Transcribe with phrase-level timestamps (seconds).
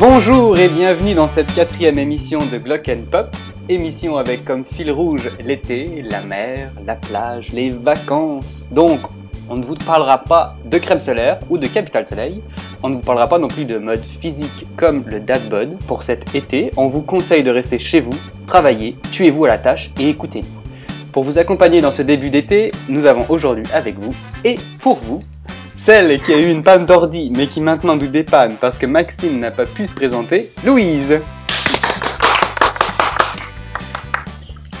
[0.00, 5.28] Bonjour et bienvenue dans cette quatrième émission de Glock Pops, émission avec comme fil rouge
[5.44, 8.68] l'été, la mer, la plage, les vacances.
[8.70, 9.00] Donc,
[9.48, 12.40] on ne vous parlera pas de crème solaire ou de capital soleil,
[12.84, 15.76] on ne vous parlera pas non plus de mode physique comme le dad bod.
[15.88, 18.14] Pour cet été, on vous conseille de rester chez vous,
[18.46, 20.62] travailler, tuez-vous à la tâche et écoutez-nous.
[21.10, 25.24] Pour vous accompagner dans ce début d'été, nous avons aujourd'hui avec vous et pour vous
[25.78, 29.38] celle qui a eu une panne d'ordi mais qui maintenant nous dépanne parce que Maxime
[29.38, 31.20] n'a pas pu se présenter, Louise.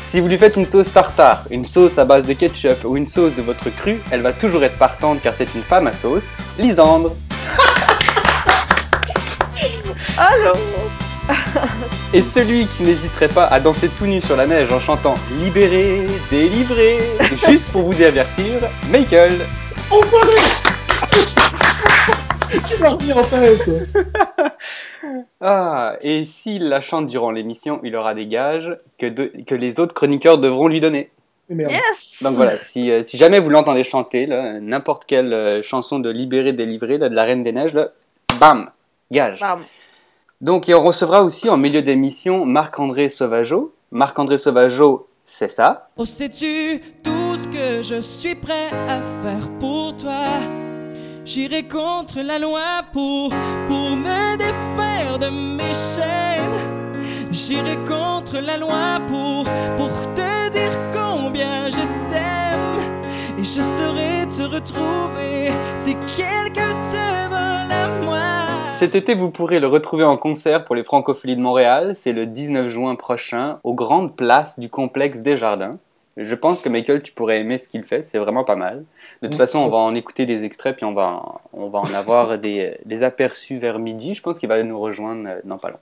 [0.02, 3.06] Si vous lui faites une sauce tartare, une sauce à base de ketchup ou une
[3.06, 6.34] sauce de votre cru, elle va toujours être partante car c'est une femme à sauce,
[6.58, 7.14] Lisandre.
[10.16, 10.52] Allô?
[12.14, 16.06] Et celui qui n'hésiterait pas à danser tout nu sur la neige en chantant Libéré,
[16.30, 16.98] délivré,
[17.46, 18.46] juste pour vous divertir,
[18.90, 19.34] Michael.
[22.66, 23.68] Tu m'as remis en tête
[25.40, 29.80] Ah, et s'il la chante durant l'émission, il aura des gages que, de- que les
[29.80, 31.10] autres chroniqueurs devront lui donner.
[31.48, 31.72] Mais merde.
[31.72, 35.98] Yes Donc voilà, si, euh, si jamais vous l'entendez chanter, là, n'importe quelle euh, chanson
[35.98, 37.88] de Libéré, délivré, là, de la Reine des Neiges, là,
[38.40, 38.70] bam,
[39.10, 39.40] gage.
[39.40, 39.64] Bam.
[40.40, 43.74] Donc et on recevra aussi en milieu d'émission Marc-André Sauvageau.
[43.90, 45.86] Marc-André Sauvageau, c'est ça.
[45.96, 50.40] Oh, sais-tu tout ce que je suis prêt à faire pour toi?
[51.28, 53.28] J'irai contre la loi pour,
[53.68, 57.28] pour me défaire de mes chaînes.
[57.30, 59.44] J'irai contre la loi pour,
[59.76, 62.80] pour te dire combien je t'aime.
[63.38, 68.72] Et je saurai te retrouver si quelqu'un te vole à moi.
[68.78, 71.92] Cet été, vous pourrez le retrouver en concert pour les Francopholies de Montréal.
[71.94, 75.76] C'est le 19 juin prochain, aux grandes places du complexe des Jardins.
[76.16, 78.84] Je pense que Michael, tu pourrais aimer ce qu'il fait, c'est vraiment pas mal.
[79.22, 81.92] De toute façon, on va en écouter des extraits, puis on va, on va en
[81.94, 84.14] avoir des, des aperçus vers midi.
[84.14, 85.78] Je pense qu'il va nous rejoindre euh, dans pas long.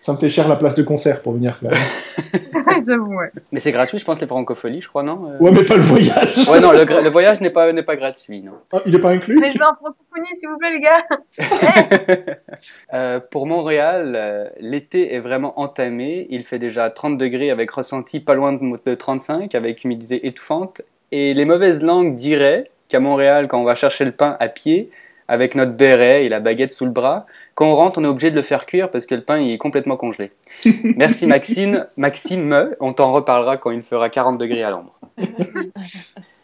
[0.00, 1.58] Ça me fait cher la place de concert pour venir.
[1.62, 1.70] là.
[2.86, 3.30] J'avoue, ouais.
[3.52, 5.82] Mais c'est gratuit, je pense, les Francopholies, je crois, non Euh, Ouais, mais pas le
[5.82, 6.46] voyage.
[6.46, 8.52] Ouais, non, le, voyage n'est pas, n'est pas gratuit, non.
[8.70, 9.38] Ah, il est pas inclus?
[9.40, 12.34] Mais je veux en francophonie, s'il vous plaît, les gars.
[12.92, 16.26] Euh, pour Montréal, euh, l'été est vraiment entamé.
[16.30, 20.82] Il fait déjà 30 degrés avec ressenti pas loin de de 35, avec humidité étouffante.
[21.16, 24.90] Et les mauvaises langues diraient qu'à Montréal, quand on va chercher le pain à pied,
[25.28, 28.32] avec notre béret et la baguette sous le bras, quand on rentre, on est obligé
[28.32, 30.32] de le faire cuire parce que le pain il est complètement congelé.
[30.96, 31.86] Merci Maxime.
[31.96, 34.92] Maxime, on t'en reparlera quand il fera 40 degrés à l'ombre.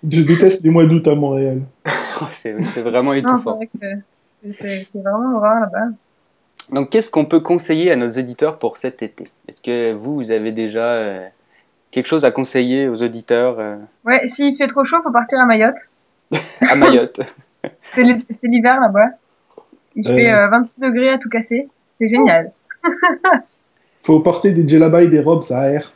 [0.09, 1.63] Je déteste les mois d'août à Montréal.
[2.31, 3.59] C'est vraiment étouffant.
[3.77, 5.89] c'est- vraiment horreur là-bas.
[6.71, 9.25] Donc, qu'est-ce qu'on peut conseiller à nos auditeurs pour cet été?
[9.49, 11.27] Est-ce que vous, vous avez déjà euh,
[11.91, 15.47] quelque chose à conseiller aux auditeurs euh, Ouais, s'il fait trop chaud, faut partir à
[15.47, 15.77] Mayotte.
[16.61, 17.21] à Mayotte
[17.93, 19.09] C'est l'hi- c'est l'hiver là-bas.
[19.97, 20.15] Il Euh.
[20.17, 21.69] fait euh, 26 degrés à tout casser.
[22.01, 22.53] C'est génial.
[24.03, 25.93] Faut porter des djellabas et des robes, ça aère.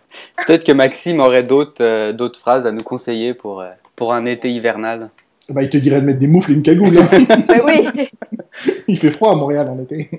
[0.46, 4.26] Peut-être que Maxime aurait d'autres euh, d'autres phrases à nous conseiller pour, euh, pour un
[4.26, 5.08] été hivernal.
[5.48, 6.98] Bah, il te dirait de mettre des moufles et une cagoule.
[6.98, 7.08] hein.
[7.48, 8.10] Mais oui,
[8.88, 10.10] il fait froid à Montréal en été.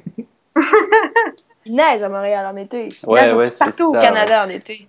[1.65, 2.89] il neige à Montréal en été.
[3.03, 4.87] Il Ouais, neige ouais, c'est partout au Canada en été.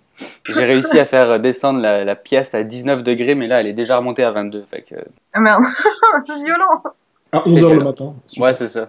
[0.49, 3.73] J'ai réussi à faire descendre la, la pièce à 19 degrés, mais là, elle est
[3.73, 4.65] déjà remontée à 22.
[4.69, 4.95] Fait que,
[5.33, 5.61] Ah merde,
[6.25, 6.83] c'est violent.
[7.31, 7.83] À C'est 11h le violent.
[7.83, 8.13] matin.
[8.37, 8.87] ouais, c'est ça.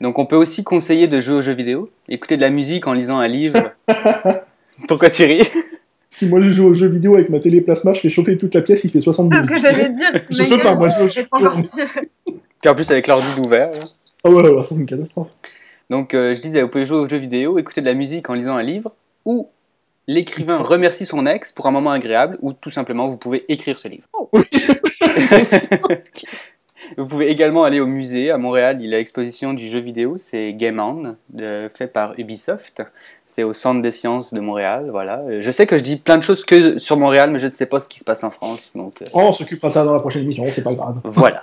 [0.00, 2.92] Donc, on peut aussi conseiller de jouer aux jeux vidéo, écouter de la musique en
[2.92, 3.58] lisant un livre.
[4.88, 5.48] Pourquoi tu ris?
[6.10, 8.54] Si moi je joue aux jeux vidéo avec ma télé plasma, je fais chauffer toute
[8.54, 9.48] la pièce, il fait C'est ce 72.
[9.48, 10.10] que j'allais dire.
[10.30, 11.26] Je mais peux pas, moi, je- sortir.
[12.24, 13.70] Puis en plus, avec l'ordi d'ouvert.
[14.24, 15.28] Ah ouais, ouais, c'est une catastrophe.
[15.90, 18.34] Donc, euh, je disais, vous pouvez jouer aux jeux vidéo, écouter de la musique en
[18.34, 18.92] lisant un livre,
[19.24, 19.48] ou
[20.06, 23.88] l'écrivain remercie son ex pour un moment agréable, ou tout simplement, vous pouvez écrire ce
[23.88, 24.06] livre.
[26.98, 28.30] vous pouvez également aller au musée.
[28.30, 32.18] À Montréal, il y a l'exposition du jeu vidéo, c'est Game On, de- fait par
[32.18, 32.82] Ubisoft.
[33.26, 35.22] C'est au Centre des sciences de Montréal, voilà.
[35.40, 37.66] Je sais que je dis plein de choses que sur Montréal, mais je ne sais
[37.66, 39.94] pas ce qui se passe en France, donc euh, Oh, on s'occupera de ça dans
[39.94, 40.96] la prochaine émission, c'est pas grave.
[41.04, 41.42] voilà.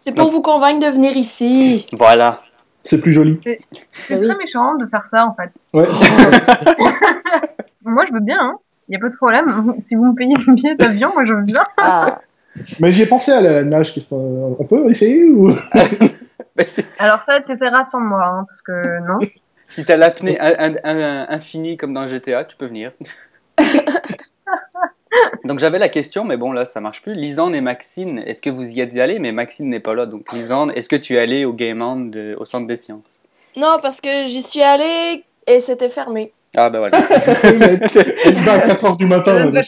[0.00, 1.86] C'est pour vous convaincre de venir ici.
[1.96, 2.40] voilà.
[2.82, 3.40] C'est plus joli.
[3.44, 4.26] C'est Oui.
[4.28, 5.50] très méchant de faire ça en fait.
[5.74, 5.86] Ouais.
[7.84, 8.54] Moi je veux bien, hein.
[8.88, 9.74] Y a pas de problème.
[9.80, 11.62] Si vous me payez le billet d'avion, moi je veux bien.
[11.78, 12.20] Ah,
[12.80, 13.94] Mais j'y ai pensé à la nage.
[13.94, 15.50] qu'est-ce qu'on- On peut essayer ou...
[16.98, 19.18] Alors ça, t'essaieras sans moi, hein, parce que non.
[19.68, 22.92] si t'as l'apnée in- in- in- infinie comme dans GTA, tu peux venir.
[25.44, 27.14] Donc j'avais la question, mais bon là ça marche plus.
[27.14, 29.18] Lisande et Maxine, est-ce que vous y êtes allés?
[29.18, 31.96] Mais Maxine n'est pas là, donc Lisande, est-ce que tu es allé au Game On
[31.96, 33.20] de- au Centre des Sciences?
[33.56, 36.32] Non, parce que j'y suis allée et c'était fermé.
[36.56, 36.98] Ah ben voilà.
[37.42, 39.50] Elle se bat à 4h du matin.
[39.50, 39.62] Là.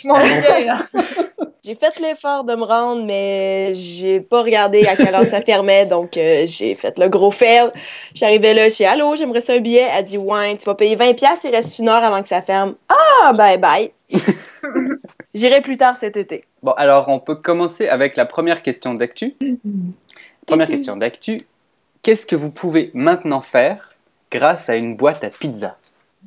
[1.64, 5.86] J'ai fait l'effort de me rendre, mais j'ai pas regardé à quelle heure ça fermait,
[5.86, 7.70] donc euh, j'ai fait le gros fail.
[8.14, 9.86] J'arrivais là, j'ai Allô, j'aimerais ça un billet.
[9.96, 12.74] Elle dit Ouais, tu vas payer 20$, il reste une heure avant que ça ferme.
[12.88, 13.92] Ah, bye bye.
[15.34, 16.42] J'irai plus tard cet été.
[16.62, 19.34] Bon, alors on peut commencer avec la première question d'actu.
[20.46, 21.38] Première question d'actu.
[22.02, 23.90] Qu'est-ce que vous pouvez maintenant faire
[24.30, 25.76] grâce à une boîte à pizza?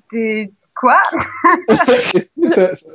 [0.09, 0.97] T'es quoi?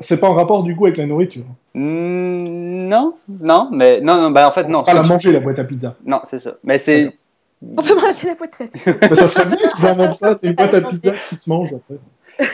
[0.00, 1.44] C'est- pas en rapport du coup avec la nourriture.
[1.74, 4.82] Hmm, Non, non, mais non, non, bah en fait non.
[4.82, 5.94] Pas la manger la boîte à pizza.
[6.04, 6.54] Non, c'est ça.
[6.64, 7.14] Mais c'est
[7.62, 8.90] On peut manger la boîte à pizza.
[9.10, 11.70] Mais ça serait bien qu'ils inventent ça, c'est une boîte à pizza qui se mange
[11.74, 11.98] après.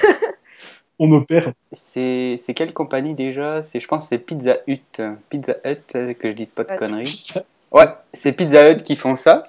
[0.99, 1.53] On opère.
[1.73, 3.63] c'est c'est quelle compagnie déjà?
[3.63, 5.03] C'est je pense que c'est Pizza Hut.
[5.29, 7.27] Pizza Hut, euh, que je dise pas de conneries.
[7.73, 9.49] Ouais, c'est Pizza Hut qui font ça.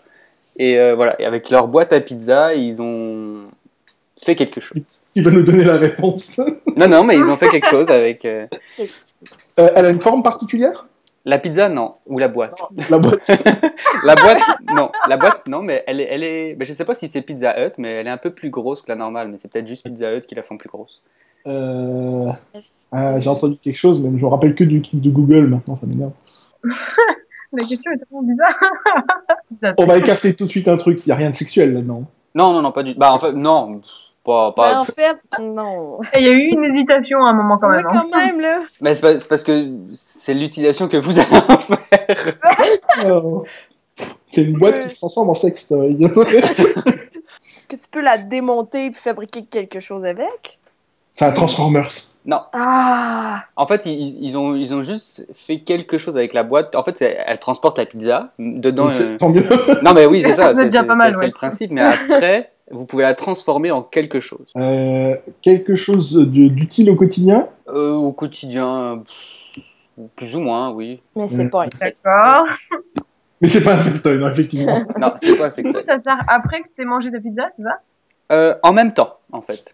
[0.57, 3.43] Et euh, voilà, et avec leur boîte à pizza, ils ont
[4.19, 4.81] fait quelque chose.
[5.15, 6.39] Il va nous donner la réponse.
[6.75, 8.45] Non, non, mais ils ont fait quelque chose avec euh,
[9.59, 10.85] Euh, elle a une forme particulière?
[11.25, 12.55] la pizza, non, ou la boîte.
[12.89, 13.29] La boîte.
[14.03, 14.39] La boîte,
[14.73, 17.21] non, la boîte, non, mais elle est, elle est, ben, je sais pas si c'est
[17.23, 19.67] Pizza Hut, mais elle est un peu plus grosse que la normale, mais c'est peut-être
[19.67, 21.01] juste Pizza Hut qui la font plus grosse.
[21.47, 22.29] Euh,
[22.91, 25.75] ah, J'ai entendu quelque chose, mais je me rappelle que du truc de Google maintenant,
[25.75, 26.11] ça m'énerve.
[27.53, 29.75] La question est tellement bizarre.
[29.79, 32.03] On va écarter tout de suite un truc, il n'y a rien de sexuel là-dedans.
[32.35, 33.81] Non, non, non, pas du, bah en fait, non,
[34.25, 35.99] pas, pas, en fait, non.
[36.15, 37.85] Il y a eu une hésitation à un moment quand Oui, même.
[37.89, 38.03] hein.
[38.11, 38.59] quand même, là.
[38.81, 42.33] mais c'est parce que c'est l'utilisation que vous allez en faire.
[43.09, 43.43] Oh.
[44.27, 45.97] C'est une boîte qui se transforme en sextoy.
[46.03, 50.59] Est-ce que tu peux la démonter et fabriquer quelque chose avec?
[51.17, 51.89] C'est un Transformers.
[52.53, 53.43] Ah!
[53.55, 56.75] En fait, ils, ils ont, ils ont juste fait quelque chose avec la boîte.
[56.75, 58.89] En fait, elle transporte la pizza dedans.
[58.89, 59.43] Euh, Tant mieux.
[59.83, 60.53] Non, mais oui, c'est ça.
[60.53, 61.25] C'est déjà pas mal, c'est ouais.
[61.27, 61.71] le principe.
[61.71, 64.45] Mais après, vous pouvez la transformer en quelque chose.
[64.57, 67.47] Euh, quelque chose de- d'utile au quotidien?
[67.69, 69.63] Euh, au quotidien, pff,
[70.17, 71.01] plus ou moins, oui.
[71.15, 71.67] Mais c'est pas un.
[71.79, 72.45] D'accord.
[73.41, 74.79] Mais c'est pas un sextoy, non, effectivement.
[74.99, 75.81] Non, c'est pas un Du sextoy.
[75.81, 77.79] coup, ça sert après que tu aies mangé ta pizza, c'est ça?
[78.31, 79.73] Euh, en même temps, en fait.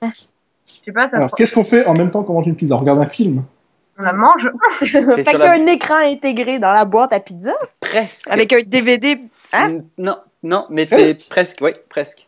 [0.80, 2.76] Je sais pas, ça Alors, qu'est-ce qu'on fait en même temps qu'on mange une pizza?
[2.76, 3.44] On regarde un film?
[4.00, 4.42] on la mange.
[4.82, 4.88] fait
[5.24, 8.28] qu'il y la- a un écran intégré dans la boîte à pizza Presque.
[8.30, 9.20] avec un DVD.
[9.54, 9.82] Hein?
[10.00, 11.30] Non, non, mais t'es Presque.
[11.30, 12.28] presque, oui, presque.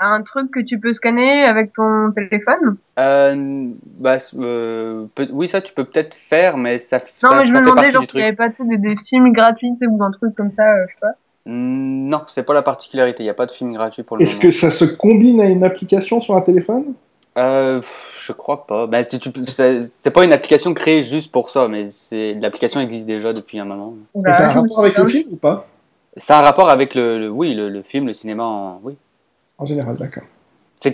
[0.00, 2.78] Un truc que tu peux scanner avec ton téléphone?
[2.98, 7.44] Euh, bah, euh, peut- oui, ça, tu peux peut-être faire, mais ça, Non, ça, mais
[7.44, 9.32] je ça me fait demandais genre s'il n'y avait pas tu sais, des, des films
[9.32, 11.12] gratuits ou un truc comme ça, euh, je sais pas.
[11.46, 13.22] Mm, Non, c'est pas la particularité.
[13.22, 14.42] Il n'y a pas de film gratuit pour le Est-ce moment.
[14.42, 16.94] que ça se combine à une application sur un téléphone?
[17.36, 17.82] Euh,
[18.24, 18.86] je crois pas.
[18.86, 23.32] Bah, c'est c'est pas une application créée juste pour ça, mais c'est l'application existe déjà
[23.32, 23.94] depuis un moment.
[24.16, 25.66] Et ça a un rapport avec le film ou pas?
[26.16, 28.96] Ça a un rapport avec le, le- oui, le, le film, le cinéma, en- oui.
[29.58, 30.22] En général, d'accord.
[30.86, 30.90] Euh,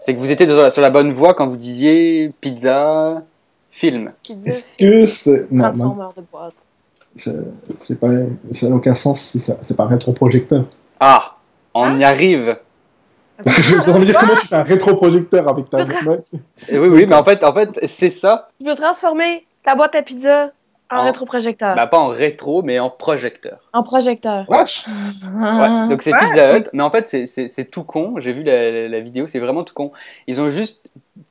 [0.00, 3.22] C'est que vous étiez sur la, sur la bonne voie quand vous disiez pizza,
[3.70, 4.12] film.
[4.22, 5.50] Pizza, Est-ce que c'est.
[5.52, 6.54] Non, non, transformeur de boîte.
[7.16, 7.36] c'est
[7.78, 8.08] c'est pas.
[8.52, 10.64] Ça n'a aucun sens si ça- c'est pas un rétroprojecteur.
[11.00, 11.36] Ah,
[11.74, 12.58] on y arrive.
[13.44, 15.84] Parce que je me demandais comment tu fais un rétroprojecteur avec ta.
[16.18, 16.38] C'est-
[16.68, 18.48] Eh Oui, oui, mais en fait, en fait, c'est ça.
[18.58, 20.50] Tu peux transformer ta boîte à pizza
[20.90, 21.76] en En- rétroprojecteur.
[21.76, 23.58] Bah, pas en rétro, mais en projecteur.
[23.72, 24.44] En projecteur.
[24.48, 26.18] Vache Ouais, donc c'est Ouais.
[26.18, 28.14] Pizza Hut, mais en fait c'est- tout con.
[28.18, 29.92] J'ai vu la, la- la vidéo, c'est vraiment tout con.
[30.26, 30.80] Ils ont juste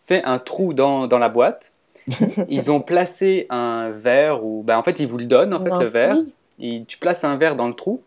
[0.06, 1.72] fait un trou dans, dans la boîte.
[2.50, 5.70] Ils ont placé un verre ou bah en fait ils vous le donnent en fait
[5.72, 5.80] Non.
[5.80, 6.16] le verre.
[6.18, 6.34] Oui.
[6.60, 8.02] Et tu places un verre dans le trou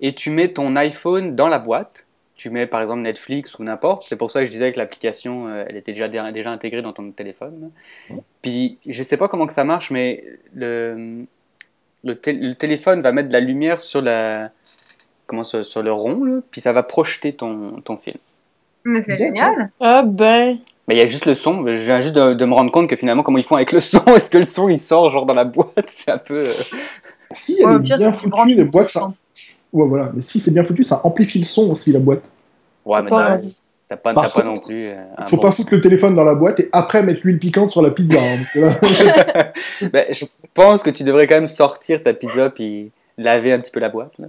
[0.00, 2.06] et tu mets ton iPhone dans la boîte.
[2.44, 4.04] Tu mets par exemple Netflix ou n'importe.
[4.06, 6.92] C'est pour ça que je disais que l'application euh, elle était déjà déjà intégrée dans
[6.92, 7.70] ton téléphone.
[8.42, 10.22] Puis je sais pas comment que ça marche, mais
[10.54, 11.24] le
[12.04, 14.50] le, té- le téléphone va mettre de la lumière sur la
[15.26, 18.18] comment sur, sur le rond, là, puis ça va projeter ton, ton film.
[18.84, 19.70] Mais c'est génial.
[19.80, 20.58] Ah ben.
[20.86, 21.66] Mais il y a juste le son.
[21.66, 23.80] Je viens juste de, de me rendre compte que finalement, comment ils font avec le
[23.80, 24.04] son?
[24.14, 25.88] Est-ce que le son il sort genre dans la boîte?
[25.88, 26.40] C'est un peu.
[26.40, 26.52] euh,
[27.32, 29.14] Si elle Ouais, au est pire, bien foutue, les boîtes, ça.
[29.72, 30.12] Ouais, voilà.
[30.14, 32.30] Mais si c'est bien foutu, ça amplifie le son aussi, la boîte.
[32.84, 33.38] Ouais, mais Pas
[33.88, 34.88] t'as pas, non plus.
[34.88, 37.38] euh, un Faut bon pas foutre le téléphone dans la boîte et après mettre l'huile
[37.38, 38.18] piquante sur la pizza.
[38.18, 39.52] hein, parce que là,
[39.92, 40.24] Ben, je
[40.54, 43.88] pense que tu devrais quand même sortir ta pizza puis laver un petit peu la
[43.90, 44.18] boîte.
[44.18, 44.28] là.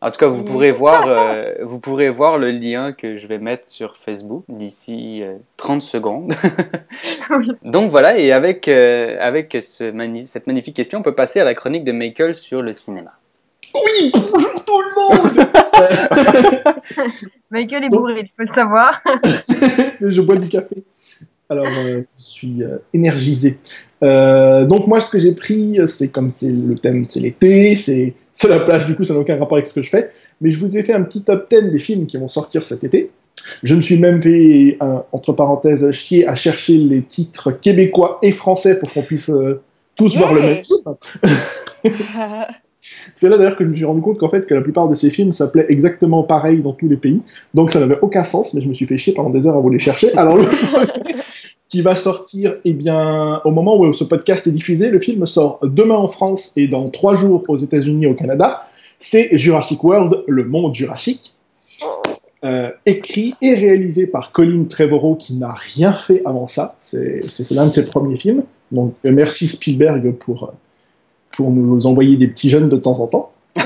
[0.00, 0.46] En tout cas, vous Mm.
[0.46, 5.20] pourrez voir, euh, vous pourrez voir le lien que je vais mettre sur Facebook d'ici
[5.24, 6.34] euh, 30 secondes.
[7.62, 11.44] Donc voilà, et avec, euh, avec ce mani- cette magnifique question, on peut passer à
[11.44, 13.12] la chronique de Michael sur le cinéma.
[13.74, 15.46] Oui, bonjour tout le monde
[17.50, 19.00] Michael est bourré, tu peux le savoir.
[20.00, 20.84] Je bois du café.
[21.48, 23.58] Alors, euh, je suis euh, énergisé.
[24.02, 28.14] Euh, donc moi, ce que j'ai pris, c'est comme c'est le thème, c'est l'été, c'est
[28.32, 30.10] c'est la plage, du coup, ça n'a aucun rapport avec ce que je fais.
[30.40, 32.84] Mais je vous ai fait un petit top 10 des films qui vont sortir cet
[32.84, 33.10] été.
[33.62, 38.78] Je me suis même fait, entre parenthèses, chier à chercher les titres québécois et français
[38.78, 39.62] pour qu'on puisse euh,
[39.96, 40.96] tous voir le même film.
[43.16, 44.94] C'est là d'ailleurs que je me suis rendu compte qu'en fait que la plupart de
[44.94, 47.20] ces films s'appelaient exactement pareil dans tous les pays.
[47.54, 49.60] Donc ça n'avait aucun sens, mais je me suis fait chier pendant des heures à
[49.60, 50.12] vous les chercher.
[50.16, 50.44] Alors le
[51.68, 55.58] qui va sortir, eh bien, au moment où ce podcast est diffusé, le film sort
[55.62, 58.66] demain en France et dans trois jours aux États-Unis et au Canada.
[58.98, 61.34] C'est Jurassic World, le monde jurassique.
[62.44, 66.74] Euh, écrit et réalisé par Colin Trevorrow qui n'a rien fait avant ça.
[66.76, 68.42] C'est c'est l'un de ses premiers films.
[68.72, 70.52] Donc euh, merci Spielberg pour, euh,
[71.32, 73.32] pour nous envoyer des petits jeunes de temps en temps.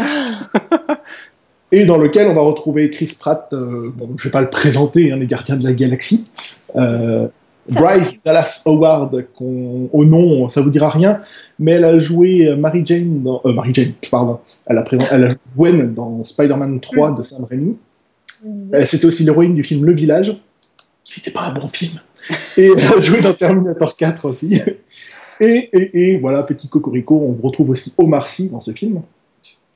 [1.72, 5.12] et dans lequel on va retrouver Chris Pratt, euh, bon, je vais pas le présenter,
[5.12, 6.28] hein, les gardiens de la galaxie.
[6.76, 7.26] Euh,
[7.74, 11.20] Bryce Dallas Howard, qu'on- au nom, ça vous dira rien,
[11.58, 15.06] mais elle a joué euh, Mary Jane dans, euh, Mary Jane, pardon, elle a, présent-
[15.10, 17.76] elle a joué Gwen dans Spider-Man 3 de Sam Raimi.
[18.74, 20.36] Euh, C'était aussi l'héroïne du film Le Village,
[21.04, 21.98] qui n'était pas un bon film.
[22.56, 24.60] Et elle a joué dans Terminator 4 aussi.
[25.40, 29.02] Et, et, et voilà, petit cocorico, on retrouve aussi Omar Sy dans ce film.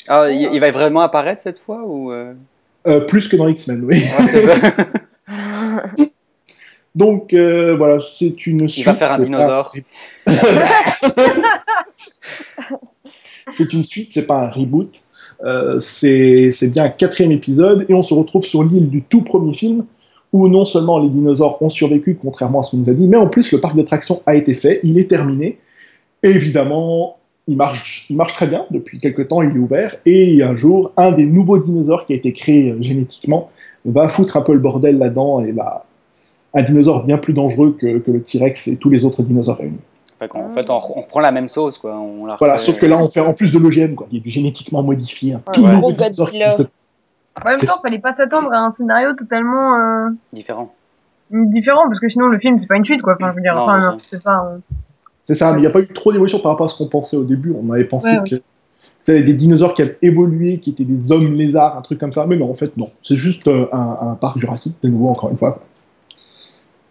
[0.08, 2.32] Ah, il, il va vraiment apparaître cette fois ou euh,
[2.86, 3.96] Euh, plus que dans X-Men, oui.
[4.18, 4.54] ouais, c'est ça.
[6.94, 8.84] Donc euh, voilà, c'est une Il suite.
[8.86, 9.72] va faire un dinosaure.
[13.50, 14.90] c'est une suite, c'est pas un reboot.
[15.78, 19.84] C'est bien un quatrième épisode et on se retrouve sur l'île du tout premier film
[20.32, 23.16] où non seulement les dinosaures ont survécu, contrairement à ce qu'on nous a dit, mais
[23.16, 25.58] en plus le parc d'attractions a été fait, il est terminé.
[26.22, 27.16] Et évidemment,
[27.48, 29.96] il marche, il marche très bien depuis quelques temps, il est ouvert.
[30.06, 33.48] Et un jour, un des nouveaux dinosaures qui a été créé euh, génétiquement
[33.84, 35.84] va foutre un peu le bordel là-dedans et va
[36.54, 39.78] un dinosaure bien plus dangereux que, que le T-Rex et tous les autres dinosaures réunis.
[40.34, 41.98] En fait, on, on reprend la même sauce, quoi.
[41.98, 44.06] On la Voilà, sauf que là, on fait en plus de l'OGM, quoi.
[44.10, 45.32] Il y a du génétiquement modifié.
[45.34, 45.42] hein.
[45.52, 45.74] Tout ouais.
[45.76, 46.68] Gros dinosaure qui Godzilla.
[47.36, 50.74] En même temps, fallait pas s'attendre à un scénario totalement euh, différent.
[51.30, 53.14] différent, parce que sinon le film c'est pas une suite quoi.
[53.18, 54.50] Enfin, je veux dire, enfin, c'est pas.
[54.52, 54.58] euh,
[55.24, 56.88] C'est ça, mais il n'y a pas eu trop d'évolution par rapport à ce qu'on
[56.88, 57.54] pensait au début.
[57.56, 58.28] On avait pensé Ouais, ouais.
[58.30, 58.42] que
[59.00, 62.26] c'était des dinosaures qui avaient évolué, qui étaient des hommes lézards, un truc comme ça.
[62.26, 62.90] Mais non, en fait, non.
[63.00, 65.60] C'est juste euh, un, un parc jurassique, de nouveau, encore une fois.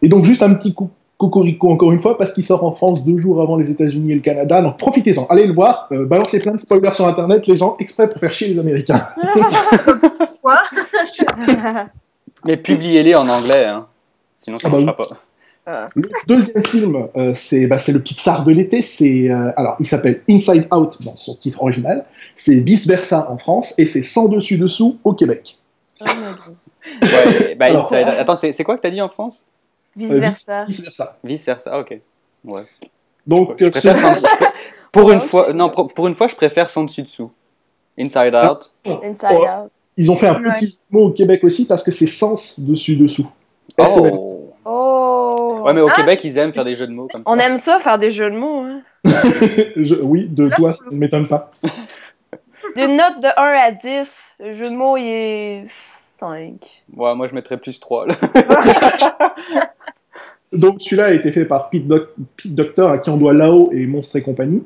[0.01, 3.03] Et donc, juste un petit coup cocorico, encore une fois, parce qu'il sort en France
[3.05, 4.61] deux jours avant les États-Unis et le Canada.
[4.63, 5.27] Donc, profitez-en.
[5.29, 5.87] Allez le voir.
[5.91, 9.05] Euh, balancez plein de spoilers sur Internet, les gens, exprès pour faire chier les Américains.
[12.45, 13.85] Mais publiez-les en anglais, hein.
[14.35, 15.17] Sinon, ça Ah bah marchera
[15.65, 15.87] pas.
[15.93, 18.81] Le deuxième film, euh, c'est bah, c'est le Pixar de l'été.
[18.81, 22.05] C'est euh, alors il s'appelle Inside Out dans son titre original.
[22.33, 25.59] C'est vice versa en France et c'est sans dessus dessous au Québec.
[26.01, 26.05] Oh.
[27.03, 29.45] Ouais, bah, Alors- Inside- Attends, c'est c'est quoi que t'as dit en France?
[29.95, 30.65] Vice Euh, versa.
[30.65, 31.17] Vice versa.
[31.23, 31.69] Vice versa.
[31.73, 31.99] Ah, ok.
[32.45, 32.63] Ouais.
[33.27, 34.13] Donc Je euh, préfère sans-
[34.91, 37.31] pour une fois, non, pour, pour une fois, je préfère sans dessus dessous.
[37.99, 38.59] Inside Out.
[39.03, 39.71] Inside Oh, out.
[39.97, 40.53] ils ont fait un Ouais.
[40.55, 43.27] petit mot au Québec aussi parce que c'est sens dessus dessous.
[43.77, 43.87] SOS.
[44.11, 44.53] Oh.
[44.65, 45.61] Oh.
[45.63, 45.93] Ouais, mais au Ah.
[45.95, 47.29] Québec, ils aiment faire des jeux de mots comme ça.
[47.31, 48.59] On aime ça, faire des jeux de mots.
[48.61, 48.81] Hein.
[49.75, 51.49] Je- oui, de toi, ça ne m'étonne pas.
[52.75, 53.31] D'une note de 1
[53.67, 56.83] à 10, le jeu de mots, il est 5.
[56.95, 58.07] Ouais, moi, je mettrais plus 3.
[58.07, 58.15] Là.
[60.53, 63.69] Donc celui-là a été fait par Pete, Doc- Pete Docter, à qui on doit Lao
[63.71, 64.63] et Monstre et compagnie.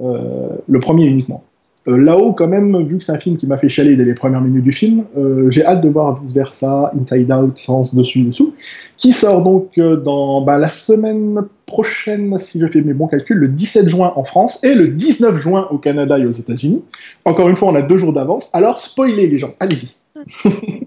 [0.00, 1.42] Euh, le premier uniquement.
[1.88, 4.14] Euh, Lao, quand même, vu que c'est un film qui m'a fait chialer dès les
[4.14, 8.22] premières minutes du film, euh, j'ai hâte de voir Vice Versa, Inside Out, Sens dessus
[8.22, 8.54] dessous,
[8.98, 13.48] qui sort donc dans bah, la semaine prochaine, si je fais mes bons calculs, le
[13.48, 16.84] 17 juin en France et le 19 juin au Canada et aux États-Unis.
[17.24, 18.50] Encore une fois, on a deux jours d'avance.
[18.52, 19.96] Alors, spoilez les gens, allez-y.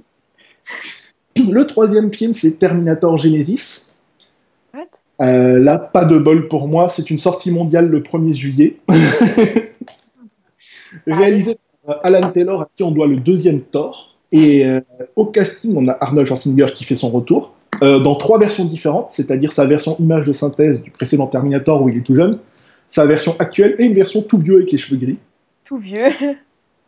[1.38, 3.88] le troisième film, c'est Terminator Genesis.
[4.74, 4.88] What?
[5.22, 8.78] Euh, là, pas de bol pour moi, c'est une sortie mondiale le 1er juillet.
[11.08, 14.16] Réalisé par euh, Alan Taylor, à qui on doit le deuxième Thor.
[14.32, 14.80] Et euh,
[15.16, 19.10] au casting, on a Arnold Schwarzenegger qui fait son retour, euh, dans trois versions différentes,
[19.10, 22.40] c'est-à-dire sa version image de synthèse du précédent Terminator où il est tout jeune,
[22.88, 25.18] sa version actuelle et une version tout vieux avec les cheveux gris.
[25.64, 26.10] Tout vieux.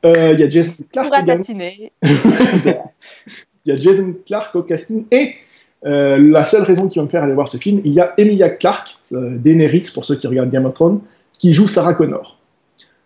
[0.03, 1.11] Il y a Jason Clark.
[3.63, 5.35] Il y a Jason Clark au casting et
[5.85, 8.13] euh, la seule raison qui va me faire aller voir ce film, il y a
[8.17, 11.01] Emilia Clarke, euh, Daenerys pour ceux qui regardent Game of Thrones,
[11.39, 12.37] qui joue Sarah Connor.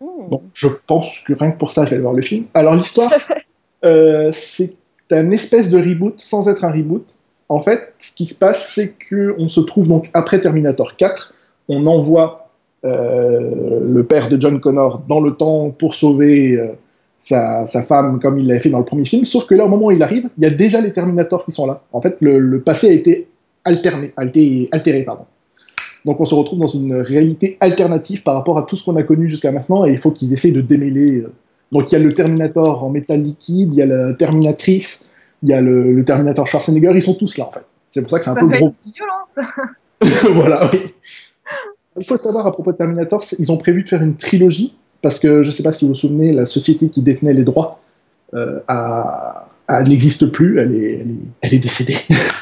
[0.00, 0.28] Hmm.
[0.30, 2.44] Donc je pense que rien que pour ça, je vais aller voir le film.
[2.52, 3.12] Alors l'histoire,
[3.84, 4.76] euh, c'est
[5.10, 7.06] un espèce de reboot sans être un reboot.
[7.48, 11.32] En fait, ce qui se passe, c'est que on se trouve donc après Terminator 4,
[11.68, 12.50] on envoie
[12.84, 16.60] euh, le père de John Connor dans le temps pour sauver
[17.18, 19.24] sa, sa femme comme il l'avait fait dans le premier film.
[19.24, 21.52] Sauf que là, au moment où il arrive, il y a déjà les Terminators qui
[21.52, 21.82] sont là.
[21.92, 23.28] En fait, le, le passé a été
[23.64, 25.24] alterné, a été altéré, pardon.
[26.04, 29.02] Donc on se retrouve dans une réalité alternative par rapport à tout ce qu'on a
[29.02, 31.16] connu jusqu'à maintenant et il faut qu'ils essayent de démêler.
[31.22, 31.32] euh.
[31.72, 35.08] Donc il y a le Terminator en métal liquide, il y a la Terminatrice,
[35.42, 37.64] il y a le, le Terminator Schwarzenegger, ils sont tous là en fait.
[37.88, 38.72] C'est pour ça que c'est un Ça peu gros.
[38.84, 40.32] violent.
[40.34, 40.78] voilà, oui.
[41.96, 45.20] il faut savoir à propos de Terminator, ils ont prévu de faire une trilogie, parce
[45.20, 47.78] que je ne sais pas si vous vous souvenez, la société qui détenait les droits
[48.34, 48.58] euh,
[49.86, 51.96] n'existe plus, elle est, elle est, elle est décédée.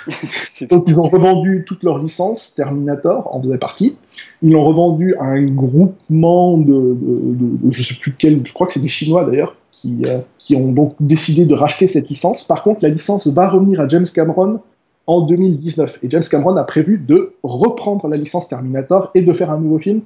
[0.71, 3.99] Donc ils ont revendu toutes leurs licences, Terminator en faisait partie.
[4.40, 7.35] Ils l'ont revendu à un groupement de, de, de-
[7.66, 10.56] de- je sais plus quel, je crois que c'est des Chinois d'ailleurs, qui, euh, qui
[10.56, 12.44] ont donc décidé de racheter cette licence.
[12.44, 14.61] Par contre, la licence va revenir à James Cameron
[15.06, 15.99] en 2019.
[16.02, 19.78] Et James Cameron a prévu de reprendre la licence Terminator et de faire un nouveau
[19.78, 20.00] film.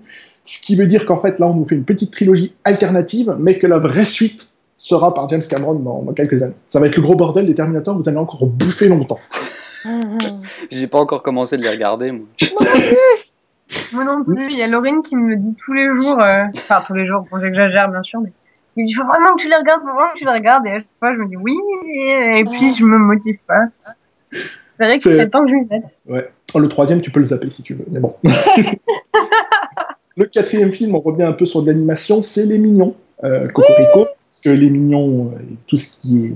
[0.51, 3.59] Ce qui veut dire qu'en fait, là, on nous fait une petite trilogie alternative, mais
[3.59, 6.55] que la vraie suite sera par James Cameron dans, dans quelques années.
[6.69, 9.19] Ça va être le gros bordel des Terminators, vous allez encore bouffer longtemps.
[10.71, 12.25] J'ai pas encore commencé de les regarder, moi.
[13.93, 16.45] Moi non plus, il y a Laurine qui me le dit tous les jours, euh,
[16.55, 18.33] enfin tous les jours, bon j'exagère bien sûr, mais
[18.77, 20.67] il me dit faut vraiment que tu les regardes, faut vraiment que tu les regardes,
[20.67, 23.65] et à chaque fois je me dis oui, et puis je me motive pas.
[24.33, 24.41] C'est
[24.79, 25.85] vrai que C'est- temps que je m'y mette.
[26.55, 28.17] Oh, le troisième, tu peux le zapper si tu veux, mais bon.
[30.19, 32.95] le quatrième film, on revient un peu sur de l'animation, c'est Les Mignons.
[33.25, 36.33] Euh, Cocorico, parce que Les Mignons, euh, tout ce qui est,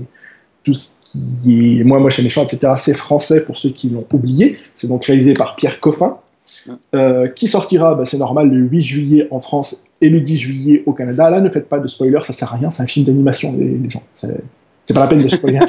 [0.63, 4.05] tout ce qui est, moi, moi, chez méchant, etc., c'est français pour ceux qui l'ont
[4.13, 4.57] oublié.
[4.73, 6.19] C'est donc réalisé par Pierre Coffin,
[6.95, 10.83] euh, qui sortira, bah, c'est normal, le 8 juillet en France et le 10 juillet
[10.85, 11.29] au Canada.
[11.29, 13.77] Là, ne faites pas de spoiler, ça sert à rien, c'est un film d'animation, les,
[13.77, 14.03] les gens.
[14.13, 15.59] C'est pas la peine de spoiler.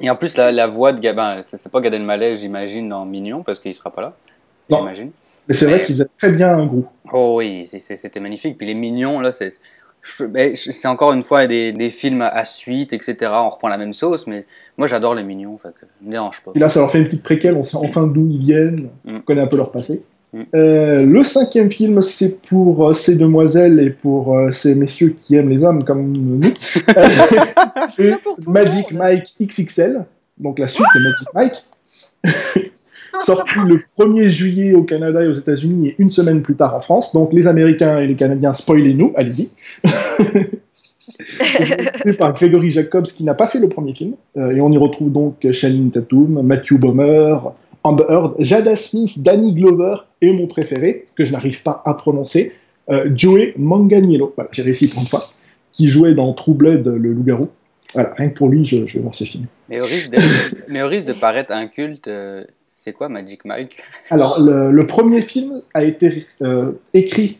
[0.00, 3.42] Et en plus, la, la voix de Gabin, c'est pas Gad Elmaleh, j'imagine, dans Mignon,
[3.42, 4.16] parce qu'il sera pas là.
[4.70, 4.78] Non.
[4.78, 5.10] J'imagine.
[5.48, 6.88] Mais c'est vrai qu'il faisait très bien un groupe.
[7.12, 8.56] Oh oui, c'était magnifique.
[8.58, 9.52] Puis les Mignons, là, c'est.
[10.54, 13.30] C'est encore une fois des, des films à suite, etc.
[13.34, 14.46] On reprend la même sauce, mais
[14.76, 16.50] moi j'adore les Mignons, fait que ça me dérange pas.
[16.56, 19.16] Et là, ça leur fait une petite préquelle, on sait enfin d'où ils viennent, Mm.
[19.16, 20.02] on connaît un peu leur passé.
[20.32, 20.42] Mm.
[20.56, 25.36] Euh, le cinquième film, c'est pour euh, ces demoiselles et pour euh, ces messieurs qui
[25.36, 26.40] aiment les hommes comme nous.
[27.88, 28.18] C'est
[28.48, 28.90] Magic.
[28.90, 30.04] Mike XXL,
[30.38, 31.64] donc la suite de Magic Mike.
[33.20, 36.80] Sorti le 1er juillet au Canada et aux États-Unis et une semaine plus tard en
[36.80, 37.12] France.
[37.12, 39.50] Donc les Américains et les Canadiens, spoilez-nous, allez-y.
[42.02, 44.14] C'est par Gregory Jacobs qui n'a pas fait le premier film.
[44.36, 47.36] Euh, et on y retrouve donc Channing Tatum, Matthew Bomer,
[47.84, 52.52] Amber Heard, Jada Smith, Danny Glover et mon préféré, que je n'arrive pas à prononcer,
[52.90, 54.32] euh, Joey Manganiello.
[54.36, 55.30] Voilà, j'ai réussi pour une fois.
[55.72, 57.48] Qui jouait dans True Blood, le loup-garou.
[57.94, 59.46] Voilà, rien que pour lui, je, je vais voir ce film.
[59.68, 60.18] Mais au risque de,
[60.68, 62.44] mais au risque de paraître inculte, euh,
[62.84, 63.76] c'est quoi Magic Mike
[64.10, 67.38] Alors, le, le premier film a été euh, écrit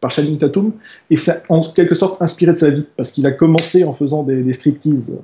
[0.00, 0.72] par Channing Tatum
[1.10, 4.22] et c'est en quelque sorte inspiré de sa vie parce qu'il a commencé en faisant
[4.22, 5.18] des, des striptease.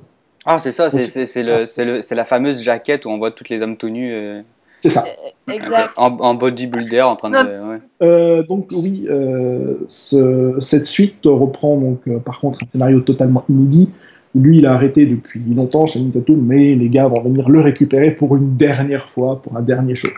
[0.45, 3.17] Ah, c'est ça, c'est- c'est c'est le- c'est le- c'est la fameuse jaquette où on
[3.17, 5.03] voit tous les hommes tout nus euh, C'est ça.
[5.49, 5.93] Exact.
[5.97, 7.37] en, en bodybuilder en train de.
[7.69, 7.79] ouais.
[8.03, 13.45] Euh, donc oui, euh, ce- cette suite reprend donc euh, par contre un scénario totalement
[13.49, 13.91] inédit.
[14.35, 18.11] Lui, il a arrêté depuis longtemps, Channing Tatum, mais les gars vont venir le récupérer
[18.11, 20.09] pour une dernière fois, pour un dernier show.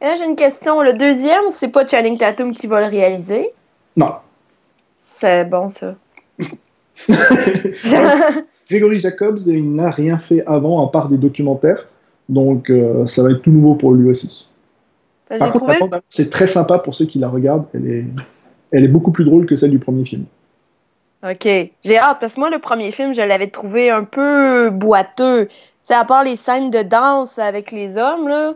[0.00, 0.82] Et là, j'ai une question.
[0.82, 3.50] Le deuxième, c'est pas Channing Tatum qui va le réaliser?
[3.96, 4.12] Non,
[4.96, 5.96] C'est bon, ça.
[8.70, 11.88] Gregory Jacobs, il n'a rien fait avant à part des documentaires,
[12.28, 14.48] donc euh, ça va être tout nouveau pour lui aussi.
[15.28, 16.00] Par contre, trouvé.
[16.08, 17.66] c'est très sympa pour ceux qui la regardent.
[17.74, 18.04] Elle est,
[18.72, 20.24] elle est beaucoup plus drôle que celle du premier film.
[21.22, 21.46] Ok.
[21.84, 25.46] J'ai hâte, parce que moi, le premier film, je l'avais trouvé un peu boiteux.
[25.46, 25.54] Tu
[25.84, 28.54] sais, à part les scènes de danse avec les hommes, là, euh,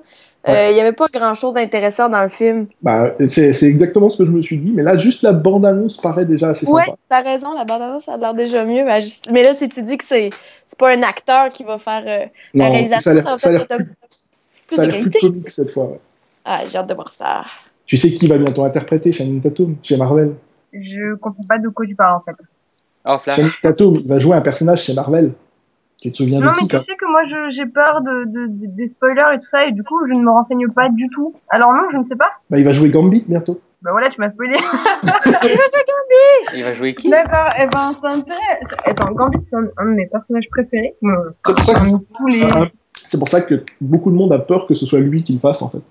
[0.52, 0.72] Ouais.
[0.72, 2.66] il y avait pas grand-chose d'intéressant dans le film.
[2.82, 6.24] Bah, c'est exactement ce que je me suis dit, mais là, juste la bande-annonce paraît
[6.24, 6.96] déjà assez Ouais, sympa.
[7.08, 8.84] t'as raison, la bande-annonce, ça a l'air déjà mieux.
[9.30, 10.30] Mais, là, si tu dis que c'est
[10.66, 13.86] c'est pas un acteur qui va faire euh, la réalisation, ça va un plus,
[14.66, 15.18] plus ça a de l'air plus qualité.
[15.20, 15.84] comique cette fois.
[15.86, 16.00] ouais.
[16.44, 17.44] Ah, j'ai hâte de voir ça.
[17.86, 20.34] Tu sais qui va bientôt interpréter Channing Tatum chez Marvel?
[20.72, 22.36] Je comprends pas de quoi tu parles en fait.
[23.04, 23.36] Oh, Flash.
[23.36, 25.32] Channing Tatum, il va jouer un personnage chez Marvel.
[26.00, 28.24] Tu te souviens Non de mais qui tu quoi sais que moi j'ai peur de,
[28.24, 30.88] de- de- des spoilers et tout ça et du coup je ne me renseigne pas
[30.88, 31.32] du tout.
[31.48, 32.30] Alors non, je ne sais pas.
[32.50, 33.60] bah, Il va jouer Gambit bientôt.
[33.82, 34.56] Bah voilà, tu m'as spoilé.
[36.54, 37.08] Il va jouer qui?
[37.10, 38.76] D'accord, et ben c'est intéressant.
[38.84, 40.94] Attends, Gambit c'est un, un de mes personnages préférés.
[41.46, 41.84] C'est pour ça que
[42.28, 42.70] les...
[42.94, 45.38] C'est pour ça que beaucoup de monde a peur que ce soit lui qui le
[45.40, 45.82] fasse en fait.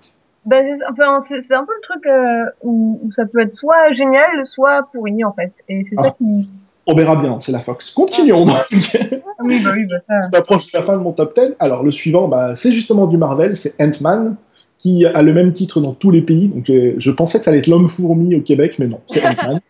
[0.44, 4.44] Bah, c'est enfin, un peu le truc euh, où, où ça peut être soit génial,
[4.44, 5.52] soit pourri en fait.
[5.68, 6.02] Et c'est Ah.
[6.04, 6.48] ça qui...
[6.86, 7.90] On verra bien, c'est la Fox.
[7.90, 8.56] Continuons donc.
[8.56, 10.14] Ah oui, bah oui, bah ça...
[10.32, 11.54] On approche de la fin de mon top 10.
[11.58, 14.36] Alors le suivant, bah, c'est justement du Marvel, c'est Ant-Man,
[14.78, 16.48] qui a le même titre dans tous les pays.
[16.48, 19.60] Donc je, je pensais que ça allait être l'homme-fourmi au Québec, mais non, c'est Ant-Man.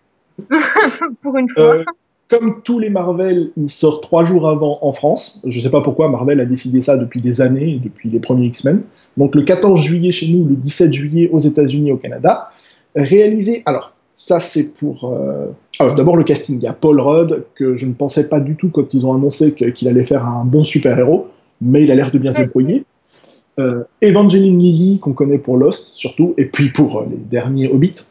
[1.22, 1.62] Pour une fois.
[1.62, 1.84] Euh,
[2.28, 5.42] comme tous les Marvel, il sort trois jours avant en France.
[5.46, 8.82] Je sais pas pourquoi Marvel a décidé ça depuis des années, depuis les premiers X-Men.
[9.18, 12.50] Donc le 14 juillet chez nous, le 17 juillet aux États-Unis, au Canada.
[12.96, 13.91] Réalisé, alors
[14.26, 15.12] ça c'est pour...
[15.12, 15.46] euh,
[15.96, 18.70] D'abord le casting, il y a Paul Rudd, que je ne pensais pas du tout
[18.70, 21.26] quand ils ont annoncé qu'il allait faire un bon super-héros,
[21.60, 22.84] mais il a l'air de bien se débrouiller.
[23.58, 28.06] Euh, Evangeline Lilly, qu'on connaît pour Lost, surtout, et puis pour euh, les derniers Hobbits.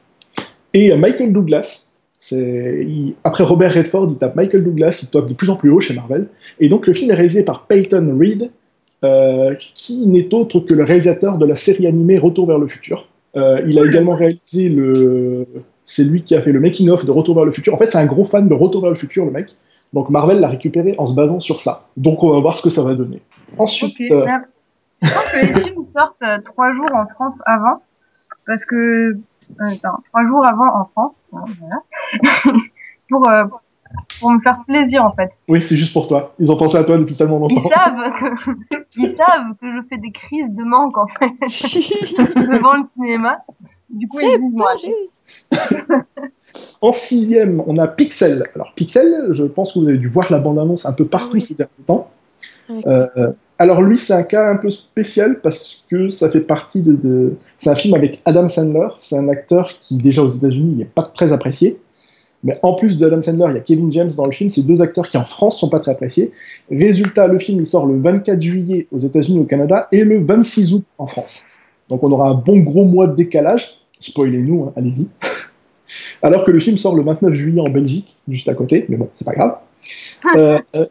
[0.74, 1.94] Et Michael Douglas.
[3.24, 5.94] après Robert Redford, il tape Michael Douglas, il tape de plus en plus haut chez
[5.94, 6.28] Marvel.
[6.60, 8.50] Et donc le film est réalisé par Peyton Reed,
[9.74, 13.08] qui n'est autre que le réalisateur de la série animée Retour vers le futur.
[13.36, 15.48] Il a également réalisé le.
[15.92, 17.74] C'est lui qui a fait le making-of de Retour vers le futur.
[17.74, 19.58] En fait, c'est un gros fan de Retour vers le futur, le mec.
[19.92, 21.90] Donc Marvel l'a récupéré en se basant sur ça.
[21.98, 23.22] Donc on va voir ce que ça va donner.
[23.58, 24.26] Ensuite, euh,
[25.02, 27.82] Je pense que les films sortent euh, trois jours en France avant,
[28.48, 29.18] parce que euh,
[29.60, 32.54] attends, trois jours avant en France, hein, voilà,
[33.10, 33.28] pour
[34.22, 35.32] pour me faire plaisir en fait.
[35.50, 36.34] oui, c'est juste pour toi.
[36.40, 37.70] Ils ont pensé à toi depuis tellement Ils longtemps.
[37.70, 41.32] savent que ils savent que je fais des crises de manque en fait
[42.36, 43.40] devant le cinéma.
[43.94, 44.20] Du coup,
[44.52, 44.70] moi.
[44.74, 45.22] Pas juste.
[46.82, 48.44] En sixième, on a Pixel.
[48.56, 51.42] Alors Pixel, je pense que vous avez dû voir la bande-annonce un peu partout Oui.
[51.42, 52.10] ces derniers temps.
[52.70, 52.82] Oui.
[52.88, 53.08] Euh,
[53.58, 56.94] alors lui, c'est un cas un peu spécial parce que ça fait partie de...
[56.94, 58.88] de- C'est un film avec Adam Sandler.
[59.00, 61.80] C'est un acteur qui, déjà aux États-Unis, n'est pas très apprécié.
[62.44, 64.50] Mais en plus de Adam Sandler, il y a Kevin James dans le film.
[64.50, 66.32] C'est deux acteurs qui, en France, sont pas très appréciés.
[66.70, 70.74] Résultat, le film, il sort le 24 juillet aux États-Unis, au Canada, et le 26
[70.74, 71.46] août en France.
[71.88, 73.78] Donc on aura un bon gros mois de décalage.
[74.02, 75.08] Spoilez-nous, hein, allez-y.
[76.22, 79.10] Alors que le film sort le 29 juillet en Belgique, juste à côté, mais bon,
[79.14, 79.58] c'est pas grave.
[80.36, 80.86] Euh, euh,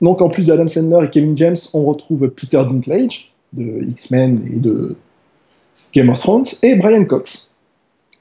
[0.00, 4.40] donc en plus de Adam Sandler et Kevin James, on retrouve Peter Dinklage de X-Men
[4.52, 4.96] et de
[5.92, 7.56] Game of Thrones et Brian Cox.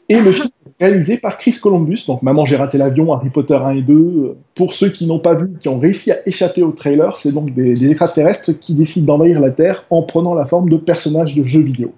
[0.08, 3.56] Et le film est réalisé par Chris Columbus, donc Maman j'ai raté l'avion, Harry Potter
[3.56, 4.38] 1 et 2.
[4.54, 7.54] Pour ceux qui n'ont pas vu, qui ont réussi à échapper au trailer, c'est donc
[7.56, 11.44] des, des extraterrestres qui décident d'envahir la Terre en prenant la forme de personnages de
[11.44, 11.92] jeux vidéo.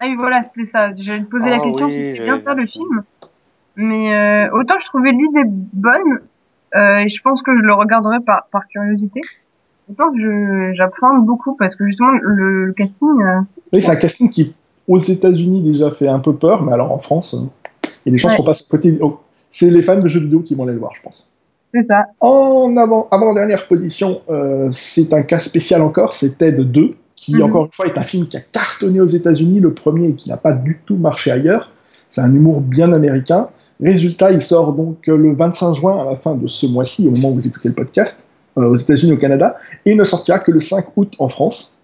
[0.00, 0.90] Ah oui, voilà, c'était ça.
[0.96, 3.02] J'allais te poser la Ah question oui, si c'était bien ça le film.
[3.76, 6.20] Mais euh, autant je trouvais l'idée bonne,
[6.76, 9.20] euh, et je pense que je le regarderai par, par curiosité.
[9.90, 13.40] Autant que j'appréhende beaucoup parce que justement le, le casting, euh,
[13.72, 14.54] Oui, c'est un casting qui,
[14.86, 17.46] aux États-Unis, déjà fait un peu peur, mais alors en France, euh,
[18.04, 18.38] il y a des chances Ouais.
[18.38, 18.98] qu'on passe à côté.
[19.00, 21.32] oh, c'est les fans de jeux vidéo qui vont aller le voir, je pense.
[21.72, 22.04] c'est ça.
[22.20, 27.42] En avant, avant-dernière position, euh, c'est un cas spécial encore, c'est Ted 2, qui Mhm.
[27.42, 30.28] encore une fois est un film qui a cartonné aux États-Unis, le premier et qui
[30.28, 31.72] n'a pas du tout marché ailleurs.
[32.10, 33.48] C'est un humour bien américain.
[33.82, 37.10] Résultat, il sort donc euh, le 25 juin à la fin de ce mois-ci, au
[37.10, 40.38] moment où vous écoutez le podcast, euh, aux États-Unis au Canada, et il ne sortira
[40.38, 41.78] que le 5 août en France.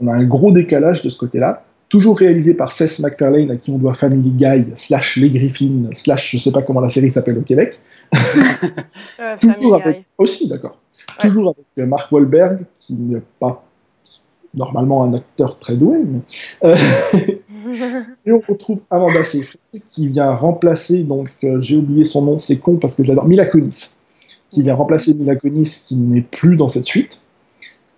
[0.00, 1.64] On a un gros décalage de ce côté-là.
[1.88, 6.30] Toujours réalisé par Seth MacFarlane, à qui on doit Family Guy, slash Les Griffins, slash
[6.36, 7.80] je sais pas comment la série s'appelle au Québec.
[9.20, 10.04] Euh, Toujours avec, Guy.
[10.18, 10.78] aussi, d'accord.
[11.22, 11.28] Ouais.
[11.28, 13.62] Toujours avec Mark Wahlberg, qui n'est pas
[14.54, 16.20] normalement un acteur très doué, mais
[16.64, 16.76] euh,
[18.26, 22.58] et on retrouve Amanda Seyfried qui vient remplacer, donc euh, j'ai oublié son nom, c'est
[22.58, 24.00] con parce que j'adore, Mila Kunis,
[24.50, 27.20] qui vient remplacer Mila Kunis qui n'est plus dans cette suite.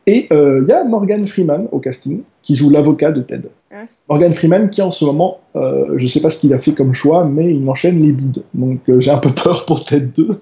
[0.06, 3.48] Et euh, il y a Morgan Freeman au casting qui joue l'avocat de Ted.
[3.72, 6.92] Hein Morgan Freeman qui en ce moment, je sais pas ce qu'il a fait comme
[6.92, 8.42] choix, mais il enchaîne les bides.
[8.52, 10.40] Donc j'ai un peu peur pour Ted 2.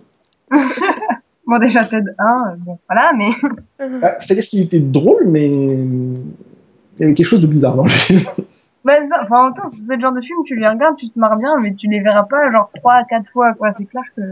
[1.51, 3.31] Bon déjà Ted 1, euh, bon voilà, mais
[4.03, 6.21] Ah, C'est-à-dire qu'il était drôle, mais il
[7.01, 8.21] y avait quelque chose de bizarre dans le film.
[8.85, 11.11] bah, ça, enfin, en même temps, c'est le genre de film, tu les regardes, tu
[11.11, 13.75] te marres bien, mais tu les verras pas genre trois à quatre fois quoi.
[13.77, 14.23] C'est clair que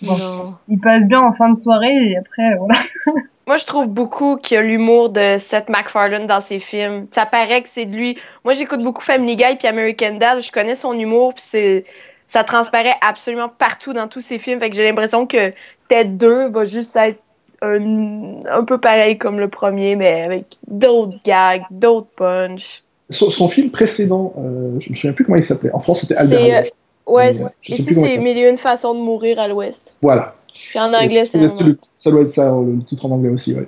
[0.00, 0.16] Bon.
[0.16, 0.54] Non.
[0.68, 2.80] ils passent bien en fin de soirée et après voilà.
[3.46, 7.06] Moi, je trouve beaucoup qu'il y a l'humour de Seth MacFarlane dans ses films.
[7.10, 8.16] Ça paraît que c'est de lui.
[8.44, 10.40] Moi, j'écoute beaucoup Family Guy puis American Dad.
[10.42, 11.84] Je connais son humour puis c'est
[12.30, 14.60] ça transparaît absolument partout dans tous ses films.
[14.60, 15.52] Fait que j'ai l'impression que
[15.88, 17.20] Ted 2 va juste être
[17.62, 22.82] un, un peu pareil comme le premier, mais avec d'autres gags, d'autres punch.
[23.10, 25.72] Son, son film précédent, euh, je me souviens plus comment il s'appelait.
[25.72, 26.38] En France, c'était Albert.
[26.40, 28.18] Euh, ouais, Mais, euh, ici, c'est.
[28.18, 29.94] Mille et une façons de mourir à l'ouest.
[30.02, 30.34] Voilà.
[30.52, 33.66] Puis en anglais, c'est le- ça doit être ça, le titre en anglais aussi, ouais.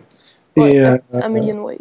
[0.57, 1.79] Ouais, Et, euh, A Million Ways.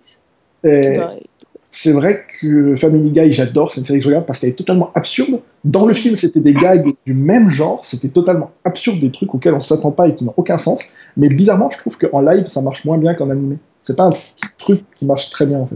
[0.64, 1.29] et Die.
[1.72, 4.54] C'est vrai que Family Guy, j'adore, c'est une série que je regarde parce qu'elle est
[4.54, 5.40] totalement absurde.
[5.64, 9.54] Dans le film, c'était des gags du même genre, c'était totalement absurde, des trucs auxquels
[9.54, 10.82] on s'attend pas et qui n'ont aucun sens.
[11.16, 13.58] Mais bizarrement, je trouve qu'en live, ça marche moins bien qu'en animé.
[13.82, 14.14] C'est pas un
[14.58, 15.76] truc qui marche très bien, en fait.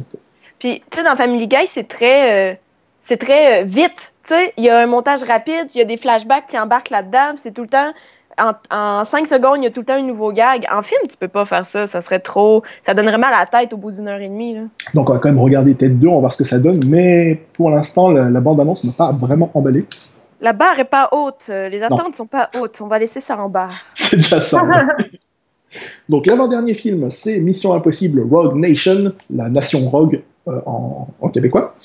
[0.58, 2.56] Puis, tu sais, dans Family Guy, c'est très, euh,
[3.00, 4.14] c'est très euh, vite.
[4.24, 6.90] Tu sais, il y a un montage rapide, il y a des flashbacks qui embarquent
[6.90, 7.92] là-dedans, c'est tout le temps.
[8.40, 10.66] En, en 5 secondes, il y a tout le temps un nouveau gag.
[10.74, 11.88] En film, tu peux pas faire ça.
[11.88, 12.64] Ça serait trop.
[12.82, 14.56] Ça donnerait mal à la tête au bout d'une heure et demie.
[14.56, 14.62] Là.
[14.96, 16.80] Donc on va quand même regarder Ted 2, on va voir ce que ça donne.
[16.88, 19.86] Mais pour l'instant, la, la bande-annonce n'a pas vraiment emballé.
[20.42, 21.46] La barre est pas haute.
[21.50, 22.80] euh, Les attentes sont pas hautes.
[22.82, 23.70] On va laisser ça en bas.
[23.96, 24.64] C'est déjà ça.
[24.64, 25.10] ouais.
[26.10, 31.76] Donc l'avant-dernier film, c'est Mission Impossible Rogue Nation, la nation Rogue euh, en, en québécois,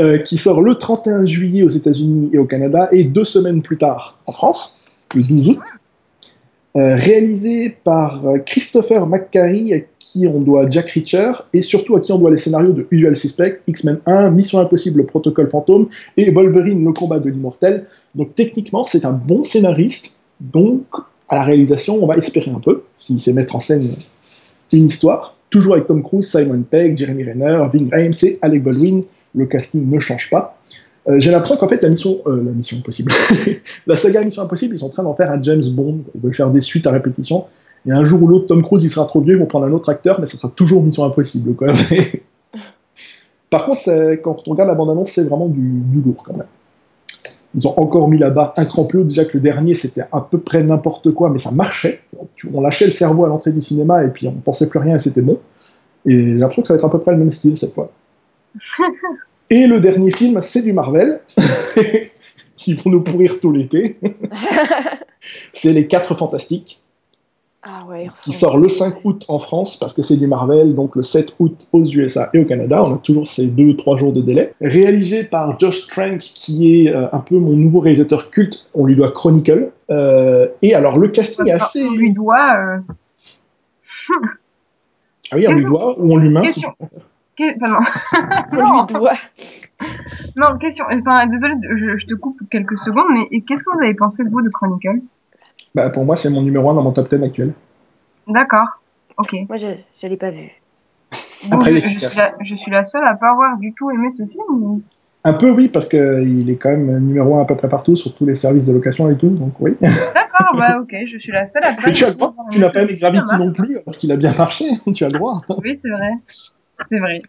[0.00, 3.78] euh, qui sort le 31 juillet aux États-Unis et au Canada, et deux semaines plus
[3.78, 4.80] tard en France,
[5.14, 5.60] le 12 août.
[6.74, 12.12] réalisé par euh, Christopher McQuarrie, à qui on doit Jack Reacher, et surtout à qui
[12.12, 16.82] on doit les scénarios de Usual Suspect, X-Men 1, Mission Impossible, Protocole Fantôme, et Wolverine,
[16.82, 17.86] le combat de l'immortel.
[18.14, 20.86] Donc techniquement, c'est un bon scénariste, donc
[21.28, 23.96] à la réalisation, on va espérer un peu, s'il sait mettre en scène
[24.72, 25.36] une histoire.
[25.50, 29.02] Toujours avec Tom Cruise, Simon Pegg, Jeremy Renner, Ving Rhames Alec Baldwin.
[29.34, 30.58] Le casting ne change pas.
[31.08, 33.12] Euh, J'ai l'impression qu'en fait, la mission, euh, la mission impossible,
[33.86, 36.00] la saga Mission Impossible, ils sont en train d'en faire un James Bond.
[36.14, 37.46] Ils veulent faire des suites à répétition.
[37.86, 39.72] Et un jour ou l'autre, Tom Cruise, il sera trop vieux, ils vont prendre un
[39.72, 41.54] autre acteur, mais ça sera toujours Mission Impossible.
[41.56, 41.68] Quoi.
[43.50, 46.46] Par contre, quand on regarde la bande-annonce, c'est vraiment du, lourd quand même.
[47.54, 49.04] Ils ont encore mis barre un cran plus haut.
[49.04, 52.00] Déjà que le dernier, c'était à peu près n'importe quoi, mais ça marchait.
[52.54, 54.98] On lâchait le cerveau à l'entrée du cinéma et puis on pensait plus rien et
[54.98, 55.38] c'était bon.
[56.06, 57.90] Et j'ai l'impression que ça va être à peu près le même style cette fois.
[59.52, 61.20] Et le dernier film, c'est du Marvel,
[62.56, 63.98] qui vont nous pourrir tout l'été.
[65.52, 66.80] c'est Les 4 Fantastiques,
[67.62, 68.04] Ah ouais.
[68.24, 71.34] qui sort le 5 août en France, parce que c'est du Marvel, donc le 7
[71.38, 72.82] août aux USA et au Canada.
[72.86, 74.54] On a toujours ces 2-3 jours de délai.
[74.62, 78.66] Réalisé par Josh Trank, qui est euh, un peu mon nouveau réalisateur culte.
[78.72, 79.70] On lui doit Chronicle.
[79.90, 81.84] Euh, et alors, le casting est assez...
[81.84, 82.56] On lui doit.
[82.56, 82.78] euh,
[85.30, 86.40] Ah oui, on lui doit, ou on l'humain.
[86.48, 86.72] si Question.
[87.36, 87.80] Que- enfin,
[88.52, 88.86] On non.
[88.86, 89.12] lui doit.
[90.36, 90.84] non, question.
[90.90, 94.28] Enfin, désolé, je, je te coupe quelques secondes, mais qu'est-ce que vous avez pensé de
[94.30, 95.00] vous de Chronicle?
[95.74, 97.52] Bah, pour moi, c'est mon numéro 1 dans mon top 10 actuel.
[98.28, 98.68] D'accord.
[99.18, 99.32] Ok.
[99.48, 100.50] Moi, je ne l'ai pas vu.
[101.50, 104.08] Après, je, je suis la, je suis la seule à pas avoir du tout aimé
[104.16, 104.42] ce film.
[104.50, 104.82] ou-
[105.24, 108.14] Un peu, oui, parce qu'il est quand même numéro 1 à peu près partout, sur
[108.14, 109.76] tous les services de location et tout, donc oui.
[109.80, 111.82] D'accord, bah ok, je suis la seule à pas.
[111.86, 115.08] Mais tu n'as pas aimé Gravity non plus, alors qu'il a bien marché, tu as
[115.08, 115.42] le droit.
[115.62, 116.10] Oui, c'est vrai.
[116.90, 117.22] C'est vrai.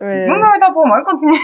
[0.00, 0.26] Ouais.
[0.26, 1.38] Non, non, attends pour moi, continue.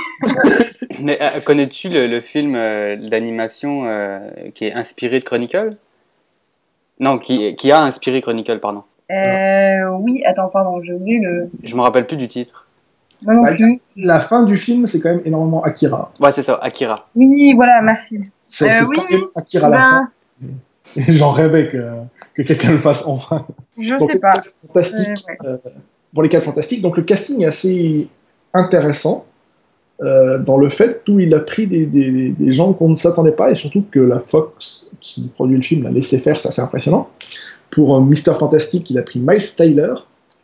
[1.00, 4.20] Mais euh, connais-tu le, le film euh, d'animation euh,
[4.54, 5.76] qui est inspiré de Chronicle?
[7.00, 8.84] Non, qui, qui a inspiré Chronicle, pardon.
[9.10, 11.50] Euh, oui, attends, pardon, j'ai oublié le.
[11.64, 12.66] Je me rappelle plus du titre.
[13.22, 13.80] Non Bah, plus.
[13.96, 16.12] La fin du film, c'est quand même énormément Akira.
[16.20, 17.08] Ouais, c'est ça, Akira.
[17.16, 18.20] Oui, voilà, merci.
[18.46, 20.10] C'est Euh, c'est oui, Akira la Ben,
[20.94, 21.02] fin.
[21.08, 21.90] J'en rêvais que,
[22.34, 23.46] que quelqu'un le fasse enfin.
[23.80, 24.32] je Donc, sais pas.
[24.48, 25.26] c'est fantastique.
[25.44, 25.72] Euh, ouais.
[26.14, 26.80] Pour les 4 fantastiques.
[26.80, 28.08] Donc le casting est assez
[28.54, 29.26] intéressant
[30.02, 33.54] euh, dans le fait où il a pris des, gens qu'on ne s'attendait pas et
[33.54, 37.08] surtout que la Fox qui produit le film l'a laissé faire, c'est assez impressionnant.
[37.70, 39.94] Pour euh, Mister Fantastic, il a pris Miles Tyler,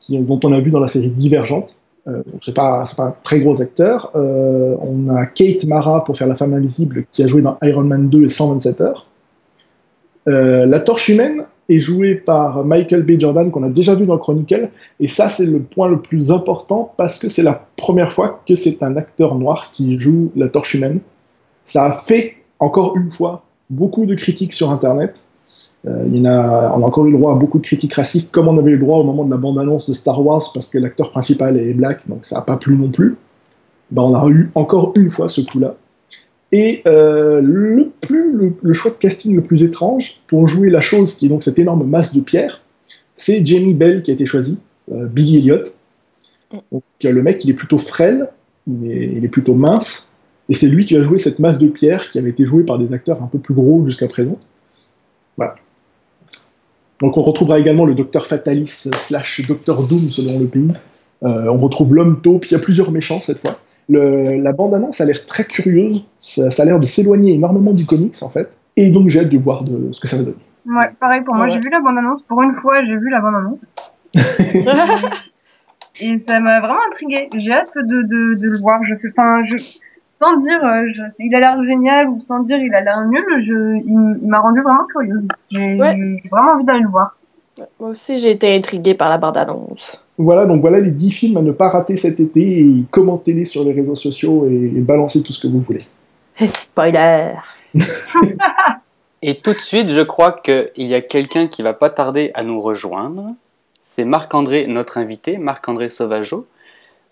[0.01, 1.77] qui, dont on a vu dans la série Divergente.
[2.09, 4.11] Euh, donc c'est pas, pas un très gros acteur.
[4.15, 7.85] Euh, on a Kate Mara pour faire la femme invisible qui a joué dans Iron
[7.85, 9.07] Man 2 et 127 heures.
[10.27, 13.19] La torche humaine est jouée par Michael B.
[13.19, 16.93] Jordan qu'on a déjà vu dans Chronicle et ça, c'est le point le plus important
[16.97, 20.75] parce que c'est la première fois que c'est un acteur noir qui joue la torche
[20.75, 21.01] humaine.
[21.65, 25.25] Ça a fait, encore une fois, beaucoup de critiques sur Internet.
[25.87, 27.95] Euh, il y en a, on a encore eu le droit à beaucoup de critiques
[27.95, 30.43] racistes, comme on avait eu le droit au moment de la bande-annonce de Star Wars,
[30.53, 33.17] parce que l'acteur principal est black, donc ça n'a pas plu non plus.
[33.91, 35.77] Ben, on a eu encore une fois ce coup-là.
[36.53, 40.81] Et euh, le, plus, le, le choix de casting le plus étrange pour jouer la
[40.81, 42.63] chose qui est donc cette énorme masse de pierre,
[43.15, 44.59] c'est Jamie Bell qui a été choisi,
[44.93, 45.63] euh, Billy Elliot.
[46.73, 48.29] Donc euh, le mec, il est plutôt frêle,
[48.67, 51.69] il est, il est plutôt mince, et c'est lui qui va jouer cette masse de
[51.69, 54.39] pierre qui avait été jouée par des acteurs un peu plus gros jusqu'à présent.
[55.37, 55.55] Voilà.
[57.01, 60.73] Donc on retrouvera également le Docteur Fatalis slash Docteur Doom selon le pays.
[61.23, 63.61] Euh, on retrouve l'homme taupe, il y a plusieurs méchants cette fois.
[63.91, 67.85] Le- la bande-annonce a l'air très curieuse, ça, ça a l'air de s'éloigner énormément du
[67.85, 70.37] comics en fait, et donc j'ai hâte de voir de, ce que ça va donner.
[70.67, 71.53] Ouais, pareil pour moi, Ouais.
[71.55, 72.23] j'ai vu la bande-annonce.
[72.29, 73.59] Pour une fois, j'ai vu la bande-annonce.
[76.01, 77.29] Et ça m'a vraiment intrigué.
[77.37, 78.81] J'ai hâte de, de, de le voir.
[78.85, 79.57] Je sais, enfin, je,
[80.19, 83.45] sans dire, euh, je, il a l'air génial ou sans dire il a l'air nul,
[83.47, 85.27] je, il, il m'a rendu vraiment curieuse.
[85.51, 85.95] J'ai Ouais.
[86.23, 87.17] j'ai vraiment envie d'aller le voir.
[87.79, 90.03] Moi aussi, j'ai été intriguée par la bande-annonce.
[90.23, 93.65] Voilà, donc voilà les 10 films à ne pas rater cet été, et commentez-les sur
[93.65, 95.87] les réseaux sociaux et, et balancez tout ce que vous voulez.
[96.37, 97.33] Spoiler.
[99.23, 102.43] Et tout de suite, je crois qu'il y a quelqu'un qui va pas tarder à
[102.43, 103.35] nous rejoindre.
[103.83, 106.47] C'est Marc-André, notre invité, Marc-André Sauvageau,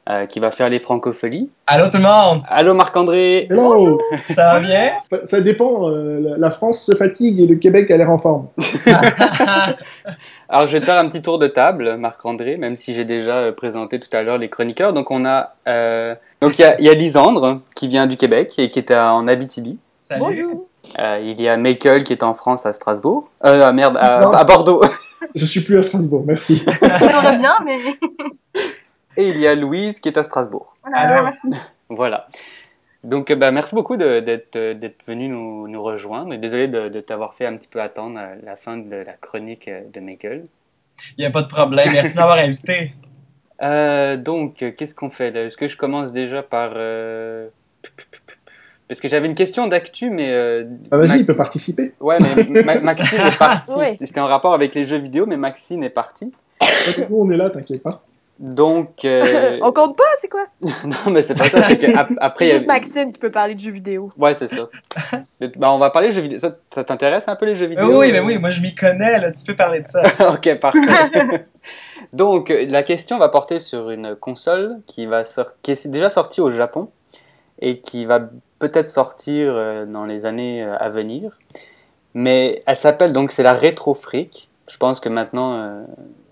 [0.09, 1.51] euh, qui va faire les francopholies.
[1.67, 4.01] Allô tout le monde, Allô Marc-André Hello
[4.35, 4.93] ça va bien?
[5.11, 8.47] Ça- Ça dépend, euh, la- France se fatigue et le Québec a l'air en forme.
[10.49, 13.37] Alors je vais te faire un petit tour de table, Marc-André, même si j'ai déjà
[13.37, 14.93] euh, présenté tout à l'heure les chroniqueurs.
[14.93, 18.17] Donc on a, euh, donc il y a, il y a Lisandre qui vient du
[18.17, 19.79] Québec et qui est à- en Abitibi.
[20.01, 20.21] Salut.
[20.21, 20.67] Bonjour.
[21.01, 23.29] Euh, il y a Michael qui est en France à Strasbourg.
[23.45, 24.83] Euh, ah, merde, à, Bordeaux.
[25.35, 26.63] Je suis plus à Strasbourg, merci.
[26.81, 27.75] J'aimerais bien, mais
[29.19, 30.77] Et il y a Louise qui est à Strasbourg.
[30.83, 31.25] voilà, Alors.
[31.25, 31.61] merci.
[31.91, 32.29] Voilà.
[33.05, 36.33] Donc, euh, bah, merci beaucoup de- d'être euh, d'être venu nous, nous rejoindre.
[36.33, 39.13] Et désolé de, de t'avoir fait un petit peu attendre euh, la fin de la
[39.15, 40.47] chronique de Michael.
[41.17, 41.91] Il n'y a pas de problème.
[41.93, 42.93] Merci de m'avoir invité.
[43.61, 45.43] Euh, donc, qu'est-ce qu'on fait là?
[45.43, 46.75] Est-ce que je commence déjà par...
[46.77, 47.49] euh,
[48.87, 50.29] Parce que j'avais une question d'actu, mais...
[50.31, 51.93] euh, Ah, vas-y, Mac- il peut participer.
[51.99, 53.73] Ouais, mais Ma- Maxine est partie.
[53.75, 53.97] Ouais.
[54.01, 56.33] C'était en rapport avec les jeux vidéo, mais Maxine est partie.
[57.11, 58.01] Nous, on est là, t'inquiète pas.
[58.39, 59.05] Donc...
[59.05, 60.47] euh, On compte pas, c'est quoi?
[60.85, 61.63] non, mais c'est pas ça.
[61.65, 62.45] C'est qu'après...
[62.47, 64.11] C'est juste Maxime qui peut parler de jeux vidéo.
[64.17, 64.69] Ouais, c'est ça.
[65.57, 66.39] bah, on va parler de jeux vidéo.
[66.39, 67.99] Ça, ça t'intéresse un peu les jeux Euh, vidéo?
[68.01, 70.03] oui, mais oui, moi je m'y connais, là, tu peux parler de ça.
[70.33, 71.47] ok, parfait.
[72.13, 76.09] Donc, euh, la question va porter sur une console qui, va sor- qui est déjà
[76.11, 76.89] sortie au Japon
[77.61, 78.21] et qui va
[78.61, 81.37] peut-être sortir euh, dans les années à venir.
[82.15, 84.49] Mais elle s'appelle donc, c'est la Retro Freak.
[84.71, 85.83] Je pense que maintenant, euh,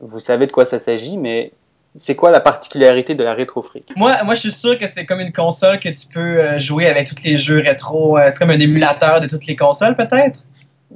[0.01, 1.53] vous savez de quoi ça s'agit, mais
[1.99, 3.93] c'est quoi la particularité de la Freak?
[3.97, 6.87] Moi, moi, je suis sûr que c'est comme une console que tu peux euh, jouer
[6.89, 8.19] avec tous les jeux rétro.
[8.19, 10.41] Euh, c'est comme un émulateur de toutes les consoles, peut-être?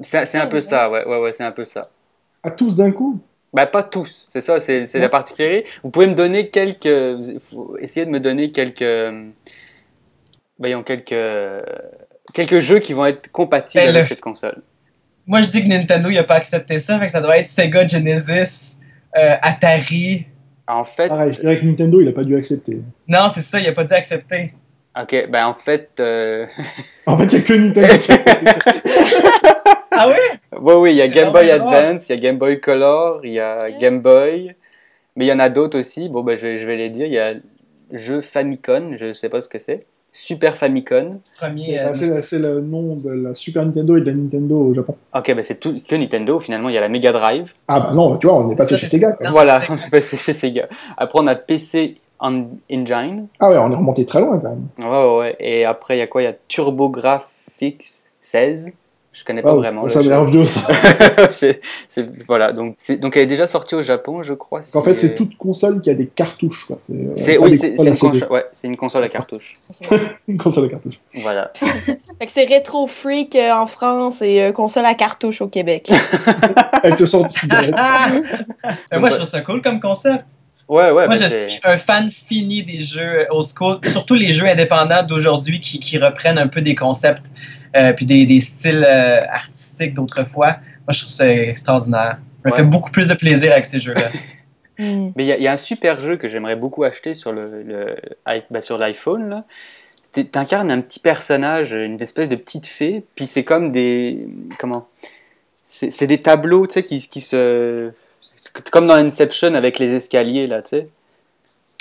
[0.03, 1.83] C'est c'est un peu ça, ouais, ouais, ouais, c'est un peu ça.
[2.43, 3.21] À tous d'un coup?
[3.53, 5.69] Bah, pas tous, c'est ça, c'est c'est la particularité.
[5.83, 7.39] Vous pouvez me donner quelques.
[7.41, 8.85] faut essayer de me donner quelques.
[10.59, 11.15] Voyons, quelques.
[12.33, 14.63] Quelques jeux qui vont être compatibles Ben, avec le- cette console.
[15.27, 17.47] Moi, je dis que Nintendo, il a pas accepté ça, fait que ça doit être
[17.49, 18.79] Sega Genesis,
[19.17, 20.27] euh, Atari.
[20.73, 22.79] En fait, Pareil, je dirais que Nintendo, il a pas dû accepter.
[23.09, 24.53] Non, c'est ça, il a pas dû accepter.
[25.01, 25.91] ok, ben en fait.
[26.01, 26.47] euh,
[27.07, 28.47] En fait, il n'y a que Nintendo qui a accepté.
[29.93, 30.59] Ah oui?
[30.59, 33.33] ouais, oui, il y a Game Boy Advance, il y a Game Boy Color, il
[33.33, 34.55] y a Game Boy.
[35.17, 36.09] Mais il y en a d'autres aussi.
[36.09, 37.05] Bon, ben je vais, je vais les dire.
[37.07, 37.35] Il y a
[37.93, 39.85] jeu Famicom, je sais pas ce que c'est.
[40.13, 41.19] Super Famicom.
[41.39, 41.81] Premier.
[41.95, 44.97] C'est euh, le nom de la Super Nintendo et de la Nintendo au Japon.
[45.15, 46.39] Ok, ben c'est tout que Nintendo.
[46.41, 47.53] Finalement, il y a la Mega Drive.
[47.69, 49.13] Ah bah non, tu vois, on est passé chez Sega.
[49.13, 49.27] quoi.
[49.27, 50.69] Non, voilà, on est passé chez Sega.
[50.97, 53.29] Après, on a PC En- Engine.
[53.39, 54.69] Ah ouais, on est remonté très loin quand même.
[54.79, 55.37] Ouais, ouais, ouais.
[55.41, 56.23] Et après, il y a quoi?
[56.23, 58.73] Il y a TurboGrafx 16.
[59.21, 59.87] Je connais pas Wow, vraiment.
[59.87, 60.31] ça, le ça a l'air jeu.
[60.31, 61.31] vieux ça.
[61.31, 61.61] c'est,
[62.27, 62.53] voilà.
[62.53, 64.63] Donc, donc, elle est déjà sortie au Japon, je crois.
[64.73, 66.65] En fait, c'est toute console qui a des cartouches.
[66.65, 66.77] Quoi.
[66.81, 69.61] C'est, euh, oui, c'est, une console, ouais, c'est une console à cartouche.
[70.29, 71.01] Une console à cartouches.
[71.17, 71.53] Voilà.
[72.27, 75.91] C'est Retro Freak euh, en France et euh, console à cartouche au Québec.
[76.83, 77.75] Avec le son de cigarette.
[78.99, 80.40] Moi, je trouve ça cool comme concept.
[80.71, 81.07] Ouais, ouais.
[81.07, 85.03] Moi, ben, je suis un fan fini des jeux old school, surtout les jeux indépendants
[85.03, 87.33] d'aujourd'hui qui, qui reprennent un peu des concepts
[87.77, 90.59] euh, puis des, des styles euh, artistiques d'autrefois.
[90.87, 92.19] Moi, je trouve ça extraordinaire.
[92.43, 92.57] Ça me Ouais.
[92.57, 94.09] fait beaucoup plus de plaisir avec ces jeux-là.
[94.79, 95.11] Hmm.
[95.17, 97.33] Mais il y, a- il y a un super jeu que j'aimerais beaucoup acheter sur
[97.33, 97.97] le, le-
[98.51, 99.43] bah, sur l'iPhone.
[100.33, 104.27] T'incarnes un petit personnage, une espèce de petite fée, puis c'est comme des
[104.59, 104.89] comment?
[105.67, 107.91] C'est c'est des tableaux, tu sais, qui, qui se
[108.71, 110.89] comme dans Inception avec les escaliers là, tu sais.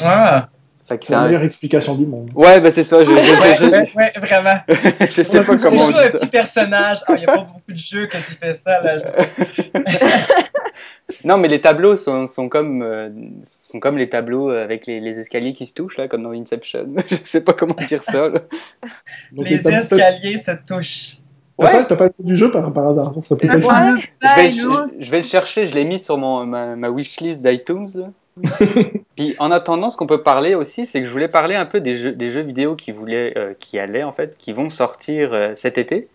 [0.03, 0.49] Ah!
[0.87, 2.31] Fait que C'est la un- meilleure explication du monde.
[2.33, 3.03] Ouais, bah c'est ça.
[3.03, 4.59] Je, je, Ouais, je- ouais, ouais, vraiment.
[5.01, 6.17] je sais pas Tu comment on joues un dit ça.
[6.17, 6.97] petit personnage.
[7.07, 8.81] Ah, il n'y a pas beaucoup de jeux quand tu fais ça.
[8.81, 8.99] Là.
[11.23, 13.09] Non, mais les tableaux sont, sont comme euh,
[13.43, 16.87] sont comme les tableaux avec les, les escaliers qui se touchent là, comme dans Inception.
[17.09, 18.29] je sais pas comment dire ça.
[18.29, 18.39] là.
[19.31, 21.17] Donc, Les escaliers se touchent.
[21.59, 23.13] T'as pas, t'as pas le nom du jeu par, par hasard.
[23.21, 24.09] Ça peut Je être vais- facile.
[24.21, 27.41] Je vais, je, je vais le chercher, je l'ai mis sur mon, ma, ma wishlist
[27.41, 28.11] d'iTunes.
[29.17, 31.81] Puis en attendant, ce qu'on peut parler aussi, c'est que je voulais parler un peu
[31.81, 35.33] des jeux, des jeux vidéo qui, voulaient, euh, qui allaient en fait, qui vont sortir
[35.33, 36.07] euh, cet été.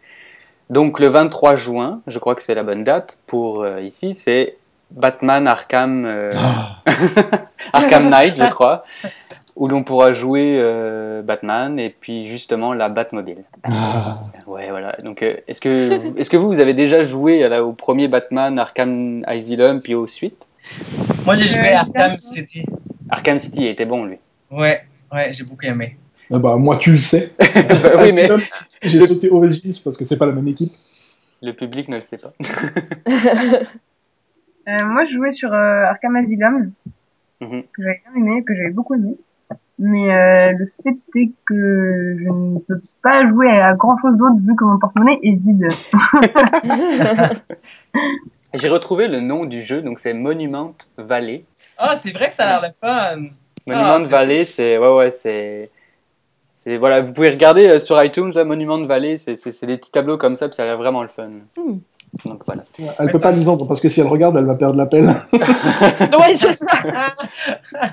[0.71, 4.57] Donc le 23 juin, je crois que c'est la bonne date pour euh, ici, c'est
[4.91, 6.83] Batman Arkham, euh, Ah,
[7.75, 8.85] Arkham Knight, je crois,
[9.57, 13.45] où l'on pourra jouer euh, Batman et puis justement la Batmobile.
[13.65, 14.21] ah.
[14.47, 14.97] Ouais, voilà.
[15.05, 18.59] Donc, euh, est-ce que, vous- est-ce que vous, vous avez déjà joué au premier Batman,
[18.59, 20.49] Arkham Asylum, puis aux suites?
[21.25, 22.19] Moi, j'ai joué Euh, à Arkham.
[22.19, 22.65] City.
[23.09, 24.19] Arkham City il était bon, lui.
[24.51, 25.97] Ouais, ouais, j'ai beaucoup aimé.
[26.33, 27.33] Ah bah, moi, tu le sais.
[27.41, 28.41] oui, mais Asylum,
[28.83, 30.73] J'ai sauté Origins parce que c'est pas la même équipe.
[31.43, 32.33] le public ne le sait pas.
[34.67, 36.73] Euh, moi, je jouais sur euh, Arkham Asylum,
[37.43, 37.65] Mhm.
[37.65, 39.15] que j'avais bien aimé, que j'avais beaucoup aimé.
[39.79, 44.37] Mais euh, le fait est que je ne peux pas jouer à grand chose d'autre
[44.47, 45.69] vu que mon porte-monnaie est vide.
[48.55, 51.45] J'ai retrouvé le nom du jeu, donc c'est Monument Valley.
[51.77, 53.17] Ah, c'est vrai que ça a l'air le fun.
[53.69, 54.79] Monument c'est- Valley, c'est.
[54.79, 55.71] Ouais, ouais, c'est.
[56.53, 59.77] C'est, voilà, vous pouvez regarder euh, sur iTunes, là, Monument Valley, c'est, c'est, c'est des
[59.77, 61.29] petits tableaux comme ça, puis ça a l'air vraiment le fun.
[61.59, 61.79] Hmm.
[62.25, 62.63] Donc voilà.
[62.79, 64.77] Elle Mais peut ça- pas nous entendre parce que si elle regarde, elle va perdre
[64.77, 65.05] l'appel.
[65.33, 66.69] ouais, c'est ça.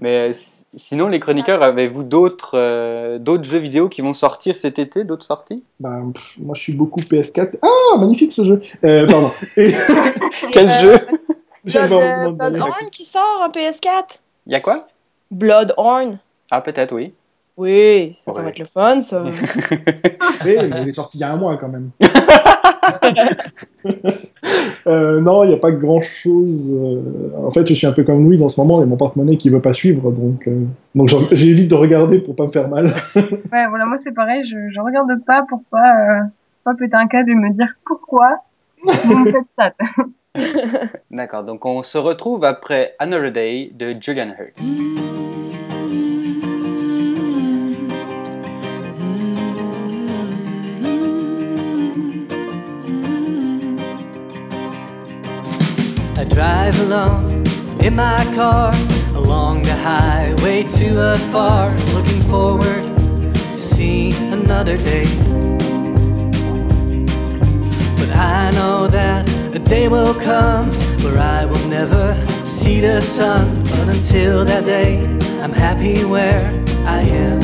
[0.00, 4.56] Mais euh, si- sinon, les chroniqueurs, avez-vous d'autres, euh, d'autres jeux vidéo qui vont sortir
[4.56, 5.62] cet été, d'autres sorties?
[5.78, 7.58] Ben, pff, moi, je suis beaucoup PS4.
[7.62, 8.62] Ah, magnifique ce jeu.
[8.84, 9.30] Euh, pardon.
[9.56, 9.72] Et...
[10.52, 10.98] Quel Euh, jeu?
[11.66, 14.18] J'avais Blood, Bloodhorn qui sort en PS4.
[14.46, 14.88] Il y a quoi?
[15.30, 16.18] Bloodhorn.
[16.50, 17.12] Ah, peut-être, oui.
[17.60, 19.22] Oui, ça, va être le fun, ça.
[20.46, 21.90] Oui, il est sorti il y a un mois quand même.
[24.86, 26.74] Euh, non, il n'y a pas grand chose.
[27.36, 28.96] En fait, je suis un peu comme Louise en ce moment, il y a mon
[28.96, 32.68] porte-monnaie qui veut pas suivre, donc, euh, donc j'évite de regarder pour pas me faire
[32.68, 32.86] mal.
[33.14, 36.20] Ouais, voilà, moi c'est pareil, je, je regarde pas pour pas, euh,
[36.64, 38.38] pas péter un câble et me dire pourquoi
[38.82, 39.72] vous me faites ça.
[41.10, 44.62] D'accord, donc on se retrouve après Another Day de Julian Hertz.
[56.30, 57.42] Drive alone
[57.80, 58.72] in my car
[59.14, 62.84] along the highway too afar, looking forward
[63.32, 65.04] to see another day.
[67.98, 70.70] But I know that a day will come
[71.02, 72.14] where I will never
[72.44, 73.62] see the sun.
[73.64, 75.04] But until that day,
[75.42, 76.46] I'm happy where
[76.86, 77.40] I am.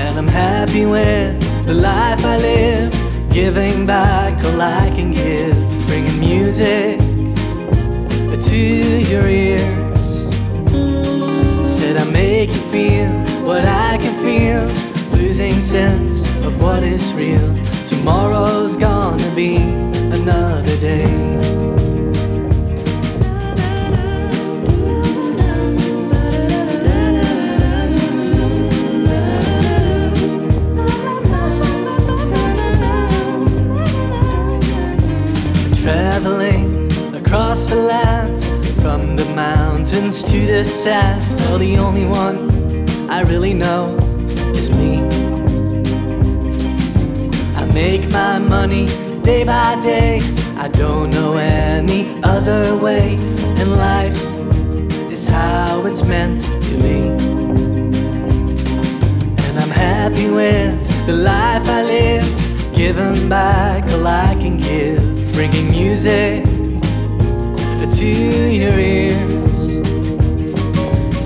[0.00, 2.92] And I'm happy with the life I live,
[3.32, 6.98] giving back all I can give, bringing music
[8.40, 9.60] to your ears.
[11.70, 13.10] Said I make you feel
[13.44, 14.66] what I can feel,
[15.18, 17.54] losing sense of what is real.
[17.86, 21.79] Tomorrow's gonna be another day.
[35.82, 38.44] Traveling across the land
[38.82, 41.22] from the mountains to the sand.
[41.40, 42.50] Well, the only one
[43.08, 43.96] I really know
[44.54, 44.98] is me.
[47.56, 48.86] I make my money
[49.22, 50.20] day by day.
[50.58, 53.16] I don't know any other way.
[53.58, 54.20] And life
[55.10, 57.08] is how it's meant to be.
[59.46, 60.76] And I'm happy with
[61.06, 66.44] the life I live, given back all I can give, bringing music
[67.96, 69.40] to your ears.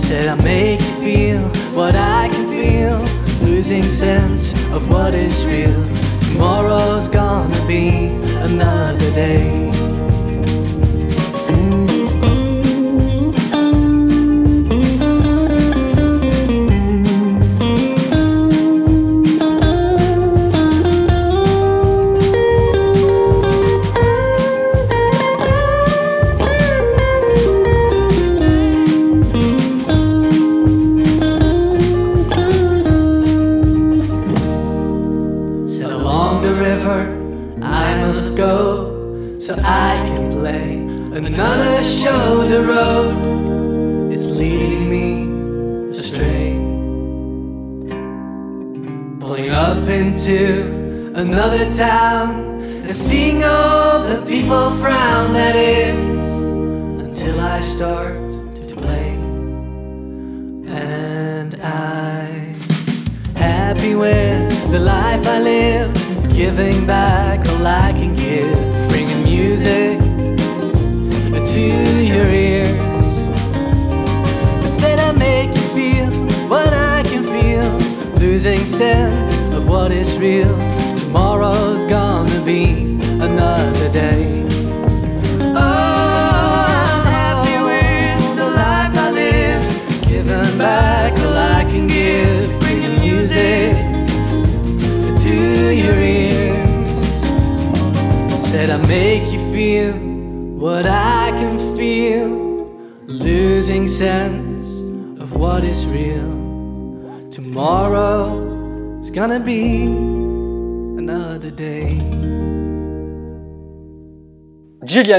[0.00, 1.40] Said I make you feel
[1.74, 2.98] what I can feel,
[3.46, 5.84] losing sense of what is real.
[6.20, 8.08] Tomorrow's gonna be
[8.48, 9.73] another day.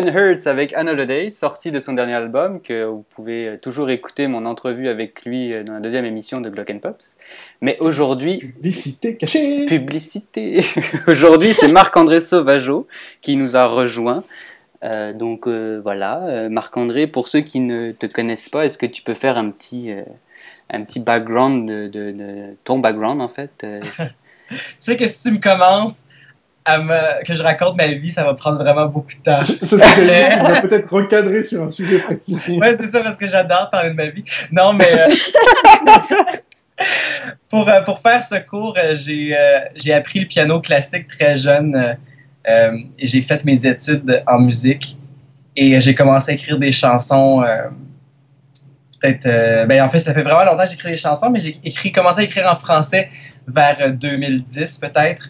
[0.02, 4.28] Julian Hertz avec Another Day, sorti de son dernier album, que vous pouvez toujours écouter
[4.28, 7.18] mon entrevue avec lui dans la deuxième émission de Glock and Pops.
[7.62, 10.64] Mais aujourd'hui, Publicité cachée publicité.
[11.08, 12.88] Aujourd'hui, c'est Marc-André Sauvageau
[13.22, 14.24] qui nous a rejoint.
[14.84, 18.86] Euh, donc euh, voilà, Euh, Marc-André, pour ceux qui ne te connaissent pas, est-ce que
[18.86, 20.02] tu peux faire un petit, euh,
[20.72, 23.52] un petit background de, de- de ton background en fait
[24.50, 26.06] Tu sais que si tu me commences
[26.68, 29.44] me, que je raconte ma vie, ça va prendre vraiment beaucoup de temps.
[29.62, 32.38] C'est dire, on va peut-être recadrer sur un sujet précis.
[32.60, 34.24] Ouais, c'est ça, parce que j'adore parler de ma vie.
[34.52, 35.14] Non, mais euh,
[37.50, 39.36] pour, euh, pour faire ce cours, euh, j'ai
[39.76, 41.98] j'ai appris le piano classique très jeune
[42.48, 44.98] euh, et j'ai fait mes études en musique.
[45.56, 47.70] Et j'ai commencé à écrire des chansons euh,
[49.00, 49.26] peut-être.
[49.26, 51.92] euh, ben, en fait, ça fait vraiment longtemps que j'écris des chansons, mais j'ai écrit,
[51.92, 53.10] commencé à écrire en français
[53.48, 55.30] vers euh, 2010 peut-être.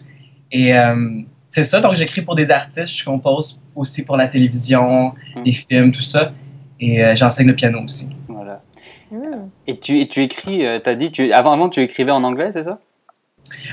[0.52, 5.12] Et euh, c'est ça, donc j'écris pour des artistes, je compose aussi pour la télévision,
[5.36, 5.42] Mm.
[5.44, 6.32] les films, tout ça.
[6.80, 8.10] Et euh, j'enseigne le piano aussi.
[8.28, 8.56] Voilà.
[9.10, 9.48] Hmm.
[9.66, 12.50] Et tu, et tu écris, euh, t'as dit, tu, avant, avant tu écrivais en anglais,
[12.52, 12.78] c'est ça?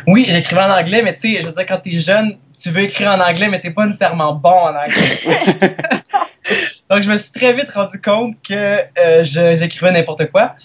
[0.08, 2.82] Oui, j'écrivais en anglais, mais tu sais, je veux dire, quand t'es jeune, tu veux
[2.84, 5.74] écrire en anglais, mais t'es pas nécessairement bon en anglais.
[6.90, 10.56] Donc, je me suis très vite rendu compte que euh, je- j'écrivais n'importe quoi.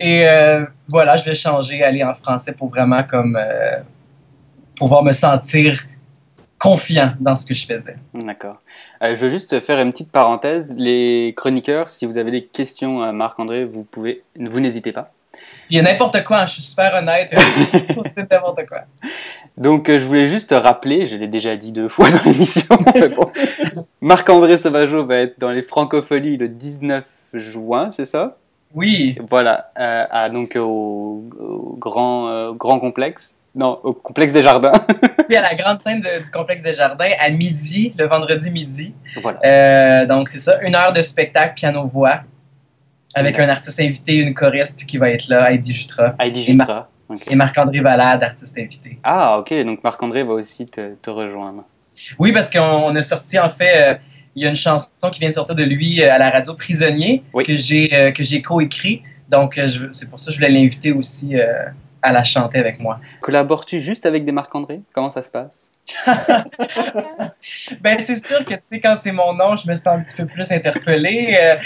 [0.00, 3.78] Et euh, voilà, je vais changer, aller en français pour vraiment comme euh,
[4.80, 5.84] pouvoir me sentir
[6.58, 7.96] confiant dans ce que je faisais.
[8.14, 8.56] D'accord.
[9.02, 10.72] Euh, je veux juste faire une petite parenthèse.
[10.74, 15.12] Les chroniqueurs, si vous avez des questions à Marc-André, vous pouvez, vous n'hésitez pas.
[15.68, 17.30] Il y a n'importe quoi, hein, je suis super honnête.
[18.16, 18.78] C'est n'importe quoi.
[19.58, 23.10] Donc, euh, je voulais juste rappeler, je l'ai déjà dit deux fois dans l'émission, mais
[23.10, 23.30] bon.
[24.00, 27.04] Marc-André Sauvageau va être dans les Francopholies le 19
[27.34, 28.38] juin, c'est ça?
[28.74, 33.36] Oui, Voilà, euh, à, donc au, au grand, grand complexe.
[33.54, 34.72] Non, au complexe des jardins.
[35.28, 38.94] puis à la grande scène de- du complexe des jardins, à midi, le vendredi midi.
[39.22, 39.38] voilà.
[39.44, 42.20] Euh, donc, c'est ça, une heure de spectacle piano-voix
[43.14, 46.66] avec un artiste invité, une choriste qui va être là, Heidi Jutra, Heidi et Mar-
[46.66, 46.88] Jutra.
[47.08, 47.22] Ok.
[47.28, 48.98] et Marc-André Valade, artiste invité.
[49.02, 51.64] Ah, ok, donc Marc-André va aussi te, te rejoindre.
[52.20, 53.94] Oui, parce qu'on on a sorti, en fait, euh,
[54.36, 56.54] il y a une chanson qui vient de sortir de lui euh, à la radio
[56.54, 57.42] Prisonnier Oui.
[57.42, 59.02] que j'ai euh, que j'ai coécrit.
[59.28, 61.36] Donc, c'est pour ça que je voulais l'inviter aussi
[62.02, 62.98] à la chanter avec moi.
[63.20, 64.80] Collabores-tu juste avec des Marc-André?
[64.92, 65.70] Comment ça se passe?
[67.80, 70.14] Ben, c'est sûr que, tu sais, quand c'est mon nom, je me sens un petit
[70.14, 71.36] peu plus interpellée.
[71.40, 71.56] euh,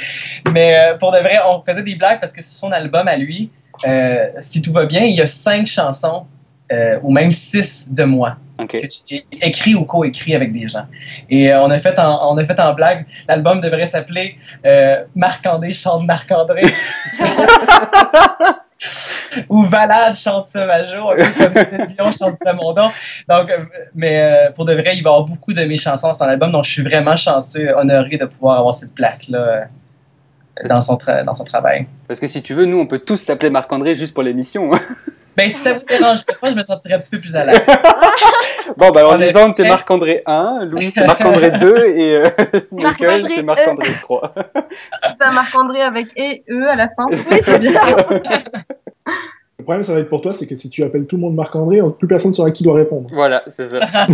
[0.52, 3.16] mais euh, pour de vrai, on faisait des blagues parce que sur son album à
[3.16, 3.50] lui,
[3.86, 6.26] euh, si tout va bien, il y a cinq chansons,
[7.02, 8.80] ou même six de moi, Ok.
[8.80, 10.86] que j'ai écrit ou co-écrit avec des gens.
[11.30, 14.36] Et on, a fait en, on a fait en blague, l'album devrait s'appeler
[15.14, 16.62] Marc-André chante Marc-André.
[19.48, 22.90] ou Valade chante Sauvageau, un peu comme Céline Dion chante Plamondon.
[23.28, 23.58] Donc, euh,
[23.94, 26.24] mais euh, pour de vrai, il va y avoir beaucoup de mes chansons dans son
[26.24, 30.98] album, donc je suis vraiment chanceux, honoré de pouvoir avoir cette place-là euh, dans, son
[31.24, 31.86] dans son travail.
[32.06, 34.70] Parce que si tu veux, nous, on peut tous s'appeler Marc-André juste pour l'émission.
[35.36, 37.60] Ben, si ça vous dérangerait pas, je me sentirais un petit peu plus à l'aise.
[38.76, 42.28] bon, alors, On est- disons, t'es Marc-André 1, Louis, c'est Marc-André 2 et euh,
[42.70, 42.72] Michael,
[43.22, 44.34] Marc-André c'est Marc-André 3.
[45.02, 47.06] C'est un Marc-André avec et E à la fin.
[49.58, 51.34] Le problème, ça va être pour toi, c'est que si tu appelles tout le monde
[51.34, 53.08] Marc-André, plus personne saura qui doit répondre.
[53.12, 54.06] Voilà, c'est ça.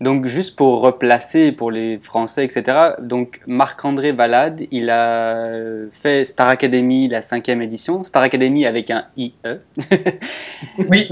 [0.00, 2.94] Donc, juste pour replacer pour les Français, etc.
[3.00, 5.46] Donc, Marc-André Valade, il a
[5.92, 8.02] fait Star Academy, la cinquième édition.
[8.02, 9.34] Star Academy avec un IE.
[10.88, 11.08] Oui,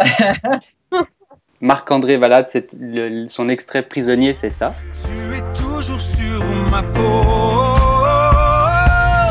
[1.60, 4.74] Marc-André Valade, c'est le- son extrait prisonnier, c'est ça.
[4.94, 7.76] Tu es toujours sur ma peau.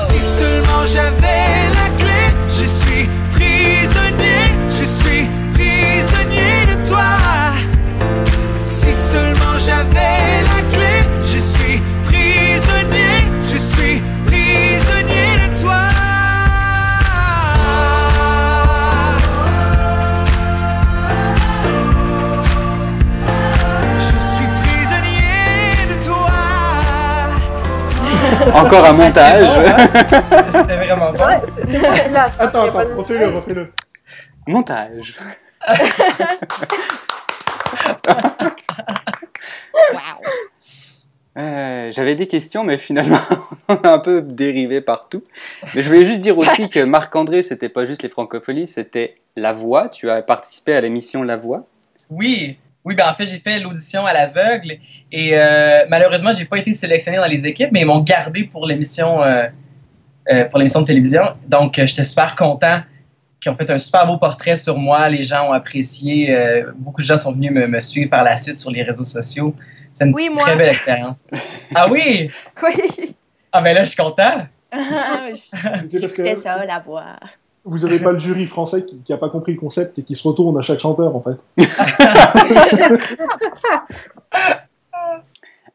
[0.07, 7.03] Si seulement j'avais la clé, je suis prisonnier, je suis prisonnier de toi.
[8.91, 15.87] Si seulement j'avais la clé, je suis prisonnier, je suis prisonnier de toi.
[23.97, 26.29] Je suis prisonnier de toi.
[28.59, 29.47] Encore un montage.
[29.47, 29.87] bon, hein?
[30.51, 31.25] c'était vraiment bon.
[32.11, 33.71] Là, Attends, attends, refais-le, refais-le.
[34.47, 35.15] montage.
[41.37, 43.19] Euh, J'avais des questions, mais finalement,
[43.69, 45.23] on a un peu dérivé partout.
[45.75, 49.53] Mais je voulais juste dire aussi que Marc-André, c'était pas juste les francopholies, c'était La
[49.53, 49.89] Voix.
[49.89, 51.65] Tu as participé à l'émission La Voix.
[52.09, 54.77] Oui, oui, ben en fait, j'ai fait l'audition à l'aveugle
[55.11, 58.65] et euh, malheureusement, j'ai pas été sélectionné dans les équipes, mais ils m'ont gardé pour
[58.65, 59.47] l'émission euh,
[60.31, 61.21] euh, pour de télévision.
[61.47, 62.81] Donc, j'étais super content
[63.39, 65.09] qu'ils ont fait un super beau portrait sur moi.
[65.09, 66.35] Les gens ont apprécié.
[66.75, 69.55] beaucoup de gens sont venus me, me suivre par la suite sur les réseaux sociaux.
[69.93, 70.43] C'est une Oui, moi.
[70.43, 71.25] très belle expérience.
[71.75, 72.29] ah oui?
[72.63, 73.15] Oui.
[73.51, 74.47] Ah ben là, je suis content.
[74.71, 75.51] Parce
[75.91, 77.17] J'écoutais que ça, la voix.
[77.65, 80.15] vous avez pas le jury français qui, qui a pas compris le concept et qui
[80.15, 81.37] se retourne à chaque chanteur, en fait.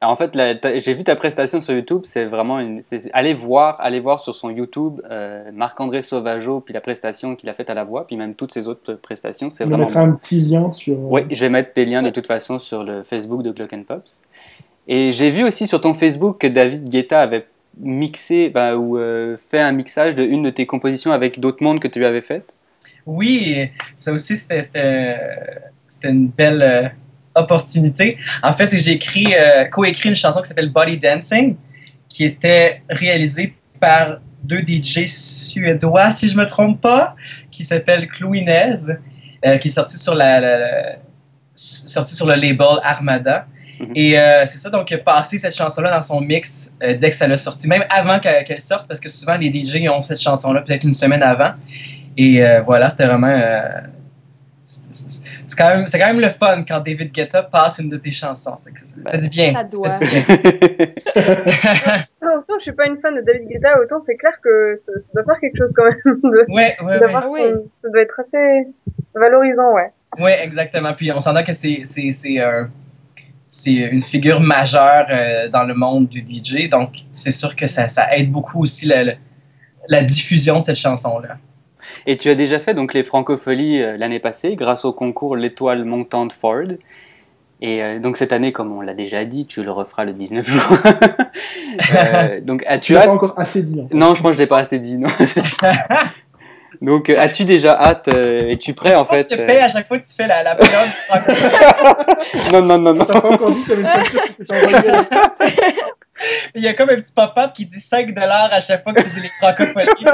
[0.00, 0.32] Alors, en fait,
[0.78, 2.02] j'ai vu ta prestation sur YouTube.
[2.04, 2.80] C'est vraiment une.
[3.12, 7.54] allez voir, allez voir sur son YouTube euh, Marc-André Sauvageau, puis la prestation qu'il a
[7.54, 9.48] faite à La Voix, puis même toutes ses autres prestations.
[9.50, 9.84] C'est vraiment.
[9.86, 10.98] mettra un petit lien sur.
[10.98, 13.84] Oui, je vais mettre des liens de toute façon sur le Facebook de Glock and
[13.86, 14.20] Pops.
[14.88, 17.46] Et j'ai vu aussi sur ton Facebook que David Guetta avait
[17.78, 21.80] mixé bah, ou euh, fait un mixage de une de tes compositions avec d'autres mondes
[21.80, 22.52] que tu avais faites.
[23.06, 25.16] Oui, ça aussi, c'était- c'était
[25.88, 26.88] c'était une belle euh,
[27.36, 28.18] opportunité.
[28.42, 31.56] En fait, c'est que j'ai écrit, euh, co-écrit une chanson qui s'appelle Body Dancing,
[32.08, 37.14] qui était réalisée par deux DJ suédois, si je me trompe pas,
[37.50, 38.74] qui s'appelle Clouinez,
[39.44, 40.96] euh, qui est sorti sur, la, la- la-
[41.54, 43.46] sorti sur le label Armada.
[43.80, 43.92] Mhm.
[43.94, 47.26] Et euh, c'est ça, donc, passé cette chanson-là dans son mix euh, dès que ça
[47.26, 50.84] l'a sorti, même avant qu'elle sorte, parce que souvent les DJ ont cette chanson-là peut-être
[50.84, 51.50] une semaine avant.
[52.16, 53.38] Et voilà, c'était vraiment.
[54.66, 57.96] Euh, c'est quand, même- c'est quand même le fun quand David Guetta passe une de
[57.96, 58.56] tes chansons.
[58.56, 59.52] C'est que ça fait du bien.
[59.52, 59.92] Ça Ça doit.
[59.92, 62.04] fait du bien.
[62.36, 65.08] Autant je suis pas une fan de David Guetta, autant c'est clair que ça, ça
[65.14, 66.20] doit faire quelque chose quand même.
[66.22, 66.98] De, Ouais, ouais,
[67.28, 67.40] oui.
[67.82, 68.66] Ça doit être assez
[69.14, 69.90] valorisant, ouais.
[70.18, 70.92] Ouais, exactement.
[70.94, 72.70] Puis on s'entend que c'est c'est c'est un-
[73.48, 77.86] c'est une figure majeure euh, dans le monde du DJ, donc c'est sûr que ça,
[77.86, 79.12] ça aide beaucoup aussi la, la,
[79.88, 81.38] la diffusion de cette chanson-là.
[82.06, 85.84] Et tu as déjà fait donc les francopholies euh, l'année passée grâce au concours L'étoile
[85.84, 86.68] montante Ford.
[87.62, 90.46] Et euh, donc cette année, comme on l'a déjà dit, tu le referas le 19
[90.46, 90.62] juin.
[91.94, 93.82] Euh, donc Tu as-tu l'as pas hâte encore assez dit.
[93.92, 94.96] Non, je pense que je l'ai pas assez dit.
[94.96, 95.10] Non.
[96.80, 99.86] donc euh, as-tu déjà hâte euh, Es-tu prêt en fait Tu te payes à chaque
[99.86, 100.56] fois que tu fais la, la.
[102.52, 103.04] Non, non, non, non.
[103.04, 105.52] T'as pas encore dit qu'il y avait une facture qui t'était envoyée.
[106.54, 109.10] Il y a comme un petit pop-up qui dit 5 à chaque fois que tu
[109.10, 110.04] dis les francophonies.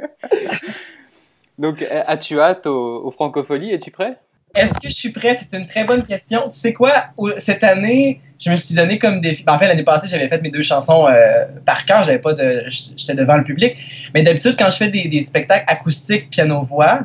[1.58, 4.16] Donc as-tu hâte aux, aux francopholies Es-tu prêt?
[4.54, 5.34] Est-ce que je suis prêt?
[5.34, 6.48] C'est une très bonne question.
[6.48, 7.06] Tu sais quoi?
[7.36, 9.44] Cette année, je me suis donné comme défi.
[9.44, 12.02] ben, en fait, l'année passée, j'avais fait mes deux chansons euh, par cœur.
[12.02, 12.64] J'avais pas de.
[12.68, 13.76] J'étais devant le public.
[14.12, 17.00] Mais d'habitude, quand je fais des, des spectacles acoustiques, piano-voix,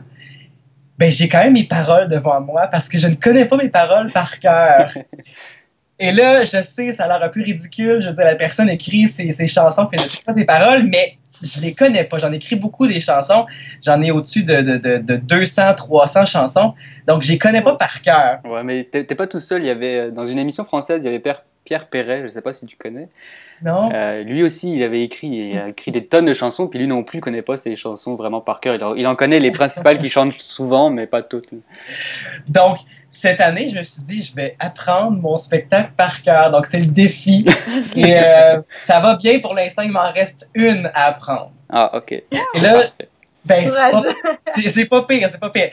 [0.97, 3.69] ben j'ai quand même mes paroles devant moi parce que je ne connais pas mes
[3.69, 4.91] paroles par cœur.
[5.99, 8.01] Et là, je sais, ça a l'air un peu ridicule.
[8.01, 10.45] Je veux dire, la personne écrit ses, ses chansons, puis je ne sais pas ses
[10.45, 12.17] paroles, mais je les connais pas.
[12.17, 13.45] J'en écris beaucoup des chansons.
[13.83, 16.73] J'en ai au-dessus de, de, de, de 200, 300 chansons.
[17.07, 18.39] Donc, je les connais pas par cœur.
[18.45, 19.61] Ouais, mais t'es pas tout seul.
[19.61, 22.21] Il y avait euh, dans une émission française, il y avait Pierre, Pierre Perret.
[22.23, 23.09] Je sais pas si tu connais.
[23.61, 23.89] Non?
[23.93, 26.87] Euh, lui aussi, il avait écrit, il a écrit des tonnes de chansons, puis lui
[26.87, 28.75] non plus connaît pas ses chansons vraiment par cœur.
[28.75, 31.49] Il en, il en connaît les principales qui chantent souvent, mais pas toutes.
[32.47, 32.77] Donc,
[33.09, 36.51] cette année, je me suis dit, je vais apprendre mon spectacle par cœur.
[36.51, 37.45] Donc, c'est le défi.
[37.95, 39.81] Et euh, ça va bien pour l'instant.
[39.81, 41.51] Il m'en reste une à apprendre.
[41.69, 42.11] Ah, ok.
[42.11, 42.83] Et là,
[43.45, 44.03] ben, pas,
[44.45, 45.69] c'est pas pire, c'est pas pire.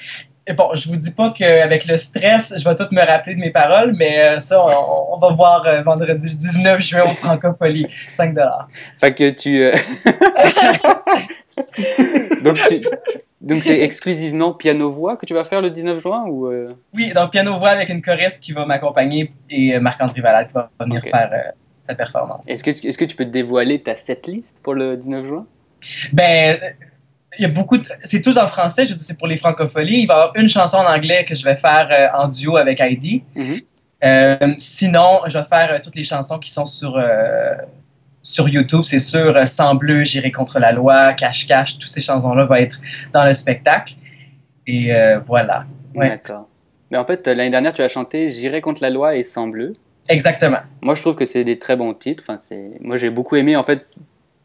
[0.46, 3.40] Et bon, je vous dis pas qu'avec le stress, je vais tout me rappeler de
[3.40, 7.08] mes paroles, mais euh, ça, on, on va voir euh, vendredi le 19 juin au
[7.14, 7.86] Francophonie.
[8.10, 8.34] 5
[9.00, 9.62] Fait que tu.
[9.62, 9.72] euh,
[12.42, 12.82] donc, tu-
[13.40, 17.30] donc c'est exclusivement piano-voix que tu vas faire le 19 juin ou euh, Oui, donc
[17.30, 21.30] piano-voix avec une choriste qui va m'accompagner et Marc-André Valade qui va venir faire
[21.80, 22.48] sa performance.
[22.48, 25.46] Est-ce que, tu- est-ce que tu peux dévoiler ta setlist pour le 19 juin?
[26.12, 26.56] Ben,
[27.38, 27.84] il y a beaucoup de...
[28.02, 30.00] C'est tous en français, je dis c'est pour les francopholies.
[30.00, 32.56] Il va y avoir une chanson en anglais que je vais faire euh, en duo
[32.56, 33.22] avec Heidi.
[33.34, 33.60] Mhm.
[34.04, 37.02] Euh, sinon, je vais faire euh, toutes les chansons qui sont sur,
[38.22, 38.82] sur YouTube.
[38.84, 42.80] C'est sûr, Sans bleu, J'irai contre la loi, Cache Cache, toutes ces chansons-là vont être
[43.12, 43.94] dans le spectacle.
[44.66, 44.92] Et
[45.26, 45.64] voilà.
[45.94, 46.08] Ouais.
[46.08, 46.48] D'accord.
[46.90, 49.72] Mais en fait, l'année dernière, tu as chanté J'irai contre la loi et Sans bleu.
[50.08, 50.58] Exactement.
[50.82, 52.24] Moi, je trouve que c'est des très bons titres.
[52.26, 52.72] Enfin, c'est...
[52.80, 53.86] Moi, j'ai beaucoup aimé, en fait,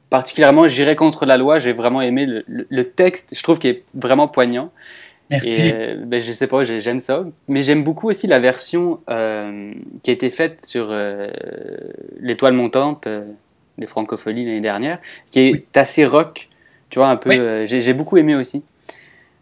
[0.09, 1.59] particulièrement J'irai contre la loi.
[1.59, 3.33] J'ai vraiment aimé le, le- le texte.
[3.35, 4.71] Je trouve qu'il est vraiment poignant.
[5.29, 5.49] Merci.
[5.49, 7.25] Et euh, ben, je sais pas, j'ai- j'aime ça.
[7.49, 11.27] Mais j'aime beaucoup aussi la version euh, qui a été faite sur euh,
[12.21, 13.23] l'étoile montante euh,
[13.77, 14.99] des francopholies l'année dernière,
[15.31, 15.65] qui est Oui.
[15.75, 16.47] assez rock.
[16.89, 17.29] Tu vois, un peu.
[17.29, 17.67] Oui.
[17.67, 18.63] j'ai j'ai beaucoup aimé aussi.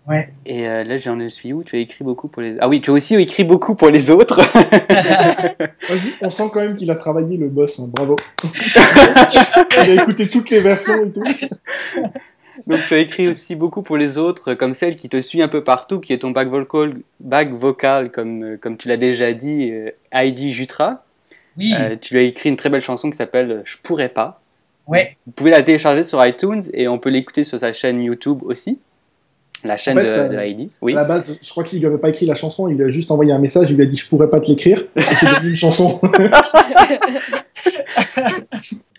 [0.08, 0.30] Ouais.
[0.46, 1.64] Et euh, là, j'en suis où?
[1.64, 2.58] Tu as écrit beaucoup pour les.
[2.60, 4.40] Ah oui, tu as aussi écrit beaucoup pour les autres.
[6.22, 8.16] On sent quand même qu'il a travaillé le boss, hein, bravo.
[9.84, 11.24] Il a écouté toutes les versions et tout.
[12.68, 15.48] Donc, tu as écrit aussi beaucoup pour les autres, comme celle qui te suit un
[15.48, 19.34] peu partout, qui est ton back vocal, back vocal comme, euh, comme tu l'as déjà
[19.34, 21.04] dit, euh, Heidi Jutra.
[21.58, 21.74] Oui.
[21.78, 24.42] Euh, tu lui as écrit une très belle chanson qui s'appelle Je pourrais pas.
[24.88, 25.18] ouais.
[25.26, 28.80] Vous pouvez la télécharger sur iTunes et on peut l'écouter sur sa chaîne YouTube aussi.
[29.64, 30.70] La chaîne En fait, de, de Heidi.
[30.82, 30.94] Oui.
[30.94, 32.90] À la base, je crois qu'il lui avait pas écrit la chanson, il lui a
[32.90, 34.82] juste envoyé un message, il lui a dit je pourrais pas te l'écrire.
[34.96, 36.00] Et c'est devenu une chanson.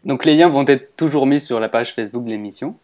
[0.05, 2.77] Donc les liens vont être toujours mis sur la page Facebook de l'émission.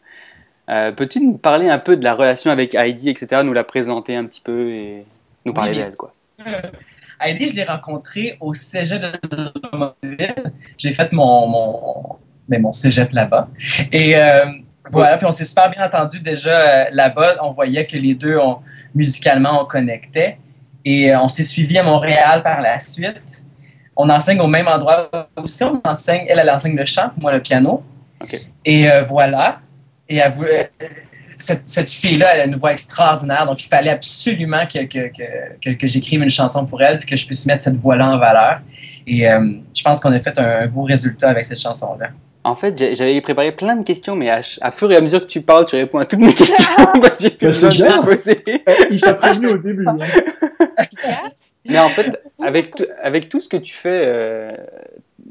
[0.71, 4.15] Euh, Peux-tu nous parler un peu de la relation avec Heidi, etc., nous la présenter
[4.17, 5.05] un petit peu et
[5.45, 6.11] nous parler Oui, d'elle, quoi?
[7.21, 10.53] Heidi, je l'ai rencontrée au cégep de Drummondville.
[10.77, 12.17] J'ai fait mon, mon,
[12.49, 13.49] ben, mon cégep là-bas.
[13.93, 14.45] Et euh,
[14.91, 17.37] voilà, puis on s'est super bien entendu déjà euh, là-bas.
[17.43, 18.59] On voyait que les deux, on,
[18.95, 20.39] musicalement, on connectait.
[20.85, 23.45] Et euh, on s'est suivis à Montréal par la suite.
[23.97, 25.63] On enseigne au même endroit aussi.
[25.63, 27.85] On enseigne, elle, elle enseigne le chant, moi le piano.
[28.65, 29.61] Et euh, voilà.
[30.09, 30.33] Et elle
[31.43, 35.11] cette, cette fille-là, elle a une voix extraordinaire, donc il fallait absolument que, que,
[35.61, 38.19] que, que, j'écrive une chanson pour elle, puis que je puisse mettre cette voix-là en
[38.19, 38.61] valeur.
[39.07, 42.11] Et euh, je pense qu'on a fait un, beau résultat avec cette chanson-là.
[42.45, 45.43] En fait, j'avais préparé plein de questions, mais à, fur et à mesure que tu
[45.43, 46.65] parles, tu réponds à toutes mes questions.
[47.01, 47.97] bah, j'ai plus Bah, c'est besoin de bien.
[48.01, 48.43] les poser.
[48.47, 49.85] Eh, Il t'a prévenu au début.
[49.89, 49.97] hein.
[51.67, 54.53] Mais en fait, avec, tout- avec tout ce que tu fais euh,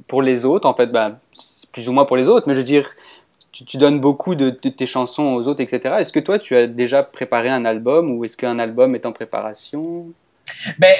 [0.07, 2.59] pour les autres, en fait, bah, c'est plus ou moins pour les autres, mais je
[2.59, 2.89] veux dire,
[3.51, 5.95] tu, tu donnes beaucoup de, de tes chansons aux autres, etc.
[5.99, 9.11] Est-ce que toi, tu as déjà préparé un album ou est-ce qu'un album est en
[9.11, 10.05] préparation?
[10.79, 10.93] Ben,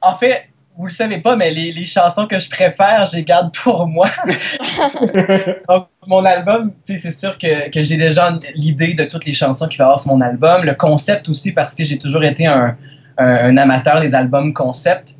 [0.00, 0.46] en fait,
[0.76, 3.86] vous le savez pas, mais les, les chansons que je préfère, je les garde pour
[3.86, 4.08] moi.
[5.68, 9.78] Donc, mon album, c'est sûr que, que j'ai déjà l'idée de toutes les chansons qu'il
[9.78, 10.64] va y avoir sur mon album.
[10.64, 12.76] Le concept aussi, parce que j'ai toujours été un,
[13.18, 15.14] un, un amateur des albums concept.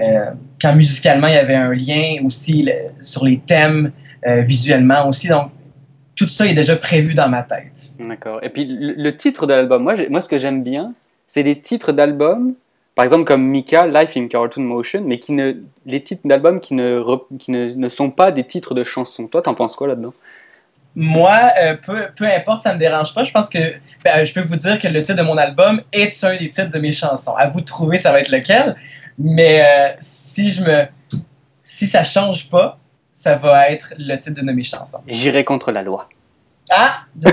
[0.00, 0.30] Euh,
[0.60, 3.92] quand musicalement, il y avait un lien aussi le- sur les thèmes,
[4.26, 5.28] euh, visuellement aussi.
[5.28, 5.50] Donc,
[6.16, 7.92] tout ça est déjà prévu dans ma tête.
[7.98, 8.40] D'accord.
[8.42, 10.92] Et puis, le, le titre de l'album, moi, moi, ce que j'aime bien,
[11.26, 12.54] c'est des titres d'albums,
[12.96, 15.52] par exemple comme Mika, Life in Cartoon Motion, mais qui ne,
[15.84, 17.04] les titres d'albums qui, ne,
[17.38, 19.26] qui ne, ne sont pas des titres de chansons.
[19.26, 20.14] Toi, t'en penses quoi là-dedans?
[20.94, 23.22] Moi, euh, peu, peu importe, ça me dérange pas.
[23.22, 23.58] Je pense que
[24.02, 26.70] ben, je peux vous dire que le titre de mon album est un des titres
[26.70, 27.34] de mes chansons.
[27.34, 28.74] À vous de trouver, ça va être lequel.
[29.18, 30.86] Mais euh, si je me,
[31.60, 32.78] si ça change pas,
[33.10, 35.02] ça va être le titre de mes chansons.
[35.06, 36.08] J'irai contre la loi.
[36.70, 37.04] Ah.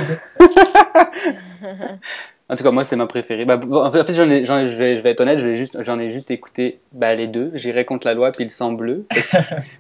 [2.50, 3.46] En tout cas, moi, c'est ma préférée.
[3.46, 5.82] Bah, bon, en fait, j'en ai, j'en ai- je, vais, je vais être honnête, juste,
[5.82, 7.52] j'en ai juste écouté bah, les deux.
[7.56, 9.06] J'irai contre la loi, puis le sang bleu.
[9.10, 9.30] Parce,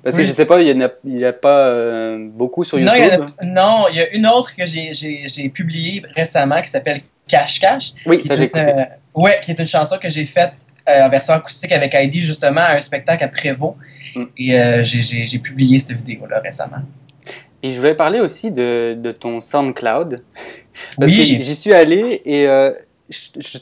[0.03, 2.77] parce que je sais pas, il y en a, il a pas euh, beaucoup sur
[2.79, 3.03] non, YouTube.
[3.41, 6.01] il y en a, non, il y a une autre que j'ai, j'ai, j'ai publiée
[6.15, 7.91] récemment qui s'appelle Cache Cache.
[8.05, 8.65] Oui, qui ça est j'ai une, écouté.
[8.65, 8.83] euh,
[9.21, 10.53] ouais, qui est une chanson que j'ai faite
[10.89, 13.75] euh, en version acoustique avec Heidi justement à un spectacle à Prévost.
[14.15, 14.23] Mm.
[14.37, 16.77] Et j'ai, j'ai, j'ai publié cette vidéo-là récemment.
[17.63, 20.23] Et je voulais parler aussi de, de ton SoundCloud.
[20.99, 21.37] Parce Oui.
[21.37, 22.71] que j'y suis allé et euh,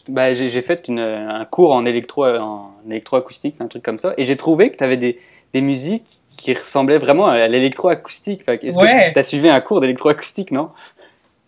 [0.09, 4.25] bah, j'ai fait une- un cours en électro en électroacoustique, un truc comme ça, et
[4.25, 5.19] j'ai trouvé que tu avais des,
[5.53, 8.41] des musiques qui ressemblaient vraiment à l'électroacoustique.
[8.47, 9.09] Est-ce Ouais.
[9.09, 10.69] que tu as suivi un cours d'électroacoustique, non?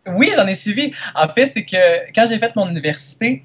[0.05, 0.91] Oui, j'en ai suivi.
[1.15, 3.41] En fait, c'est que quand j'ai fait mon université,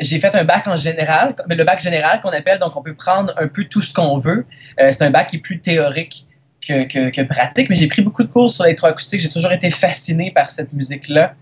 [0.00, 2.94] j'ai fait un bac en général, mais le bac général qu'on appelle, donc on peut
[2.94, 4.46] prendre un peu tout ce qu'on veut.
[4.80, 6.27] Euh, c'est un bac qui est plus théorique
[6.68, 9.20] que, que, que pratique, mais j'ai pris beaucoup de cours sur l'électroacoustique.
[9.20, 11.34] J'ai toujours été fasciné par cette musique-là.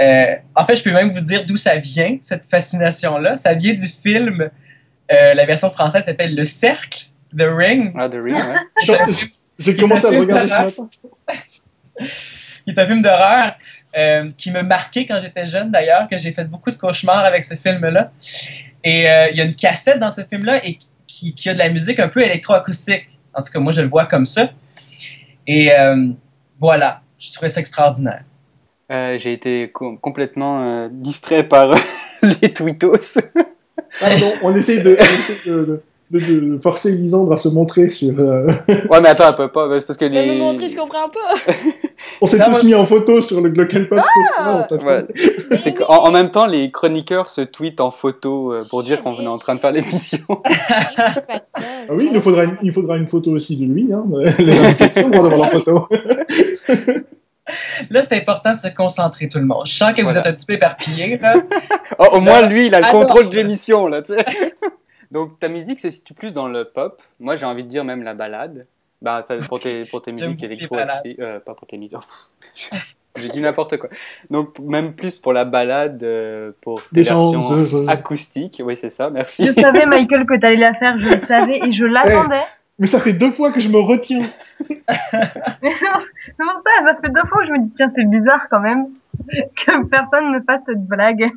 [0.00, 3.36] Euh, en fait, je peux même vous dire d'où ça vient, cette fascination-là.
[3.36, 4.50] Ça vient du film,
[5.12, 7.06] euh, la version française s'appelle Le Cercle,
[7.36, 7.92] The Ring.
[7.96, 9.14] Ah, The Ring, ouais.
[9.58, 10.88] J'ai- commencé à le regarder ce matin.
[12.64, 13.52] qui est un film d'horreur
[13.96, 17.44] euh, qui m'a marqué quand j'étais jeune d'ailleurs, que j'ai fait beaucoup de cauchemars avec
[17.44, 18.12] ce film-là.
[18.82, 21.58] Et euh, il y a une cassette dans ce film-là et qui, qui a de
[21.58, 23.19] la musique un peu électroacoustique.
[23.34, 24.50] En tout cas, moi, je le vois comme ça.
[25.46, 26.08] Et euh,
[26.58, 28.24] voilà, je trouvais ça extraordinaire.
[28.92, 31.74] Euh, j'ai été co- complètement euh, distrait par
[32.42, 33.18] les tweetos.
[34.00, 35.64] Pardon, on essaye de, on essaye de,
[36.10, 38.18] de- de- de forcer Lisandre à se montrer sur.
[38.18, 39.80] euh, ouais, mais attends, elle peut pas.
[39.80, 40.38] C'est parce que me les.
[40.38, 41.52] montrer, je comprends pas.
[42.22, 43.98] On s'est tous moi- mis en photo sur le Glockenpop.
[44.38, 45.04] Ah Ouais.
[45.88, 49.38] en même temps, les chroniqueurs se tweetent en photo euh, pour dire qu'on est en
[49.38, 50.18] train de faire l'émission.
[51.56, 53.90] Ah oui, il nous faudra une, il faudra une photo aussi de lui.
[53.92, 54.04] Hein.
[54.38, 55.88] Les invitations vont avoir la photo.
[57.90, 59.66] Là, c'est important de se concentrer, tout le monde.
[59.66, 60.20] Je sens que vous Voilà.
[60.20, 61.18] êtes un petit peu éparpillés.
[61.18, 61.34] là.
[61.98, 63.00] Oh, au moins, lui, il a le Alors.
[63.02, 64.02] contrôle de l'émission, là.
[65.10, 67.02] Donc, ta musique se situe plus dans le pop.
[67.18, 68.66] Moi, j'ai envie de dire même la balade.
[69.02, 71.98] Bah, ça, pour tes, pour tes musiques électro euh, pas pour tes musiques.
[73.18, 73.88] J'ai dit n'importe quoi.
[74.30, 78.62] Donc, même plus pour la balade, euh, pour tes Des gens versions acoustiques.
[78.64, 79.46] Oui, c'est ça, merci.
[79.46, 82.44] Je savais, Michael, que t'allais la faire, je le savais et je l'attendais.
[82.78, 84.22] Mais ça fait deux fois que je me retiens.
[84.70, 88.08] Mais non, c'est pour ça, ça fait deux fois que je me dis, tiens, c'est
[88.08, 88.86] bizarre quand même
[89.28, 91.30] que personne ne fasse cette blague.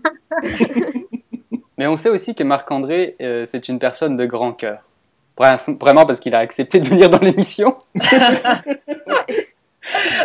[1.78, 4.84] Mais on sait aussi que Marc-André, euh, c'est une personne de grand cœur.
[5.38, 7.76] Vra- Vraiment parce qu'il a accepté de venir dans l'émission.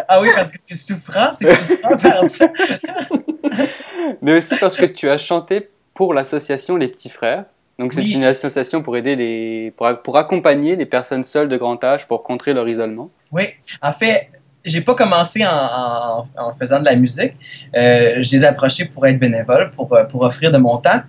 [0.08, 2.46] Ah oui, parce que c'est souffrant, c'est souffrant de faire ça.
[4.22, 7.44] mais aussi parce que tu as chanté pour l'association Les Petits Frères.
[7.78, 8.12] Donc c'est Oui.
[8.12, 12.22] une association pour aider les, pour, pour accompagner les personnes seules de grand âge pour
[12.22, 13.10] contrer leur isolement.
[13.32, 13.44] Oui,
[13.82, 14.28] en fait,
[14.64, 17.34] j'ai pas commencé en, en- en faisant de la musique.
[17.76, 21.00] Euh, je les ai approchés pour être bénévole, pour, pour offrir de mon temps.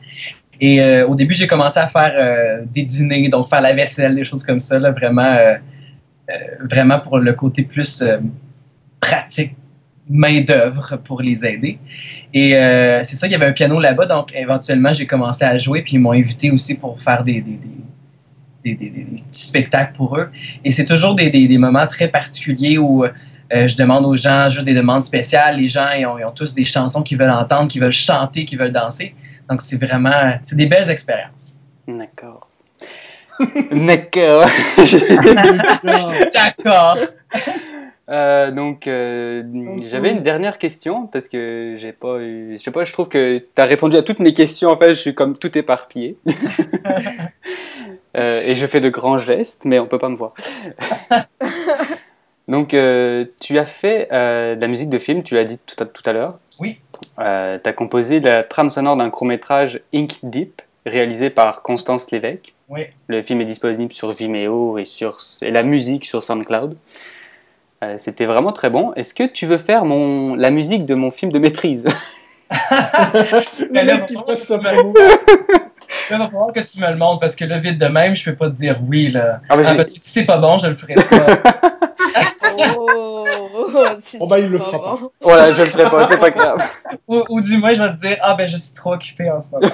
[0.60, 4.16] Et euh, au début, j'ai commencé à faire euh, des dîners, donc faire la vaisselle,
[4.16, 5.56] des choses comme ça, là, vraiment, euh,
[6.70, 8.04] vraiment pour le côté plus
[9.00, 9.54] pratique,
[10.10, 11.80] main-d'œuvre pour les aider.
[12.34, 12.52] Et
[13.04, 15.94] c'est ça, il y avait un piano là-bas, donc éventuellement, j'ai commencé à jouer, puis
[15.94, 17.60] ils m'ont invité aussi pour faire des, des,
[18.64, 20.30] des, des, petits spectacles pour eux.
[20.64, 23.06] Et c'est toujours des, moments très particuliers où
[23.52, 25.58] je demande aux gens juste des demandes spéciales.
[25.58, 28.60] Les gens, ont, ils ont tous des chansons qu'ils veulent entendre, qu'ils veulent chanter, qu'ils
[28.60, 29.16] veulent danser.
[29.50, 31.58] Donc, c'est vraiment, c'est des belles expériences.
[31.88, 32.48] D'accord.
[33.72, 34.48] D'accord.
[35.84, 36.98] D'accord.
[38.10, 39.44] Euh, donc, euh,
[39.86, 42.58] j'avais une dernière question parce que j'ai pas eu.
[42.58, 44.70] Je sais pas, je trouve que tu as répondu à toutes mes questions.
[44.70, 46.18] En fait, je suis comme tout éparpillé.
[48.18, 50.34] Euh, et je fais de grands gestes, mais on peut pas me voir.
[52.48, 55.76] donc, euh, tu as fait euh, de la musique de film, tu l'as dit tout
[55.82, 56.40] à, tout à l'heure.
[56.60, 56.80] Oui.
[57.20, 62.54] Euh, tu as composé la trame sonore d'un court-métrage Ink Deep, réalisé par Constance Lévesque.
[62.70, 62.82] Oui.
[63.08, 66.78] Le film est disponible sur Vimeo et, sur, et la musique sur SoundCloud.
[67.84, 68.94] Euh, C'était vraiment très bon.
[68.96, 71.88] Est-ce que tu veux faire mon, la musique de mon film de maîtrise?
[73.72, 74.94] Mais Le là, mec qui va passe falloir que tu promo.
[76.10, 78.26] Là, va falloir que tu me le montres parce que là, vite de même, je
[78.30, 79.42] peux pas te dire oui, là.
[79.50, 81.06] Ah, mais Ah, parce que si c'est pas bon, je le ferai pas.
[82.78, 83.26] Oh,
[84.04, 85.12] c'est Oh, bah, il le pas fera bon.
[85.22, 86.58] Voilà, je le ferai pas, c'est pas grave.
[87.08, 89.40] ou, ou du moins, je vais te dire, ah ben, je suis trop occupé en
[89.40, 89.68] ce moment.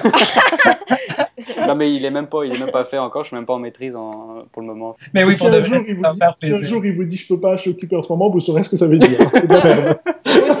[1.66, 3.24] Non mais il est même pas, il est même pas fait encore.
[3.24, 4.94] Je suis même pas en maîtrise en, pour le moment.
[5.12, 7.16] Mais oui, si, pour de un vrai, dit, faire si un jour il vous dit
[7.16, 8.98] je peux pas, je suis occupé en ce moment, vous saurez ce que ça veut
[8.98, 9.18] dire.
[9.32, 9.98] C'est de la merde.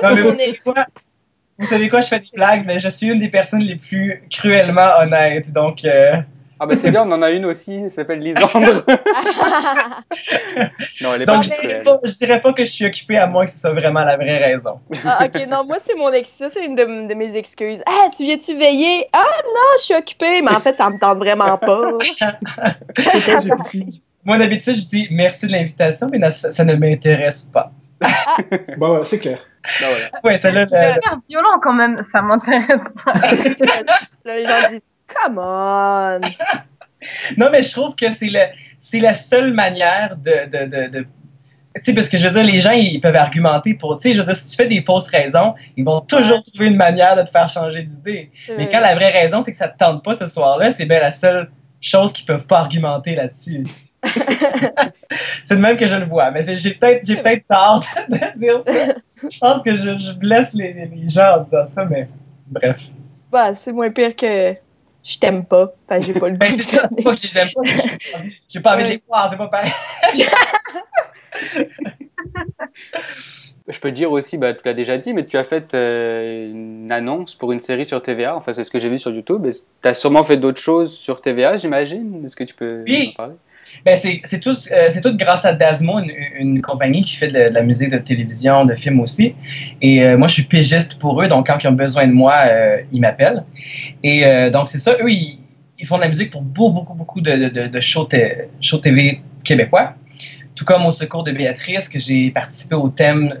[0.02, 0.74] Non, mais vous savez quoi?
[1.58, 4.22] Vous savez quoi, je fais des blagues, mais je suis une des personnes les plus
[4.30, 5.84] cruellement honnêtes, donc...
[5.84, 6.16] euh,
[6.58, 7.74] Ah bah c'est bien, on en a une aussi.
[7.82, 8.82] Elle s'appelle Lisandre.
[11.02, 13.26] non, elle est Donc, pas je pas, je dirais pas que je suis occupé à
[13.26, 14.80] moins que ce soit vraiment la vraie raison.
[15.04, 16.28] Ah, ok, non, moi, c'est mon ex.
[16.30, 17.82] Ça, c'est une de, de mes excuses.
[17.86, 19.06] Ah, tu viens-tu veiller?
[19.12, 21.90] Ah, non, je suis occupée, mais en fait, ça me tente vraiment pas.
[22.16, 22.38] Ça.
[24.24, 27.70] Moi, d'habitude, je dis merci de l'invitation, mais ça, ça ne m'intéresse pas.
[28.78, 29.38] Bah ouais, c'est clair.
[29.80, 30.04] Bah, voilà.
[30.24, 33.12] Ouais, celle-là, le- C'est hyper violent quand même, ça m'intéresse pas.
[34.24, 36.20] Là, les gens disent, come on.
[37.36, 40.46] Non, mais je trouve que c'est la seule manière de.
[40.50, 41.06] de, de, de-
[41.74, 43.96] Tu sais, parce que je veux dire, les gens, ils peuvent argumenter pour.
[43.98, 46.66] Tu sais, je veux dire, si tu fais des fausses raisons, ils vont toujours trouver
[46.68, 48.30] une manière de te faire changer d'idée.
[48.56, 50.98] Mais quand la vraie raison, c'est que ça te tente pas ce soir-là, c'est bien
[50.98, 51.48] la seule
[51.80, 53.62] chose qu'ils peuvent pas argumenter là-dessus.
[55.44, 58.60] c'est de même que je le vois, mais j'ai peut-être j'ai peut-être tort de dire
[58.66, 58.94] ça.
[59.30, 62.08] Je pense que je, je blesse les, les- les gens en disant ça, mais
[62.46, 62.80] bref.
[63.30, 64.54] Bah, c'est moins pire que
[65.06, 65.72] je t'aime pas.
[65.88, 67.62] Enfin, j'ai pas le Ben, goût c'est ça, c'est pas que je les aime pas,
[67.64, 69.72] j'ai pas envie- j'ai pas envie de les voir, c'est pas pareil.
[73.68, 76.92] Je peux dire aussi, bah, tu l'as déjà dit, mais tu as fait euh, une
[76.92, 78.36] annonce pour une série sur TVA.
[78.36, 79.44] Enfin, c'est ce que j'ai vu sur YouTube.
[79.82, 82.24] Tu as sûrement fait d'autres choses sur TVA, j'imagine.
[82.24, 83.08] Est-ce que tu peux Oui.
[83.10, 83.34] en parler?
[83.84, 87.50] Ben, c'est tout, euh, tout grâce à Dasmo, une, une compagnie qui fait de la,
[87.50, 89.34] de la musique de télévision, de films aussi.
[89.80, 92.34] Et euh, moi, je suis pigiste pour eux, donc quand ils ont besoin de moi,
[92.46, 93.44] euh, ils m'appellent.
[94.02, 95.38] Et euh, donc, c'est ça, eux, ils,
[95.78, 98.08] ils font de la musique pour beaucoup, beaucoup, beaucoup de, de, de, shows,
[98.60, 99.94] shows TV québécois.
[100.54, 103.34] Tout comme au Secours de Béatrice, que j'ai participé au thème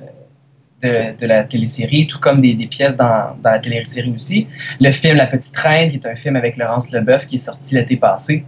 [0.82, 4.46] de, de la télésérie, tout comme des, des pièces dans, dans la télésérie aussi.
[4.80, 7.74] Le film La Petite Reine, qui est un film avec Laurence Leboeuf, qui est sorti
[7.74, 8.44] l'été passé.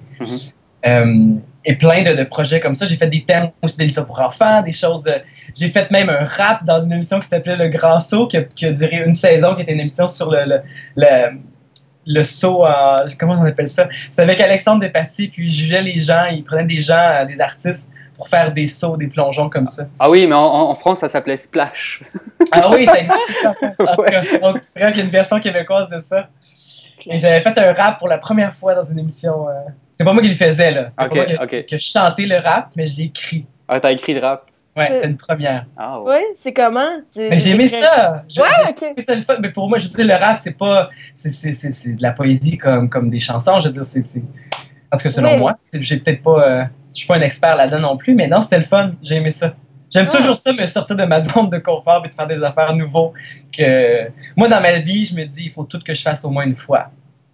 [0.87, 2.87] Euh, et plein de, de projets comme ça.
[2.87, 5.07] J'ai fait des thèmes aussi d'émissions pour enfants, des choses.
[5.07, 5.19] euh,
[5.55, 8.43] j'ai fait même un rap dans une émission qui s'appelait Le Grand Saut, qui a,
[8.43, 10.61] qui a duré une saison, qui était une émission sur le, le,
[10.97, 11.39] le,
[12.07, 12.97] le saut en.
[13.19, 13.89] Comment on appelle ça?
[14.09, 17.41] C'était avec Alexandre Despatie, puis il jugeait les gens, il prenait des gens, euh, des
[17.41, 19.85] artistes, pour faire des sauts, des plongeons comme ça.
[19.99, 22.03] Ah oui, mais en, en France, ça s'appelait Splash.
[22.51, 23.55] Ah oui, ça existe ça.
[23.61, 26.29] En tout cas, bref, il y a une version québécoise de ça.
[27.11, 29.49] Et j'avais fait un rap pour la première fois dans une émission.
[29.49, 29.53] euh,
[29.93, 30.89] C'est pas moi qui le faisais, là.
[30.93, 33.47] C'est pas moi que je chantais le rap, mais je l'ai écrit.
[33.67, 34.45] Ah, t'as écrit de rap?
[34.77, 35.67] Ouais, c'était une première.
[35.77, 36.19] Ah, ouais.
[36.21, 36.89] Oui, c'est comment?
[37.17, 38.23] Mais j'ai aimé ça!
[38.29, 39.03] Je- Ouais, ok.
[39.05, 39.37] ça le fun.
[39.41, 40.89] Mais pour moi, je veux dire, le rap, c'est pas.
[41.15, 43.59] C'est, c'est, c'est, c'est de la poésie comme, comme des chansons.
[43.59, 44.01] Je veux dire, c'est.
[44.21, 45.39] tout cas, selon Oui.
[45.39, 46.47] moi, c'est, j'ai peut-être pas.
[46.49, 48.93] euh, je suis pas un expert là-dedans non plus, mais non, c'était le fun.
[49.03, 49.55] J'ai aimé ça.
[49.91, 50.17] J'aime Ah.
[50.17, 53.13] toujours ça, me sortir de ma zone de confort et de faire des affaires nouveaux.
[53.57, 54.09] Que...
[54.37, 56.45] Moi, dans ma vie, je me dis, il faut tout que je fasse au moins
[56.45, 56.91] une fois.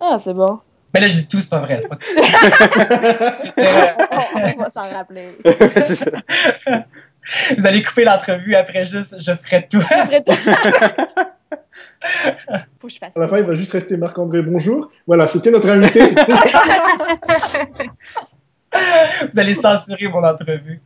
[0.06, 0.58] Ah, c'est bon.
[0.92, 1.80] Mais là, je dis tout, c'est pas vrai.
[1.80, 2.04] C'est pas tout.
[4.56, 5.38] on va s'en rappeler.
[5.44, 6.10] c'est ça.
[7.58, 9.80] Vous allez couper l'entrevue après juste, je ferai tout.
[9.90, 10.32] Après tout-
[12.80, 14.90] Faut que je fasse À la fin, il va juste rester Marc-André Bonjour.
[15.06, 16.00] Voilà, c'était notre invité.
[19.32, 20.82] Vous allez censurer mon entrevue.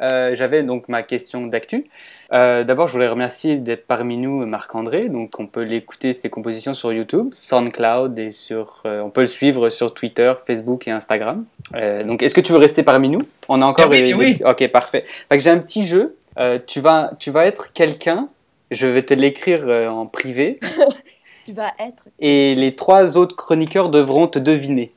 [0.00, 1.84] Euh, J'avais donc ma question d'actu.
[2.32, 5.08] Euh, D'abord, je voulais remercier d'être parmi nous Marc-André.
[5.08, 8.82] Donc, on peut l'écouter ses compositions sur YouTube, SoundCloud et sur.
[8.86, 11.44] euh, on peut le suivre sur Twitter, Facebook et Instagram.
[11.74, 13.22] Euh, donc, est-ce que tu veux rester parmi nous?
[13.48, 13.86] On a encore.
[13.92, 14.36] Eh oui, eh oui.
[14.44, 15.04] Ok, parfait.
[15.36, 16.16] J'ai un petit jeu.
[16.38, 18.28] Euh, tu vas, tu vas être quelqu'un.
[18.70, 20.60] Je vais te l'écrire euh, en privé
[21.46, 22.04] Tu vas être.
[22.20, 24.92] et les trois autres chroniqueurs devront te deviner.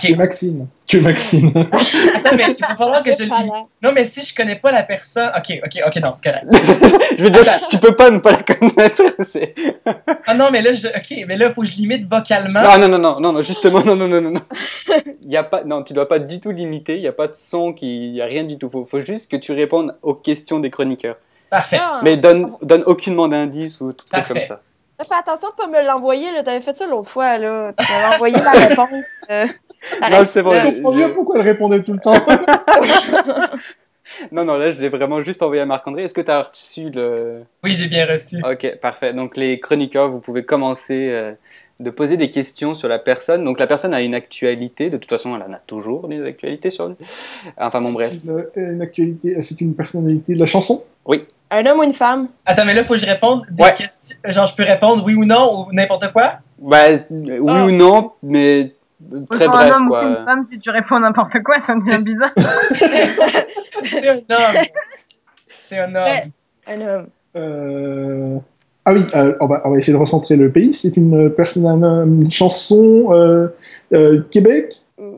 [0.00, 0.18] Tu es Ok.
[0.18, 0.66] Maxime.
[0.86, 1.48] Tu es Maxime.
[2.14, 3.44] Attends, mais il va falloir que je le Voilà.
[3.44, 3.50] lis.
[3.82, 5.30] Non, mais si je connais pas la personne.
[5.36, 6.46] Ok, ok, ok, non, c'est correct.
[7.18, 9.02] je veux dire, tu peux pas ne pas la connaître.
[9.24, 9.54] c'est-
[10.26, 10.88] Ah non, mais là, je...
[10.88, 12.62] ok, mais là, faut que je limite vocalement.
[12.62, 14.40] Non, non, non, non, non, non, justement, non, non, non, non,
[15.24, 16.96] y a pas, non, tu dois pas du tout limiter.
[16.96, 18.68] Il y a pas de son, qui, il y a rien du tout.
[18.70, 21.16] Faut, faut juste que tu répondes aux questions des chroniqueurs.
[21.48, 21.78] Parfait.
[21.80, 22.00] Ah.
[22.02, 24.34] Mais donne, donne aucunement d'indices ou truc Parfait.
[24.34, 24.60] comme ça.
[24.98, 26.42] Fais attention de pas me l'envoyer, là.
[26.42, 27.72] T'avais fait ça l'autre fois, là.
[27.78, 28.88] Tu m'avais envoyé la réponse.
[29.30, 29.46] euh,
[30.10, 30.52] Non, c'est bon.
[30.52, 32.14] Je comprends je- pourquoi elle répondait tout le temps.
[34.30, 36.04] Non, non, là, je l'ai vraiment juste envoyé à Marc-André.
[36.04, 37.36] Est-ce que tu as reçu le.
[37.64, 38.36] Oui, j'ai bien reçu.
[38.48, 39.12] Ok, parfait.
[39.12, 41.32] Donc, les chroniqueurs, vous pouvez commencer euh,
[41.80, 43.44] de poser des questions sur la personne.
[43.44, 44.90] Donc, la personne a une actualité.
[44.90, 46.94] De toute façon, elle en a toujours des actualités sur lui.
[47.58, 48.12] Enfin, bon, bref.
[48.24, 50.84] Une, une actualité, c'est une personnalité de la chanson?
[51.50, 52.28] Un homme ou une femme?
[52.44, 53.74] Attends, mais là, faut que je réponde des Ouais.
[53.74, 54.16] questions.
[54.24, 56.34] Genre, je peux répondre oui ou non ou n'importe quoi?
[56.58, 57.64] Bah, euh, oui Ah.
[57.66, 58.72] ou non, mais
[59.30, 60.04] très bref, un homme ou quoi.
[60.04, 62.30] une femme, si tu réponds n'importe quoi, ça devient bizarre.
[63.84, 64.62] C'est un homme.
[65.48, 66.30] C'est un homme.
[66.66, 67.06] Un homme.
[67.36, 68.38] Euh,
[68.84, 70.72] Ah oui, euh, on, va, on va essayer de recentrer le pays.
[70.74, 73.48] C'est une personne, un- une chanson euh,
[73.92, 74.74] euh, Québec?
[74.98, 75.12] Euh,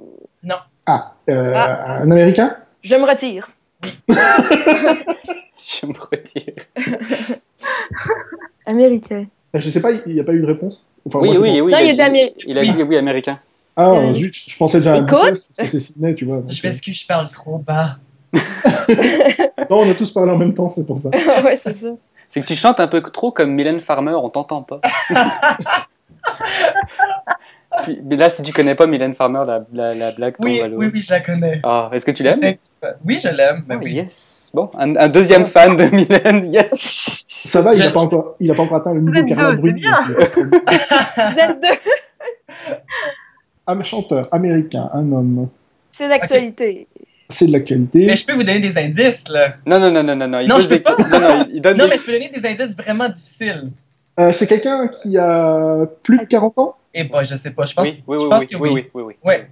[0.86, 1.98] Ah, euh, Ah.
[2.02, 2.56] un Américain?
[2.82, 3.48] Je me retire.
[3.82, 6.54] Je me retire.
[8.66, 9.26] Américain.
[9.54, 11.72] Je sais pas, il n'y a pas eu de réponse Enfin, Oui, moi, oui, oui.
[11.72, 12.34] Non, il a a dit, dit Américain.
[12.46, 12.70] il a Oui.
[12.70, 13.38] dit oui, américain.
[13.80, 15.00] Ah, Euh, zut, je pensais déjà à.
[15.02, 16.42] Beatles, parce que c'est Sydney, tu vois.
[16.48, 17.96] Je m'excuse, je parle trop bas.
[19.70, 21.10] Non, on a tous parlé en même temps, c'est pour ça.
[21.44, 21.88] ouais, c'est ça.
[22.30, 24.80] C'est que tu chantes un peu trop comme Mylène Farmer, on t'entend pas.
[27.84, 30.60] Puis- mais là, si tu connais pas Mylène Farmer, la, la, la blague tombe Oui,
[30.60, 30.78] à l'eau.
[30.78, 31.60] oui, oui, je la connais.
[31.62, 32.40] Ah, est-ce que tu l'aimes?
[33.04, 33.64] Oui, je l'aime.
[33.70, 33.92] Oh, oui.
[33.92, 34.50] Yes.
[34.54, 37.24] Bon, un, un deuxième fan de Mylène, yes.
[37.28, 39.52] Ça va, il n'a Je- pas, encore- il a pas encore atteint le niveau Carla
[39.56, 39.84] Bruni.
[39.86, 41.78] euh, Vous êtes deux.
[43.70, 45.48] Un chanteur américain, un homme.
[45.92, 46.88] C'est d'actualité.
[47.28, 48.06] C'est de l'actualité.
[48.06, 49.56] Mais je peux vous donner des indices, là.
[49.66, 50.40] Non, non, non, non, non, non.
[50.40, 50.96] Il Non, je peux des- pas.
[50.96, 53.70] Non, non, il- il donne Non, des- mais je peux donner des indices vraiment difficiles.
[54.18, 56.76] Euh, c'est quelqu'un qui a plus de 40 ans?
[56.94, 57.66] Eh ben, je sais pas.
[57.66, 58.74] Je pense, Oui, oui, je oui, pense oui, que oui, oui.
[58.74, 59.14] oui, oui, oui.
[59.22, 59.50] Ouais.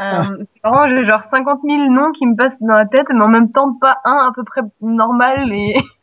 [0.00, 3.20] Euh, c'est marrant, j'ai genre 50 000 noms qui me passent dans la tête, mais
[3.22, 5.74] en même temps pas un à peu près normal et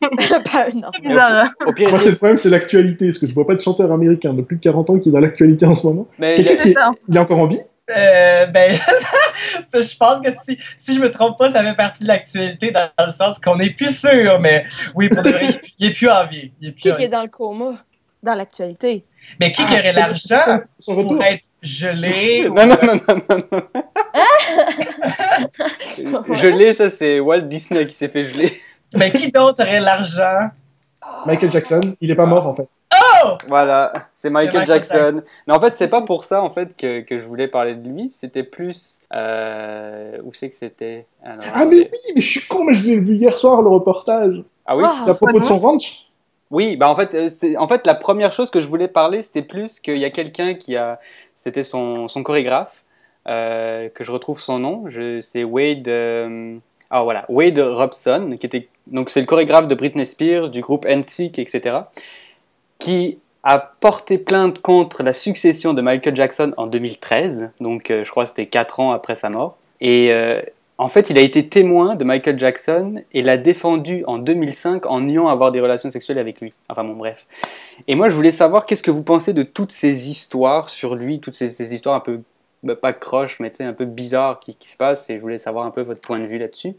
[0.52, 1.48] pas c'est bizarre.
[1.66, 3.06] Au pire, Moi, c'est le problème, c'est l'actualité.
[3.06, 5.12] Parce que je vois pas de chanteur américain de plus de 40 ans qui est
[5.12, 6.06] dans l'actualité en ce moment.
[6.18, 6.90] mais il a- qui C'est ça.
[7.08, 7.60] il est encore en vie?
[7.88, 8.74] Euh, ben,
[9.62, 12.72] ça, je pense que si, si je me trompe pas, ça fait partie de l'actualité
[12.72, 14.64] dans le sens qu'on n'est plus sûr, mais
[14.96, 16.52] oui, pour de vrai, il est plus- est en vie.
[16.60, 17.10] Il est plus Qui en qui est vie.
[17.12, 17.74] dans le coma?
[18.26, 19.04] Dans l'actualité.
[19.40, 21.22] Mais qui, Ah, qui aurait l'argent pour retour.
[21.22, 22.46] être gelé?
[22.50, 23.18] ou- Non, non, non, non,
[23.52, 23.62] non,
[26.02, 26.34] non.
[26.34, 28.52] Gelé, ça c'est Walt Disney qui s'est fait geler.
[28.96, 30.50] Mais qui d'autre aurait l'argent?
[31.24, 32.68] Michael Jackson, il est pas mort en fait.
[33.48, 35.22] Voilà, c'est Michael, Michael Jackson.
[35.46, 37.88] Mais en fait, c'est pas pour ça en fait que, que je voulais parler de
[37.88, 38.10] lui.
[38.10, 41.06] C'était plus euh, où c'est que c'était?
[41.24, 44.42] Ah, mais oui, mais je suis con, mais je l'ai vu hier soir le reportage.
[44.66, 44.84] Ah oui?
[44.86, 46.05] Ah, C'est à propos de son ranch
[46.50, 49.42] Oui, bah en fait, euh, en fait, la première chose que je voulais parler, c'était
[49.42, 51.00] plus qu'il y a quelqu'un qui a,
[51.34, 52.84] c'était son, son chorégraphe,
[53.26, 56.56] euh, que je retrouve son nom, je, c'est Wade, euh,
[56.90, 60.86] ah voilà, Wade Robson, qui était, donc c'est le chorégraphe de Britney Spears, du groupe
[60.86, 61.78] NSYNC, etc.,
[62.78, 68.24] qui a porté plainte contre la succession de Michael Jackson en 2013, donc je crois
[68.24, 70.16] que c'était 4 ans après sa mort, et
[70.78, 75.00] en fait, il a été témoin de Michael Jackson et l'a défendu en 2005 en
[75.00, 76.52] niant avoir des relations sexuelles avec lui.
[76.68, 77.26] Enfin bon, bref.
[77.88, 81.20] Et moi, je voulais savoir qu'est-ce que vous pensez de toutes ces histoires sur lui,
[81.20, 82.20] toutes ces, ces histoires un peu,
[82.62, 85.64] bah, pas croches, mais un peu bizarres qui, qui se passent, et je voulais savoir
[85.64, 86.74] un peu votre point de vue là-dessus.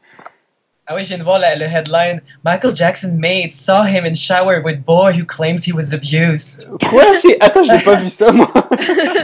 [0.90, 2.22] Ah oui, je viens de voir la- le headline.
[2.46, 6.70] Michael Jackson's maid saw him in shower with boy who claims he was abused.
[6.90, 7.04] Quoi?
[7.42, 8.50] Attends, j'ai pas vu ça, moi.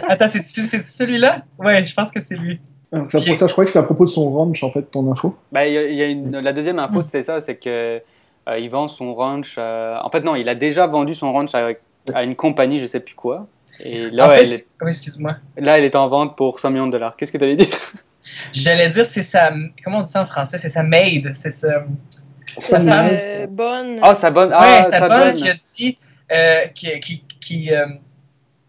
[0.10, 1.44] Attends, c'est celui-là?
[1.58, 2.60] Ouais, je pense que c'est lui.
[2.94, 4.84] Ah, c'est pour ça, je croyais que c'était à propos de son ranch en fait,
[4.84, 5.36] ton info.
[5.52, 8.00] Bah, il y a- y a une- La deuxième info, c'était ça, c'est que
[8.50, 9.56] euh, il vend son ranch.
[9.58, 11.70] euh, En fait, non, il a déjà vendu son ranch à,
[12.14, 13.48] à une compagnie, je sais plus quoi.
[13.84, 14.68] Et là, en fait, elle c'est- est...
[14.82, 15.38] oui, excuse-moi.
[15.58, 17.16] là, elle est en vente pour 100 millions de dollars.
[17.16, 17.68] Qu'est-ce que tu allais dire?
[18.52, 19.52] J'allais dire, c'est sa.
[19.84, 20.58] Comment on dit ça en français?
[20.58, 21.32] C'est sa maid.
[21.36, 21.84] C'est sa.
[22.56, 23.08] Sa Ça femme.
[23.08, 23.98] me- Euh, bonne.
[24.02, 24.50] Ah, sa bonne.
[24.50, 25.34] ouais, Ah, sa sa bonne bonne.
[25.34, 25.98] qui a dit.
[26.32, 27.00] Euh, qui.
[27.00, 27.86] qui, qui euh,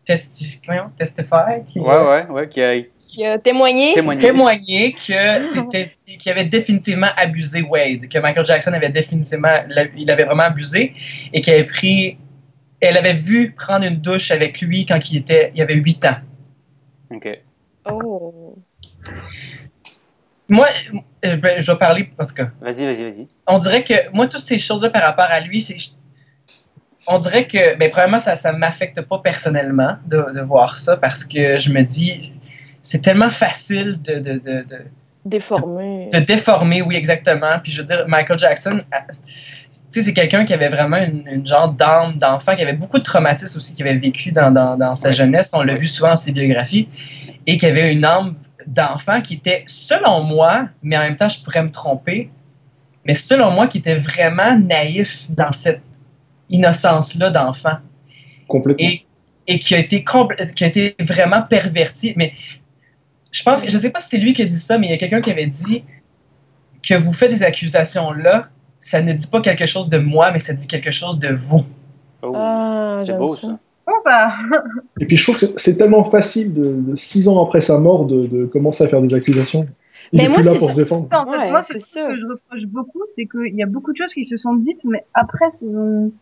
[0.07, 2.75] testi- voyons, testify, qui Ouais, ouais, ouais, qui a
[3.15, 3.95] Qui a témoigné.
[3.95, 4.21] témoigné.
[4.21, 9.55] témoigné que c'était qu'il avait définitivement abusé Wade, que Michael Jackson avait définitivement
[9.97, 10.93] il avait vraiment abusé
[11.33, 12.19] et qu'elle avait pris
[12.81, 16.17] elle avait vu prendre une douche avec lui quand il était il avait 8 ans.
[17.11, 17.39] Ok.
[17.89, 18.57] Oh.
[20.49, 20.67] Moi
[21.25, 22.49] euh, ben, je dois parler en tout cas.
[22.61, 23.29] Vas-y, vas-y, vas-y.
[23.47, 25.77] On dirait que moi toutes ces choses là par rapport à lui c'est
[27.07, 31.25] on dirait que ben premièrement ça ça m'affecte pas personnellement de, de voir ça parce
[31.25, 32.33] que je me dis
[32.85, 34.79] c'est tellement facile de, de, de, de,
[35.25, 36.11] Déformé.
[36.13, 37.59] de déformer, oui, exactement.
[37.63, 39.31] Puis je veux dire, Michael Jackson, tu
[39.89, 43.03] sais, c'est quelqu'un qui avait vraiment une, une genre d'âme d'enfant, qui avait beaucoup de
[43.03, 45.51] traumatismes aussi, qui avait vécu dans, dans, dans sa jeunesse.
[45.55, 46.89] On l'a vu souvent dans ses biographies.
[47.47, 48.35] Et qui avait une âme
[48.67, 52.31] d'enfant qui était, selon moi, mais en même temps, je pourrais me tromper,
[53.07, 55.83] mais selon moi, qui était vraiment naïf dans cette
[56.51, 57.77] innocence-là d'enfant.
[58.47, 58.87] Complètement.
[58.87, 59.07] Et,
[59.47, 62.13] et qui, a été compl- qui a été vraiment perverti.
[62.17, 62.33] Mais
[63.35, 64.91] je pense que, je sais pas si c'est lui qui a dit ça, mais il
[64.91, 65.83] y a quelqu'un qui avait dit
[66.83, 70.53] que vous faites des accusations-là, ça ne dit pas quelque chose de moi, mais ça
[70.53, 71.65] dit quelque chose de vous.
[72.23, 73.49] Oh, Ah, c'est beau ça.
[73.49, 73.59] ça.
[74.05, 74.29] Ça?
[75.01, 78.07] Et puis je trouve que c'est- tellement facile, de, de six ans après sa mort,
[78.07, 79.67] de, de commencer à faire des accusations.
[80.13, 80.75] Il Mais est moi, plus là c'est pour ça.
[80.77, 81.09] se défendre.
[81.13, 82.01] En fait, Ouais, moi, c'est ça.
[82.03, 84.55] ce que je reproche beaucoup, c'est qu'il y a beaucoup de choses qui se sont
[84.55, 86.13] dites, mais après, sont,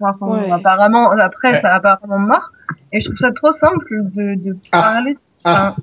[0.00, 0.50] enfin, sont Ouais.
[0.50, 1.60] apparemment, après, Ouais.
[1.60, 2.50] ça a apparemment mort.
[2.92, 4.80] Et je trouve ça trop simple de, de Ah.
[4.82, 5.16] parler.
[5.44, 5.76] Ah,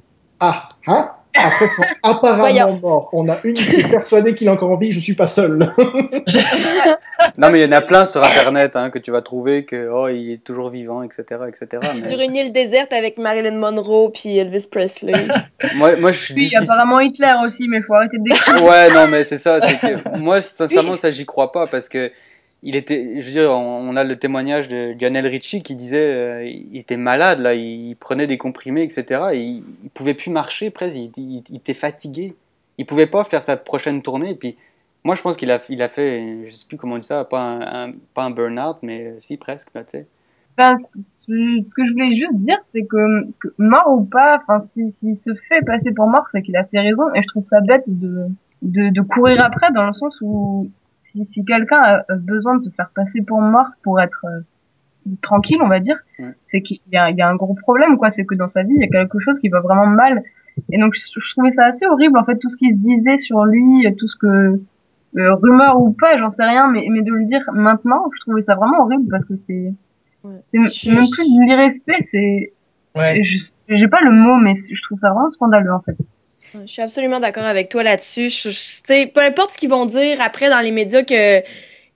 [0.46, 1.10] ah, hein?
[1.36, 2.80] Après, ils sont apparemment Voyons.
[2.80, 3.10] morts.
[3.14, 5.60] On a une qui est persuadée qu'il est encore en vie, je suis pas seul.
[7.38, 9.89] Non, mais il y en a plein sur Internet hein, que tu vas trouver que
[9.91, 11.41] oh, il est toujours vivant, etc.
[11.48, 11.82] etc.
[11.96, 15.14] mais Sur une île déserte avec Marilyn Monroe puis Elvis Presley.
[15.76, 16.70] moi, moi, je suis Puis, difficile.
[16.70, 18.62] apparemment Hitler aussi, mais faut arrêter de.
[18.64, 19.60] Ouais, non, mais c'est ça.
[19.60, 22.12] Que moi, sincèrement, ça, j'y crois pas parce que
[22.64, 23.22] il était.
[23.22, 26.97] Je veux dire, on, a le témoignage de Lionel Richie qui disait, euh, il était
[26.97, 29.22] malade là, il prenait des comprimés, etc.
[29.34, 30.95] Et il, il pouvait plus marcher presque.
[30.95, 32.36] Il, il- était fatigué.
[32.78, 34.34] Il pouvait pas faire sa prochaine tournée.
[34.36, 34.57] Puis,
[35.03, 37.24] moi, je pense qu'il a, il a fait, je sais plus comment on dit ça,
[37.26, 40.07] pas un, pas un burn-out, mais euh, si presque tu sais.
[40.57, 40.78] Enfin,
[41.28, 45.34] ce que je voulais juste dire, c'est que, mort ou pas, enfin, si- s'il se
[45.49, 48.28] fait passer pour mort, c'est qu'il a ses raisons, et je trouve ça bête de,
[48.61, 50.70] de, de courir après, dans le sens où
[51.14, 54.39] si, si quelqu'un a besoin de se faire passer pour mort pour être euh,
[55.22, 55.97] tranquille, on va dire,
[56.51, 58.11] c'est qu'il y a, il y a un gros problème, quoi.
[58.11, 60.24] C'est que dans sa vie, il y a quelque chose qui va vraiment mal.
[60.72, 63.20] Et donc, je, je trouvais ça assez horrible, en fait, tout ce qui se disait
[63.20, 64.61] sur lui, tout ce que,
[65.18, 68.41] euh, rumeur ou pas, j'en sais rien, mais, mais de le dire maintenant, je trouvais
[68.43, 69.74] ça vraiment horrible parce que c'est,
[70.24, 70.36] Ouais.
[70.45, 72.53] c'est Je- même plus de l'irrespect, c'est,
[72.95, 73.24] Ouais.
[73.24, 75.97] je- j'ai pas le mot, mais je trouve ça vraiment scandaleux, en fait.
[76.54, 78.30] Je suis absolument d'accord avec toi là-dessus.
[78.30, 81.41] Je, je- peu importe ce qu'ils vont dire après dans les médias que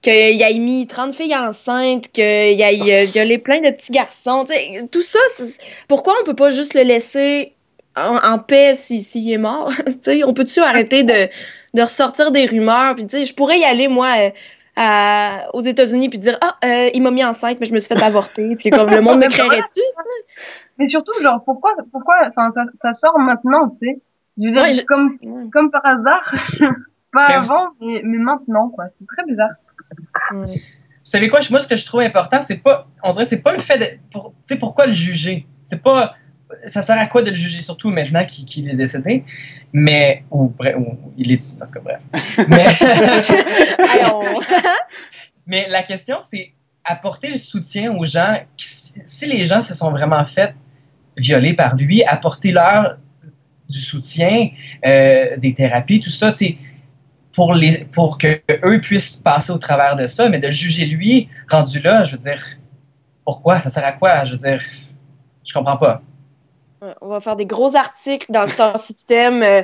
[0.02, 4.45] qu'il ait mis 30 filles enceintes, qu'il ait euh, violé plein de petits garçons,
[4.91, 5.20] tout ça,
[5.88, 7.54] pourquoi on peut pas juste le laisser
[7.95, 9.72] en, en paix s'il si, est mort?
[10.26, 11.28] On peut-tu arrêter de,
[11.74, 12.95] de ressortir des rumeurs?
[12.95, 14.30] Puis, je pourrais y aller, moi, euh,
[14.76, 17.93] à- aux États-Unis puis dire Ah, euh, il m'a mis enceinte, mais je me suis
[17.93, 18.54] fait avorter.
[18.56, 19.82] Puis, comme le monde me créerait-tu?
[20.78, 24.00] Mais surtout, genre, pourquoi, pourquoi, ça, ça sort maintenant, tu sais?
[24.39, 25.49] Je veux dire, Ouais, je- comme, Ouais.
[25.51, 26.23] comme par hasard.
[27.11, 28.85] pas Mais avant, mais, mais maintenant, quoi.
[28.97, 29.51] C'est très bizarre.
[30.33, 30.45] Ouais.
[30.55, 33.53] Vous savez quoi, moi, ce que je trouve important, c'est pas, on dirait, c'est pas
[33.53, 35.47] le fait de, pour- tu sais, pourquoi le juger?
[35.63, 36.13] C'est pas,
[36.67, 39.23] ça sert à quoi de le juger, surtout maintenant qu'il est décédé,
[39.71, 42.01] mais, ou, bref, ou il est, en tout cas, bref.
[42.49, 42.65] Mais,
[45.45, 46.51] mais la question, c'est
[46.83, 50.53] apporter le soutien aux gens, qui- si les gens se sont vraiment fait
[51.17, 52.97] violer par lui, apporter-leur
[53.70, 54.49] du soutien,
[54.86, 56.57] euh, des thérapies, tout ça, tu sais,
[57.34, 60.86] pour, les, pour que eux puissent passer au travers de ça, mais de le juger
[60.86, 62.43] lui, rendu là, je veux dire,
[63.26, 63.59] pourquoi?
[63.59, 64.24] Ça sert à quoi?
[64.24, 64.59] Je veux dire,
[65.45, 66.01] je comprends pas.
[67.01, 69.41] On va faire des gros articles dans le Star System.
[69.43, 69.63] euh.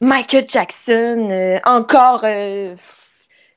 [0.00, 2.74] Michael Jackson, euh, encore euh,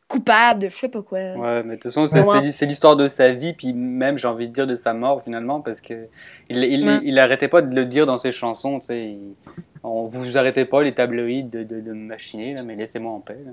[0.08, 1.20] coupable de je sais pas quoi.
[1.20, 4.28] Ouais, mais de toute façon, c'est c'est- c'est l'histoire de sa vie, puis même, j'ai
[4.28, 6.08] envie de dire, de sa mort, finalement, parce que
[6.50, 7.00] il, il, Ouais.
[7.04, 9.06] il arrêtait pas de le dire dans ses chansons, tu sais.
[9.12, 9.36] il-
[9.84, 13.20] on, vous arrêtez pas, les tabloïds, de, de, de me machiner, là, mais laissez-moi en
[13.20, 13.38] paix.
[13.46, 13.52] là.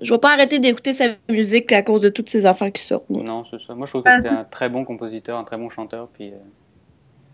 [0.00, 3.10] Je vais pas arrêter d'écouter sa musique à cause de toutes ces affaires qui sortent.
[3.10, 3.74] Non, c'est ça.
[3.74, 6.28] Moi, je trouve que c'était un très bon compositeur, un très bon chanteur, puis...
[6.30, 6.36] euh,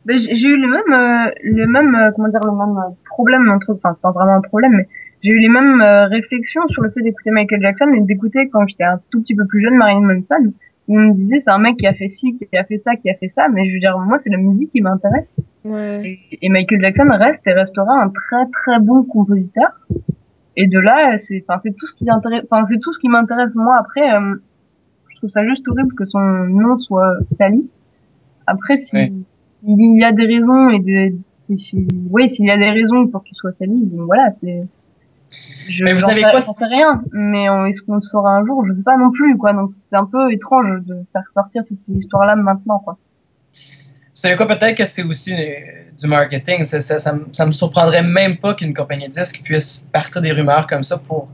[0.06, 2.90] Ben, j'ai j'ai eu le même, euh, le même, euh, comment dire, le même euh,
[3.04, 4.88] problème entre, enfin, c'est pas vraiment un problème, mais
[5.22, 8.66] j'ai eu les mêmes euh, réflexions sur le fait d'écouter Michael Jackson et d'écouter quand
[8.66, 10.52] j'étais un tout petit peu plus jeune Marilyn Manson.
[10.88, 13.10] On me disait c'est un mec qui a fait ci, qui a fait ça, qui
[13.10, 15.28] a fait ça, mais je veux dire moi c'est la musique qui m'intéresse.
[15.64, 16.18] Ouais.
[16.32, 19.70] Et, et Michael Jackson reste et restera un très très bon compositeur.
[20.60, 23.54] Et de là, c'est, enfin, c'est tout ce qui enfin, c'est tout ce qui m'intéresse
[23.54, 23.76] moi.
[23.78, 24.34] Après, euh,
[25.08, 27.70] je trouve ça juste horrible que son nom soit sali.
[28.44, 29.24] Après, si
[29.62, 33.22] il y a des raisons et de, si, oui, s'il y a des raisons pour
[33.22, 34.64] qu'il soit sali, bon, voilà, c'est.
[35.68, 38.72] Je, Mais vous savez quoi, sais rien, mais est-ce qu'on le saura un jour Je
[38.72, 39.52] sais pas non plus, quoi.
[39.52, 42.96] Donc c'est un peu étrange de faire sortir toutes ces histoires-là maintenant, quoi.
[43.52, 45.54] Vous savez quoi, peut-être que c'est aussi euh,
[45.96, 46.64] du marketing.
[46.64, 50.32] Ça, ça, ça, ça me surprendrait même pas qu'une compagnie de disques puisse partir des
[50.32, 51.28] rumeurs comme ça pour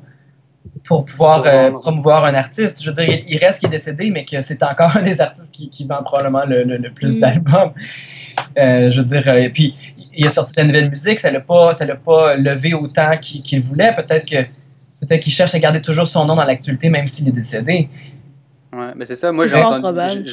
[0.87, 2.83] pour pouvoir euh, promouvoir un artiste.
[2.83, 5.55] Je veux dire, il, reste qu'il est décédé, mais que c'est encore un des artistes
[5.55, 7.21] qui, qui vend probablement le, le- le plus Mm.
[7.21, 7.73] d'albums.
[8.59, 9.75] Euh, je veux dire, euh, puis
[10.17, 13.17] il a sorti de la nouvelle musique, ça l'a pas, ça l'a pas levé autant
[13.19, 13.95] qu'il qu'il voulait.
[13.95, 14.43] Peut-être que
[15.01, 17.89] peut-être qu'il cherche à garder toujours son nom dans l'actualité, même s'il est décédé.
[18.73, 19.31] Ouais, mais c'est ça.
[19.33, 19.55] Moi, j'ai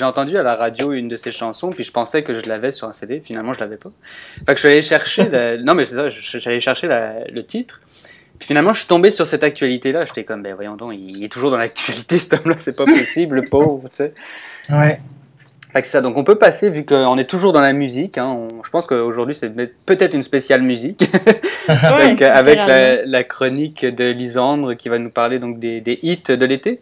[0.04, 2.88] entendu, à la radio une de ses chansons, puis je pensais que je l'avais sur
[2.88, 3.22] un CD.
[3.24, 3.92] Finalement, je l'avais pas.
[4.40, 5.30] Fait que je suis allé chercher.
[5.30, 6.10] la- Non, mais c'est ça.
[6.40, 7.82] J'allais chercher la- le titre.
[8.42, 10.04] Puis finalement, je suis tombé sur cette actualité-là.
[10.06, 12.56] J'étais comme, ben voyons donc, il est toujours dans l'actualité, cet homme-là.
[12.58, 14.14] C'est pas possible, le pauvre, tu sais.
[14.72, 15.00] Ouais.
[15.72, 16.02] Fait que ça.
[16.02, 18.18] Donc, on peut passer, vu qu'on est toujours dans la musique.
[18.18, 19.52] Hein, on- Je pense qu'aujourd'hui, c'est
[19.86, 21.04] peut-être une spéciale musique.
[21.68, 22.60] avec, Ouais, avec
[23.06, 26.80] la, chronique de Lisandre qui va nous parler donc des, des hits de l'été.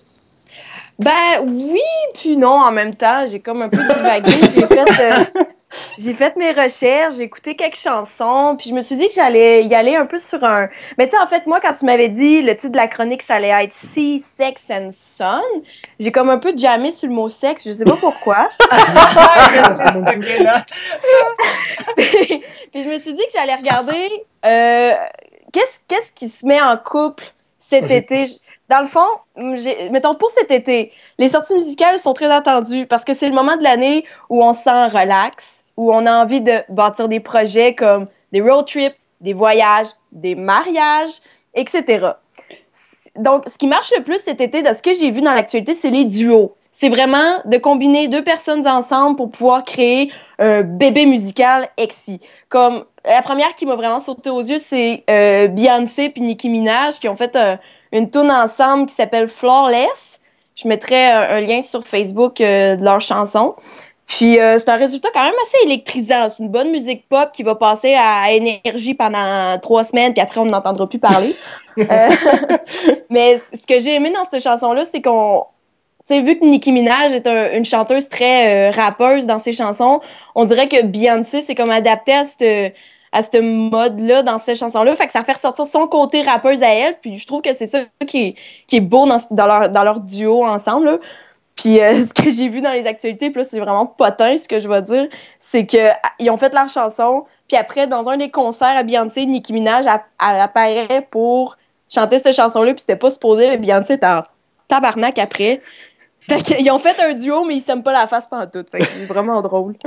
[0.98, 1.82] Ben oui,
[2.14, 4.32] puis non, en même temps, j'ai comme un peu divagué.
[4.32, 5.42] j'ai fait, euh,
[5.98, 9.64] j'ai fait mes recherches, j'ai écouté quelques chansons, puis je me suis dit que j'allais
[9.66, 10.68] y aller un peu sur un.
[10.98, 13.22] Mais tu sais, en fait, moi, quand tu m'avais dit le titre de la chronique,
[13.22, 15.42] ça allait être Sea, Sex and Sun,
[16.00, 18.50] j'ai comme un peu jammé sur le mot sexe, je sais pas pourquoi.
[20.00, 20.66] Ok, là.
[22.72, 24.10] puis je me suis dit que j'allais regarder
[24.46, 24.94] euh,
[25.52, 27.24] qu'est-ce qu'est-ce qui se met en couple
[27.60, 28.26] cet été?
[28.26, 28.34] Je-
[28.70, 29.08] Dans le fond,
[29.56, 33.34] j'ai- mettons pour cet été, les sorties musicales sont très attendues parce que c'est le
[33.34, 37.20] moment de l'année où on se sent relax, où on a envie de bâtir des
[37.20, 41.10] projets comme des road trips, des voyages, des mariages,
[41.56, 42.12] etc.
[43.16, 45.74] Donc, ce qui marche le plus cet été, de ce que j'ai vu dans l'actualité,
[45.74, 46.54] c'est les duos.
[46.72, 52.20] C'est vraiment de combiner deux personnes ensemble pour pouvoir créer un bébé musical exi.
[52.48, 57.00] Comme la première qui m'a vraiment sauté aux yeux, c'est euh, Beyoncé puis Nicki Minaj
[57.00, 57.60] qui ont fait un-
[57.92, 60.20] une tune ensemble qui s'appelle Flawless.
[60.56, 63.56] Je mettrai un, un lien sur Facebook euh, de leur chanson.
[64.06, 66.28] Puis euh, c'est un résultat quand même assez électrisant.
[66.30, 70.40] C'est une bonne musique pop qui va passer à énergie pendant trois semaines, puis après
[70.42, 71.34] on n'entendra plus parler.
[71.80, 72.10] Euh,
[73.10, 75.46] mais ce que j'ai aimé dans cette chanson-là, c'est qu'on
[76.22, 80.02] vu que Nicki Minaj est un- une chanteuse très euh, rappeuse dans ses chansons,
[80.36, 84.96] on dirait que Beyoncé s'est comme adapté à ce mode-là dans cette chanson-là.
[84.96, 86.98] Fait que ça fait ressortir son côté rappeuse à elle.
[87.00, 88.36] Puis je trouve que c'est ça qui est,
[88.68, 89.46] qui beau dans,
[89.84, 90.86] leur, duo ensemble.
[90.86, 90.98] là.
[91.56, 94.68] Puis euh, ce que j'ai vu dans les actualités, c'est vraiment potin ce que je
[94.68, 95.08] vais dire,
[95.38, 99.26] c'est que ah, ont fait leur chanson, puis après, dans un des concerts à Beyoncé,
[99.26, 99.86] Nicki Minaj
[100.18, 101.58] apparaît pour
[101.92, 104.24] chanter cette chanson-là, puis c'était pas supposé, mais Beyoncé était en
[105.18, 105.62] après.
[106.30, 108.66] Fait qu'ils ont fait un duo, mais ils s'aiment pas la face pendant tout.
[108.72, 109.76] Fait que c'est vraiment drôle.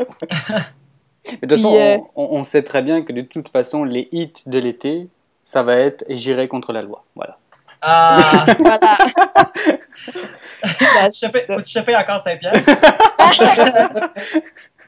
[1.41, 4.09] Mais de toute façon, euh, on, on sait très bien que de toute façon, les
[4.11, 5.07] hits de l'été,
[5.45, 7.05] ça va être J'irai contre la loi.
[7.15, 7.39] Voilà.
[7.81, 8.99] Ah, Voilà.
[10.65, 12.71] faut-tu choper- encore 5 piastres?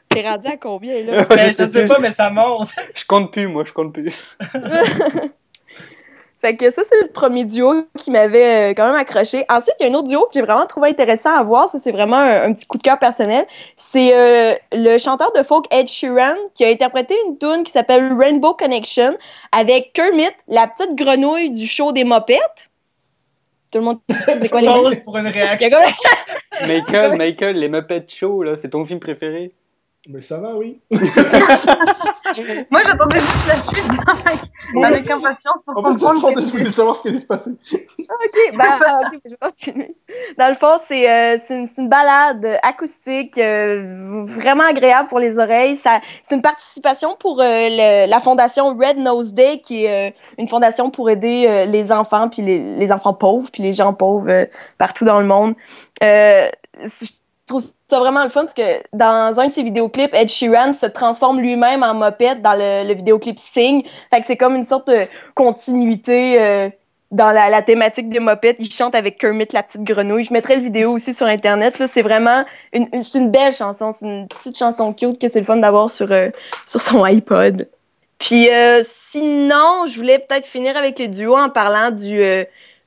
[0.09, 1.25] T'es rendu à combien, là?
[1.25, 2.69] Ben, je sais pas, mais ça monte.
[2.95, 4.13] Je compte plus, moi, je compte plus.
[6.37, 9.45] Fait que ça, c'est le premier duo qui m'avait euh, quand même accroché.
[9.49, 11.69] Ensuite, il y a un autre duo que j'ai vraiment trouvé intéressant à voir.
[11.69, 13.45] Ça, c'est vraiment un, un petit coup de cœur personnel.
[13.77, 18.13] C'est euh, le chanteur de folk Ed Sheeran qui a interprété une tune qui s'appelle
[18.17, 19.17] Rainbow Connection
[19.51, 22.69] avec Kermit, la petite grenouille du show des mopettes.
[23.71, 25.77] Tout le monde sait c'est quoi les Pause pour une réaction.
[26.67, 29.53] Michael, Michael, les Muppets Show, là, c'est ton film préféré?
[30.09, 30.79] Mais ça va, oui.
[32.71, 34.39] Moi, j'attendais juste la suite avec,
[34.83, 36.15] avec impatience pour En fait, comprendre.
[36.21, 37.51] j'attendais, que- je voulais savoir ce qui allait se passer.
[37.99, 39.95] OK, ben, ah, ok, je vais continuer.
[40.37, 45.75] Dans le fond, c'est euh, c'est une, balade acoustique euh, vraiment agréable pour les oreilles.
[45.75, 50.11] Ça- C'est une participation pour euh, le- la fondation Red Nose Day, qui est euh,
[50.37, 53.93] une fondation pour aider euh, les enfants, puis les, les enfants pauvres, puis les gens
[53.93, 54.45] pauvres euh,
[54.77, 55.55] partout dans le monde.
[56.03, 56.49] Euh,
[56.83, 57.05] je
[57.47, 60.85] trouve ça vraiment le fun parce que dans un de ses vidéoclips, Ed Sheeran se
[60.87, 63.83] transforme lui-même en mopette dans le, le vidéoclip Sing.
[64.11, 65.05] Fait que c'est comme une sorte de
[65.35, 66.69] continuité euh,
[67.11, 68.57] dans la, la thématique des mopettes.
[68.59, 70.23] Il chante avec Kermit la petite grenouille.
[70.23, 71.81] Je mettrai le vidéo aussi sur Internet.
[71.87, 72.43] C'est vraiment
[72.73, 73.91] une, une- belle chanson.
[73.91, 76.29] C'est une petite chanson cute que c'est le fun d'avoir sur, euh,
[76.65, 77.63] sur son iPod.
[78.17, 82.19] Puis euh, sinon, je voulais peut-être finir avec le duo en parlant du,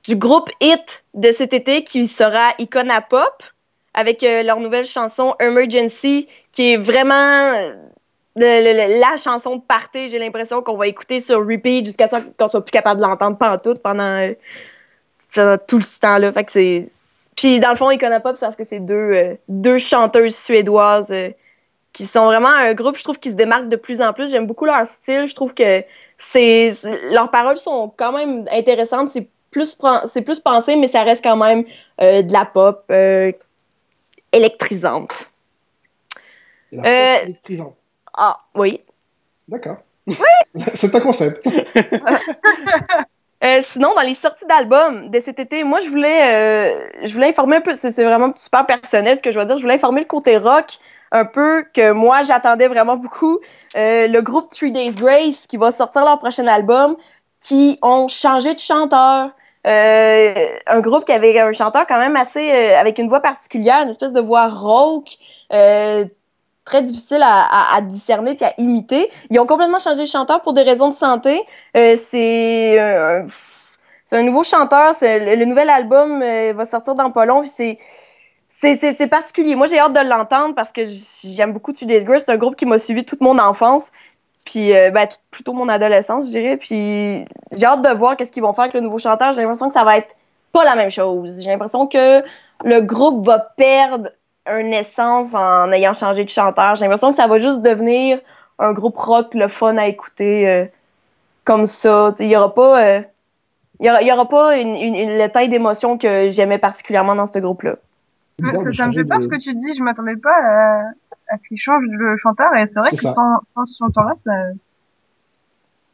[0.04, 3.42] du groupe Hit de cet été qui sera Icona Pop
[3.98, 7.74] avec euh, leur nouvelle chanson Emergency qui est vraiment euh,
[8.36, 10.08] la chanson de party.
[10.08, 13.36] J'ai l'impression qu'on va écouter sur repeat jusqu'à ce qu'on soit plus capable de l'entendre
[13.36, 14.30] pantoute pendant
[15.36, 16.30] euh, tout ce temps-là.
[16.30, 16.86] Fait que c'est.
[17.34, 21.12] Puis dans le fond, Icona Pop, c'est parce que c'est deux, deux chanteuses suédoises
[21.92, 24.30] qui sont vraiment un groupe, je trouve, qui se démarque de plus en plus.
[24.30, 25.26] J'aime beaucoup leur style.
[25.26, 25.82] Je trouve que
[26.18, 26.72] c'est
[27.10, 29.08] leurs paroles sont quand même intéressantes.
[29.08, 29.76] C'est plus,
[30.06, 31.64] c'est plus pensé, mais ça reste quand même
[31.98, 32.84] de la pop
[34.32, 35.12] électrisante.
[36.72, 37.76] La Euh, électrisante.
[38.14, 38.80] Ah, oui.
[39.46, 39.78] D'accord.
[40.74, 41.48] C'est un concept.
[43.44, 47.28] Euh, sinon, dans les sorties d'albums de cet été, moi, je voulais, euh, je voulais
[47.28, 50.00] informer un peu, c'est vraiment super personnel ce que je vais dire, je voulais informer
[50.00, 50.78] le côté rock
[51.12, 53.38] un peu que moi, j'attendais vraiment beaucoup.
[53.76, 56.96] Le groupe Three Days Grace qui va sortir leur prochain album,
[57.38, 59.30] qui ont changé de chanteur.
[59.66, 63.82] Euh, un groupe qui avait un chanteur quand même assez, euh, avec une voix particulière,
[63.82, 65.16] une espèce de voix rauque,
[65.52, 66.04] euh,
[66.64, 69.10] très difficile à, discerner puis à imiter.
[69.30, 71.42] Ils ont complètement changé de chanteur pour des raisons de santé.
[71.74, 74.92] C'est un nouveau chanteur.
[75.00, 76.22] Le, le nouvel album
[76.54, 77.42] va sortir dans pas long.
[77.44, 77.78] C'est
[78.48, 79.54] c'est- particulier.
[79.54, 82.24] Moi, j'ai hâte de l'entendre parce que j'aime beaucoup Two Days Grace.
[82.26, 83.90] C'est un groupe qui m'a suivi toute mon enfance.
[84.44, 86.56] Puis, euh, ben, tout- plutôt mon adolescence, je dirais.
[86.56, 89.32] Puis, j'ai hâte de voir qu'est-ce qu'ils vont faire avec le nouveau chanteur.
[89.32, 90.14] J'ai l'impression que ça va être
[90.52, 91.40] pas la même chose.
[91.42, 92.22] J'ai l'impression que
[92.64, 94.10] le groupe va perdre
[94.46, 96.74] une essence en ayant changé de chanteur.
[96.74, 98.18] J'ai l'impression que ça va juste devenir
[98.58, 100.64] un groupe rock, le fun à écouter euh,
[101.44, 102.14] comme ça.
[102.18, 103.00] Il y aura pas, euh,
[103.80, 106.58] il y aura, il y aura pas une, une, une- le taille d'émotion que j'aimais
[106.58, 107.76] particulièrement dans ce groupe-là.
[108.72, 110.82] Ça, me fait peur de- ce que tu dis, je m'attendais pas à,
[111.28, 113.12] à ce qu'il change le chanteur et c'est vrai que ça.
[113.14, 114.32] sans, sans ce chanteur-là, ça,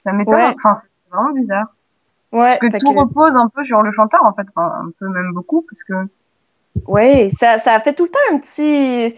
[0.05, 0.35] ça m'étonne.
[0.35, 0.55] Ouais.
[0.56, 1.66] Enfin, c'est vraiment bizarre.
[2.32, 4.90] Ouais, Que fait tout que- repose un peu sur le chanteur en fait, enfin, un
[4.98, 6.09] peu même beaucoup parce que
[6.89, 9.15] Ouais, ça, ça fait tout le temps un petit,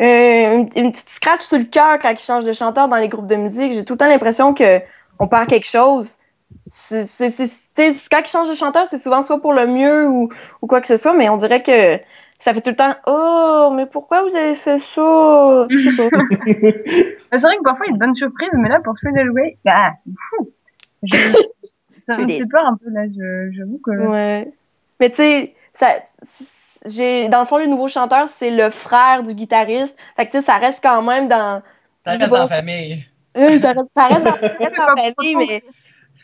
[0.00, 3.08] euh, une, une petite scratch sur le cœur quand il change de chanteur dans les
[3.08, 3.70] groupes de musique.
[3.70, 4.80] J'ai tout le temps l'impression que
[5.20, 6.16] on perd quelque chose.
[6.66, 9.68] C'est, c'est, c'est- tu sais, quand il change de chanteur, c'est souvent soit pour le
[9.68, 10.28] mieux ou,
[10.62, 12.00] ou quoi que ce soit, mais on dirait que
[12.38, 15.66] ça fait tout le temps Oh, mais pourquoi vous avez fait ça?
[15.68, 19.54] C'est vrai que parfois il y a de bonnes surprises, mais là pour Days Grace,
[19.64, 19.92] bah,
[20.30, 20.50] fou.
[21.02, 21.16] Je...
[22.00, 23.06] ça me fait peur un peu là.
[23.06, 24.52] Je, j'avoue que Ouais.
[25.00, 25.88] Mais tu sais, ça,
[26.86, 29.98] j'ai, dans le fond, le nouveau chanteur, c'est le frère du guitariste.
[30.16, 31.62] Fait que tu sais, ça reste quand même dans.
[32.04, 33.04] Ça reste dans la famille.
[33.38, 35.62] Oui, ça reste, ça reste dans, ça reste C'est dans pas la famille, mais.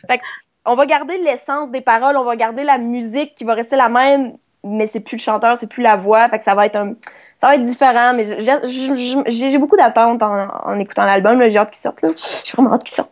[0.09, 0.23] Fait que
[0.65, 3.89] on va garder l'essence des paroles, on va garder la musique qui va rester la
[3.89, 6.27] même, mais c'est plus le chanteur, c'est plus la voix.
[6.29, 6.93] Fait que ça va être un,
[7.39, 8.13] ça va être différent.
[8.13, 11.41] Mais j'ai, beaucoup d'attentes en, en écoutant l'album.
[11.49, 12.01] J'ai hâte qu'il sorte.
[12.01, 12.09] Là.
[12.15, 13.11] J'ai vraiment hâte qu'il sorte.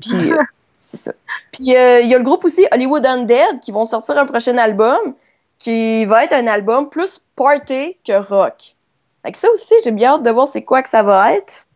[0.00, 0.38] Puis, euh,
[0.80, 1.12] c'est ça.
[1.52, 4.56] Puis, euh, il y a le groupe aussi Hollywood Undead qui vont sortir un prochain
[4.58, 5.14] album
[5.58, 8.76] qui va être un album plus party que rock.
[9.24, 11.66] Fait que ça aussi, j'ai bien hâte de voir c'est quoi que ça va être.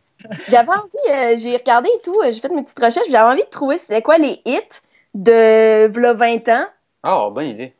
[0.47, 3.49] J'avais envie, euh, j'ai regardé et tout, j'ai fait mes petites recherches, j'avais envie de
[3.49, 4.61] trouver c'était quoi les hits
[5.15, 6.65] de v'là 20 ans.
[7.05, 7.73] Oh, bonne idée.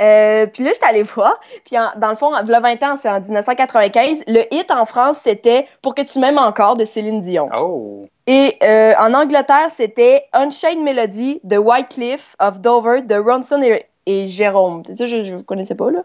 [0.00, 1.38] Euh, puis là, j'étais allée voir.
[1.64, 4.24] Puis en- dans le fond, v'là 20 ans, c'est en 1995.
[4.28, 7.48] Le hit en France, c'était Pour que tu m'aimes encore de Céline Dion.
[7.56, 8.02] Oh.
[8.26, 14.26] Et euh, en Angleterre, c'était Unchained Melody de Wycliffe of Dover de Ronson et, et
[14.26, 14.82] Jérôme.
[14.86, 16.02] C'est ça, je ne connaissais pas, là.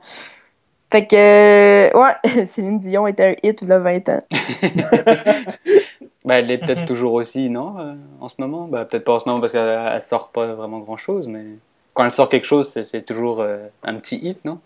[0.91, 4.21] Fait que, euh, ouais, Céline Dion était un hit, v'là 20 ans.
[6.25, 8.67] Bah, elle est peut-être toujours aussi, non euh, En ce moment?
[8.67, 11.43] Bah, Peut-être pas en ce moment parce qu'elle elle sort pas vraiment grand-chose, mais
[11.95, 14.59] quand elle sort quelque chose, c'est- toujours euh, un petit hit, non?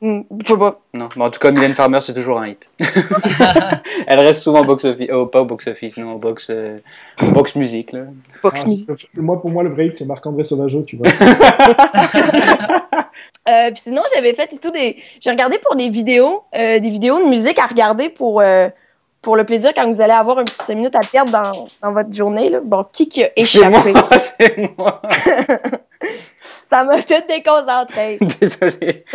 [0.00, 0.80] Hmm, je sais pas.
[0.94, 1.08] Non.
[1.16, 2.66] Mais en tout cas, Mylène Farmer, c'est toujours un hit.
[4.06, 5.10] elle reste souvent au box-office.
[5.12, 6.78] Oh, pas au box-office, non, au box, euh,
[7.20, 7.92] box musique.
[7.92, 8.04] Là.
[8.40, 8.88] Fox Ah, Music.
[9.16, 11.08] moi, pour moi, le vrai hit, c'est Marc-André Sauvageau, tu vois.
[13.48, 14.96] Euh, puis sinon, j'avais fait et tout des.
[15.20, 18.68] J'ai regardé pour des vidéos, euh, des vidéos de musique à regarder pour, euh,
[19.22, 21.92] pour le plaisir quand vous allez avoir un petit 5 minutes à perdre dans, dans
[21.92, 22.48] votre journée.
[22.50, 22.60] Là.
[22.64, 24.18] Bon, qui qui a C'est moi, échappé?
[24.38, 25.02] c'est moi.
[26.70, 28.18] Ça m'a fait déconcentrer.
[28.40, 29.04] Désolé.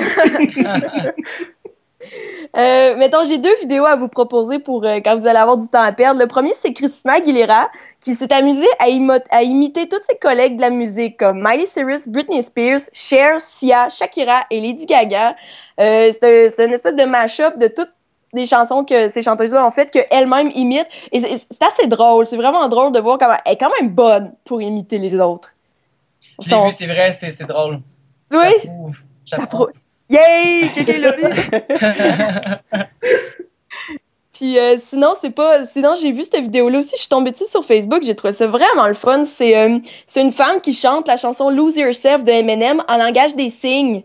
[2.55, 5.67] Euh, mettons, j'ai deux vidéos à vous proposer pour euh, quand vous allez avoir du
[5.67, 6.21] temps à perdre.
[6.21, 7.69] Le premier, c'est Christina Aguilera,
[7.99, 12.43] qui s'est amusée à, imiter toutes ses collègues de la musique, comme Miley Cyrus, Britney
[12.43, 15.35] Spears, Cher, Sia, Shakira et Lady Gaga.
[15.79, 17.91] Euh, c'est un- c'est une espèce de mash-up de toutes
[18.33, 20.87] des chansons que ces chanteuses-là ont faites, qu'elles-mêmes imitent.
[21.11, 22.27] Et c'est assez drôle.
[22.27, 25.54] C'est vraiment drôle de voir comment elle est quand même bonne pour imiter les autres.
[26.41, 27.79] Je l'ai Son- vu, c'est vrai, c'est c'est drôle.
[28.31, 28.69] Oui!
[29.25, 29.71] J'approuve.
[30.09, 30.69] Yay!
[30.73, 31.23] Quelqu'un l'a vu!
[34.33, 35.65] Puis euh, sinon, c'est pas.
[35.65, 36.91] Sinon, j'ai vu cette vidéo-là aussi.
[36.95, 38.03] Je suis tombée dessus sur Facebook.
[38.03, 39.23] J'ai trouvé ça vraiment le fun.
[39.25, 43.33] C'est euh, c'est une femme qui chante la chanson Lose Yourself de Eminem en langage
[43.35, 44.03] des signes.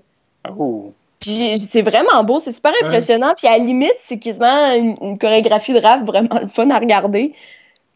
[0.57, 0.93] Oh.
[1.19, 3.35] Puis c'est vraiment beau, c'est super impressionnant.
[3.37, 6.79] Puis à la limite, c'est quasiment une, une chorégraphie de rap vraiment le fun à
[6.79, 7.35] regarder.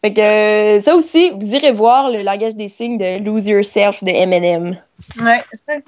[0.04, 4.04] Fait que euh, ça aussi, vous irez voir le langage des signes de Lose Yourself
[4.04, 4.76] de Eminem.
[5.18, 5.38] Ouais,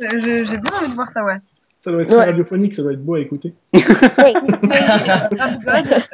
[0.00, 1.36] j'ai j'ai bien envie de voir ça, ouais.
[1.80, 2.24] Ça doit être Ouais.
[2.24, 3.52] radiophonique, ça doit être beau à écouter.
[3.74, 3.82] God,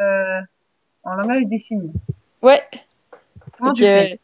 [0.00, 0.40] euh,
[1.04, 1.92] en langage des signes.
[2.42, 2.60] Ouais.
[3.58, 3.84] Comment tu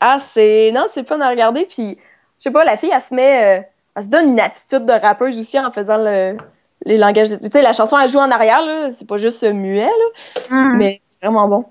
[0.00, 0.70] Ah, c'est.
[0.72, 1.66] Non, c'est fun à regarder.
[1.68, 3.58] Puis, je sais pas, la fille, elle se met.
[3.58, 3.62] euh,
[3.96, 6.36] Elle se donne une attitude de rappeuse aussi en faisant le...
[6.84, 7.30] les langages.
[7.30, 8.92] des- Tu sais, la chanson, elle joue en arrière, là.
[8.92, 10.40] C'est pas juste muet, là.
[10.50, 10.76] Hmm.
[10.76, 11.64] Mais c'est vraiment bon.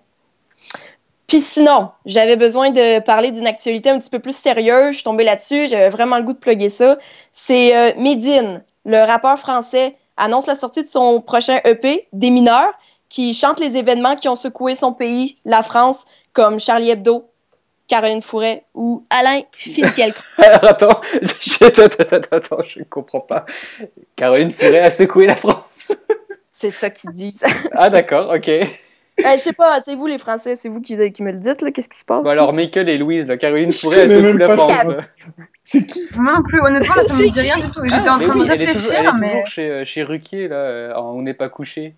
[1.27, 4.91] Puis sinon, j'avais besoin de parler d'une actualité un petit peu plus sérieuse.
[4.91, 5.67] Je suis tombée là-dessus.
[5.67, 6.97] J'avais vraiment le goût de plugger ça.
[7.31, 12.73] C'est euh, Medine, le rappeur français, annonce la sortie de son prochain EP, Des mineurs,
[13.09, 17.29] qui chante les événements qui ont secoué son pays, la France, comme Charlie Hebdo,
[17.87, 20.23] Caroline Fouret ou Alain Finkielkraut.
[20.37, 23.45] Alors attends, je, attends, attends, attends, attends, je ne comprends pas.
[24.15, 25.93] Caroline Fouret a secoué la France.
[26.51, 27.43] C'est ça qu'ils disent.
[27.73, 28.49] Ah d'accord, ok.
[29.21, 31.61] Euh, je sais pas, c'est vous les Français, c'est vous qui, qui me le dites,
[31.61, 32.23] là, qu'est-ce qui se passe?
[32.23, 34.57] Bon alors Michael et Louise, là, Caroline sais secoué même la là.
[35.63, 37.79] C'est qui Moi non plus, honnêtement, ça me dit rien du tout.
[37.83, 39.27] J'étais Ah, en train oui, de elle est toujours, elle est mais...
[39.29, 41.95] toujours chez, euh, chez Ruquier, là, euh, en On n'est pas couché.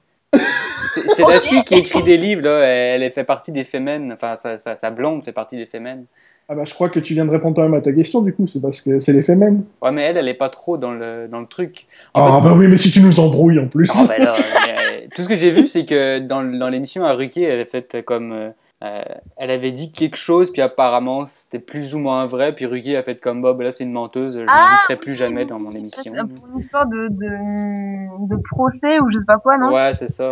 [0.94, 4.12] C'est c'est la fille qui écrit des livres, là, elle, elle fait partie des Femmes,
[4.14, 6.06] enfin sa, sa, sa blonde fait partie des Femmes.
[6.50, 8.34] Ah bah je crois que tu viens de répondre quand même à ta question du
[8.34, 9.64] coup, c'est parce que c'est les femmes.
[9.82, 11.88] Ouais mais elle, elle est pas trop dans le, dans le truc.
[12.14, 13.88] Ah bah oui, mais si tu nous embrouilles en plus.
[13.88, 17.44] Là, mais, euh, tout ce que j'ai vu, c'est que dans, dans l'émission à Ruquier,
[17.44, 18.32] elle a fait comme.
[18.32, 18.50] euh,
[18.84, 19.02] euh,
[19.38, 23.02] elle avait dit quelque chose, puis apparemment c'était plus ou moins vrai, puis Ruquier a
[23.02, 26.14] fait comme Bob, là c'est une menteuse, je Ah, l'inviterai plus jamais dans mon émission.
[26.16, 29.74] c'est pour une histoire de, de, de procès ou je sais pas quoi, non?
[29.74, 30.30] Ouais, c'est ça.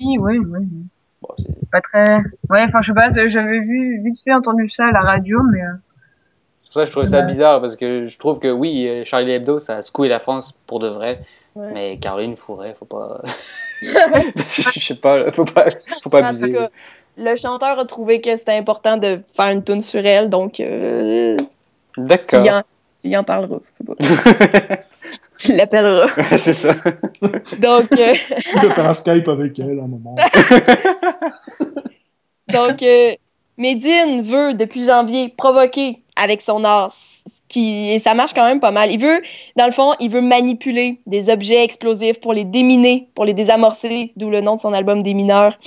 [0.00, 0.66] Oui, oui, oui.
[1.26, 2.16] Bon, c'est Pas très...
[2.50, 5.62] Ouais, enfin, je sais pas, j'avais vu, vite fait entendu ça à la radio, mais...
[5.62, 5.68] euh,
[6.60, 9.04] c'est pour ça que je trouvais ça bizarre, parce que je trouve que oui, euh,
[9.04, 11.20] Charlie Hebdo, ça a secoué la France pour de vrai,
[11.56, 11.70] Ouais.
[11.72, 13.22] mais Caroline Fouret, faut pas.
[13.82, 15.66] Je sais pas, faut pas,
[16.02, 16.52] faut pas En tout abuser.
[16.52, 16.68] cas,
[17.16, 21.36] le chanteur a trouvé que c'était important de faire une tune sur elle, donc euh,
[21.96, 22.44] D'accord.
[22.44, 22.62] y en,
[23.02, 23.60] tu y en parleras.
[25.38, 26.08] je tu l'appelleras.
[26.36, 26.74] c'est ça.
[27.58, 30.14] Donc, euh, Tu peux faire un Skype avec elle à un moment.
[32.52, 33.14] donc euh,
[33.56, 36.92] Medine veut, depuis janvier, provoquer avec son art,
[37.48, 38.90] qui, et ça marche quand même pas mal.
[38.90, 39.20] Il veut,
[39.56, 44.12] dans le fond, il veut manipuler des objets explosifs pour les déminer, pour les désamorcer,
[44.16, 45.58] d'où le nom de son album Des mineurs.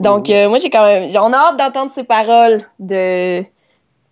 [0.00, 3.42] Donc, euh, moi, j'ai quand même, j'ai on a hâte d'entendre ses paroles de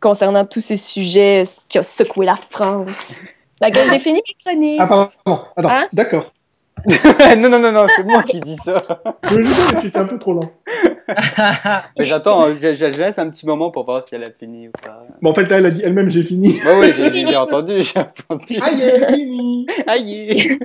[0.00, 3.14] concernant tous ces sujets qui ont secoué la France.
[3.70, 4.80] Donc, j'ai fini ma chronique.
[4.80, 5.10] Ah pardon,
[5.56, 6.32] attends, Hein d'accord.
[7.38, 8.82] non, non, non, non, c'est moi qui dis ça.
[9.22, 10.50] Je disais, mais tu étais un peu trop lent.
[11.98, 14.70] Mais j'attends, je, je- laisse un petit moment pour voir si elle a fini ou
[14.82, 15.02] pas.
[15.20, 16.58] Bon, en fait, là, elle a dit elle-même, j'ai fini.
[16.64, 18.58] Bah oui, j'ai entendu, j'ai entendu.
[18.62, 19.66] Aïe, elle fini.
[19.86, 20.58] Aïe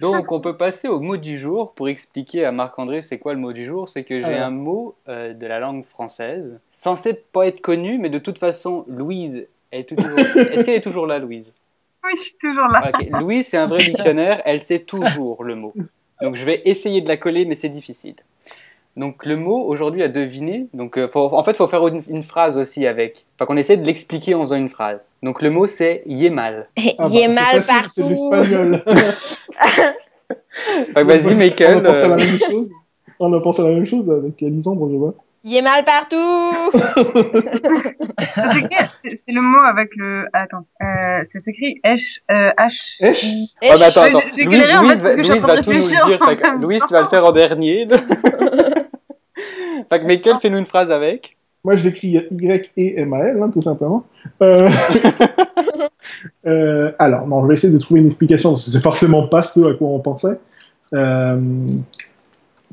[0.00, 3.40] Donc, on peut passer au mot du jour pour expliquer à Marc-André c'est quoi le
[3.40, 3.88] mot du jour?
[3.88, 8.08] C'est que j'ai un mot euh, de la langue française, censé pas être connu, mais
[8.08, 10.18] de toute façon, Louise est toujours.
[10.18, 11.52] Est-ce qu'elle est toujours là, Louise?
[12.04, 12.90] Oui, je suis toujours là.
[13.20, 15.72] Louise, c'est un vrai dictionnaire, elle sait toujours le mot.
[16.22, 18.14] Donc, je vais essayer de la coller, mais c'est difficile.
[18.96, 22.02] Donc, le mot aujourd'hui à deviner, donc, euh, faut- en fait, il faut faire une,
[22.08, 23.26] une phrase aussi avec.
[23.36, 25.00] Enfin, qu'on essaie de l'expliquer en faisant une phrase.
[25.22, 26.68] Donc, le mot c'est yémal.
[26.76, 27.32] Ah, bah, il est
[27.62, 28.08] c'est partout.
[28.08, 28.84] l'espagnol.
[30.94, 31.78] Que vas-y, On Michael.
[31.78, 32.70] a pensé à la euh, même chose.
[33.20, 35.14] On a pensé à la même chose avec Lisandre, je vois.
[35.44, 36.52] Il est mal partout.
[38.18, 38.68] C'est
[39.04, 40.26] c'est le mot avec le...
[40.32, 42.18] Attends, euh, ça s'écrit H...
[42.30, 42.72] Euh, H...
[43.00, 43.14] Ouais,
[43.62, 44.20] mais attends, attends.
[44.36, 46.18] j'ai Louise, galéré, en fait, Louise parce va, Louise tout nous dire.
[46.26, 47.88] Fait que, Louise, tu vas le faire en dernier.
[49.88, 51.36] fait que Michael, fais-nous une phrase avec?
[51.64, 54.04] Moi, je l'écris Y-E-M-A-L, hein, tout simplement.
[54.42, 54.68] Euh...
[56.46, 59.42] euh, alors, non, je vais essayer de trouver une explication, parce que c'est forcément pas
[59.42, 60.38] ce à quoi on pensait.
[60.94, 61.38] Euh,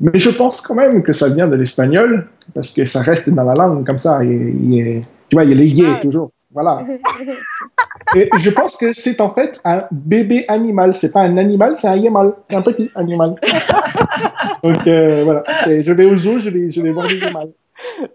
[0.00, 3.44] Mais je pense quand même que ça vient de l'espagnol, parce que ça reste dans
[3.44, 4.22] la langue, comme ça.
[4.24, 6.00] Il, il est- Tu vois, il y a les yé Ah.
[6.00, 6.30] toujours.
[6.52, 6.80] Voilà.
[8.14, 10.94] Et je pense que c'est en fait un bébé animal.
[10.94, 12.34] C'est pas un animal, c'est un yémal.
[12.50, 13.34] Un petit animal.
[14.62, 15.42] Donc euh, voilà.
[15.68, 17.50] Et je vais au zoo, je vais, je vais voir des yémals.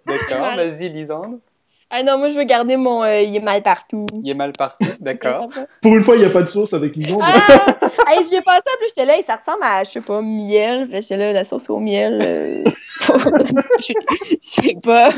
[0.07, 1.37] D'accord, vas-y, Lisandre.
[1.93, 4.05] Ah non, moi, je veux garder mon euh, il est mal partout.
[4.23, 5.49] Il est mal parti, d'accord.
[5.81, 7.25] Pour une fois, il n'y a pas de sauce avec Lisandre.
[7.27, 7.75] Ah!
[8.11, 10.21] Hey, j'y ai pensé, en plus, j'étais là, et ça ressemble à, je sais pas,
[10.21, 10.88] miel.
[10.91, 12.19] J'étais là, la sauce au miel.
[12.23, 12.63] euh,
[13.79, 13.93] Je
[14.29, 15.09] je sais pas.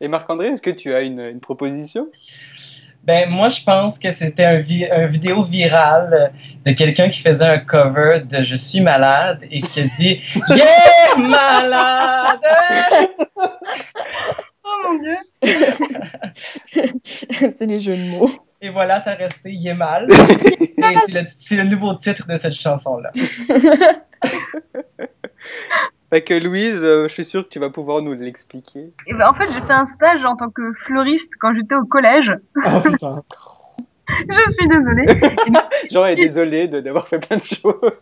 [0.00, 2.08] Et Marc-André, est-ce que tu as une, une proposition?
[3.02, 6.32] Ben, moi, je pense que c'était un, vi- un vidéo virale
[6.64, 11.16] de quelqu'un qui faisait un cover de Je suis malade et qui a dit Yeah,
[11.16, 12.40] malade!
[14.90, 15.12] Oh mon dieu
[17.04, 18.30] C'est les jeux de mots.
[18.60, 20.06] Et voilà, ça restait Yeah mal.
[20.10, 23.10] Et c'est le, c'est le nouveau titre de cette chanson-là.
[26.12, 28.92] Fait que Louise, euh, je suis sûr que tu vas pouvoir nous l'expliquer.
[29.06, 31.84] Et ben, En fait, j'ai fait un stage en tant que fleuriste quand j'étais au
[31.84, 32.32] collège.
[32.64, 33.22] Ah putain.
[34.08, 35.06] Je suis désolée.
[35.92, 37.92] J'aurais désolé de- d'avoir fait plein de choses.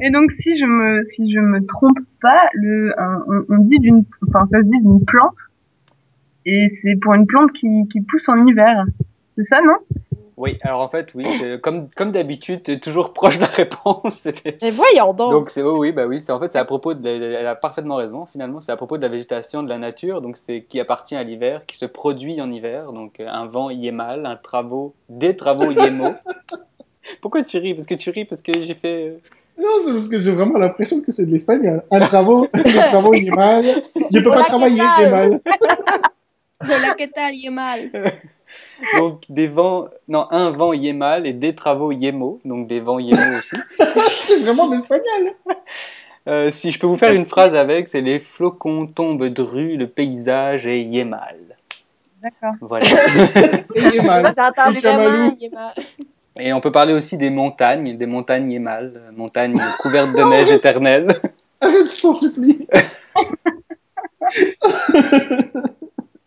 [0.00, 3.78] Et donc, si je me, si je me trompe pas, le, un- on, on dit
[3.78, 5.36] d'une, enfin, ça se dit d'une plante.
[6.46, 8.84] Et c'est pour une plante qui, qui pousse en hiver.
[9.36, 9.76] C'est ça, non?
[10.36, 13.46] Oui, alors en fait, oui, t'es- comme, comme d'habitude, tu es toujours proche de la
[13.46, 14.26] réponse.
[14.62, 15.30] Mais voyons donc.
[15.30, 17.04] Donc, c'est oui, oui, bah oui, c'est en fait, c'est à propos de.
[17.04, 20.20] la- Elle a parfaitement raison, finalement, c'est à propos de la végétation, de la nature,
[20.22, 23.70] donc c'est qui appartient à l'hiver, qui se produit en hiver, donc euh, un vent
[23.70, 26.14] yémal, un travaux, des travaux yémo.
[27.20, 27.74] Pourquoi tu ris?
[27.74, 29.18] Parce que tu ris parce que j'ai fait.
[29.58, 31.82] Non, c'est parce que j'ai vraiment l'impression que c'est de l'espagnol.
[31.90, 33.64] Un travaux, des travaux, il est mal.
[34.10, 35.12] Je peux Hola, pas travailler, ¿qué j'ai tal?
[35.12, 35.40] mal.
[36.62, 37.90] Hola, que tal, il est mal.
[38.96, 43.38] Donc des vents, non, un vent yémal et des travaux yémo, donc des vents yémo
[43.38, 43.56] aussi.
[44.26, 45.32] C'est vraiment de l'espagnol.
[46.28, 49.86] Euh, si je peux vous faire une phrase avec, c'est les flocons tombent dru, le
[49.88, 51.36] paysage est yémal.
[52.22, 52.54] D'accord.
[52.60, 52.86] Voilà.
[53.74, 54.00] Il est.
[54.00, 55.36] J'entends vraiment, Camalou.
[56.38, 60.50] Et on peut parler aussi des montagnes, des montagnes yémal, euh, montagnes couvertes de neige
[60.50, 61.06] éternelle.
[61.60, 62.66] Arrête, je t'en supplie.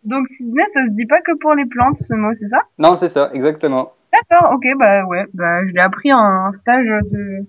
[0.04, 2.62] Donc, Sydney, ça se dit pas que pour les plantes, ce mot, c'est ça?
[2.78, 3.92] Non, c'est ça, exactement.
[4.10, 7.44] D'accord, ok, bah ouais, bah je l'ai appris en stage de,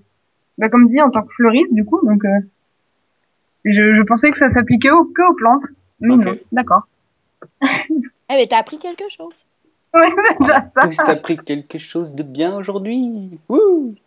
[0.58, 2.40] bah comme dit, en tant que fleuriste, du coup, donc euh,
[3.64, 5.64] je, je pensais que ça s'appliquait au, que aux plantes,
[6.02, 6.86] mais non, d'accord.
[7.62, 7.68] Eh,
[8.30, 9.48] mais t'as appris quelque chose?
[9.94, 11.16] Déjà ça.
[11.16, 13.40] Pris quelque chose de bien aujourd'hui.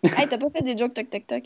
[0.05, 1.43] Hey, t'as pas fait des jokes toc toc toc?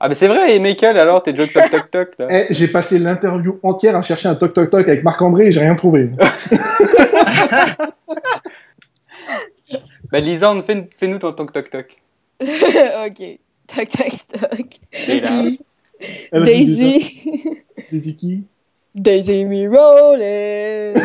[0.00, 2.26] Ah, mais c'est vrai, et Michael, alors, t'es joke toc toc toc, là.
[2.30, 5.60] Eh, j'ai passé l'interview entière à chercher un toc toc toc avec Marc-André et j'ai
[5.60, 6.06] rien trouvé.
[10.10, 12.00] Bah, Lisande, fais- fais-nous ton toc toc toc.
[12.40, 13.38] ok.
[13.66, 14.66] Toc toc toc.
[14.92, 16.40] Elle a.
[16.44, 17.60] Daisy.
[17.92, 18.44] Daisy qui?
[18.94, 20.96] Daisy me rolling.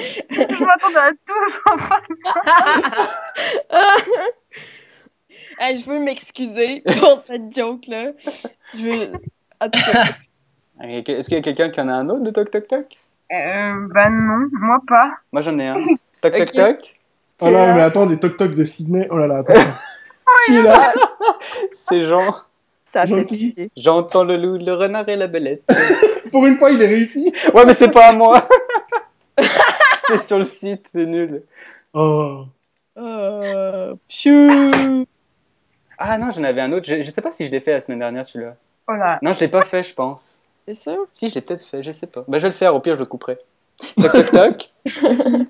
[0.00, 1.44] Je m'attendais à tout.
[5.60, 8.12] hey, je veux m'excuser pour cette joke-là.
[8.74, 9.12] Je veux.
[9.60, 9.68] Cas,
[10.82, 12.86] est-ce qu'il y a quelqu'un qui en a un autre de toc toc toc?
[13.32, 15.10] Euh, bah non, moi pas.
[15.32, 15.78] Moi, j'en ai un.
[16.22, 16.52] Toc toc Ok.
[16.54, 16.94] toc?
[17.42, 17.74] Oh là, là.
[17.74, 19.06] mais attends, des toc toc de Sydney.
[19.10, 19.52] Oh là là, attends.
[20.46, 20.92] qui est là
[21.88, 22.34] C'est Jean.
[22.84, 23.24] ça fait Gentil.
[23.26, 23.70] pitié.
[23.76, 25.62] J'entends le loup, le renard et la belette.
[26.32, 27.32] Pour une fois, il est réussi.
[27.54, 28.42] Ouais, mais c'est pas à moi.
[30.08, 31.42] C'est sur le site, c'est nul.
[31.92, 32.44] Oh.
[32.96, 35.06] Euh, pfiou.
[35.98, 36.86] Ah non, j'en avais un autre.
[36.86, 38.56] Je, je sais pas si je l'ai fait la semaine dernière, celui-là.
[38.88, 39.18] Oh là.
[39.22, 40.40] Non, je l'ai pas fait, je pense.
[40.66, 41.06] C'est sûr?
[41.12, 42.24] Si, je l'ai peut-être fait, je sais pas.
[42.28, 43.38] Bah, je vais le faire, au pire, je le couperai.
[44.00, 44.72] Toc toc toc.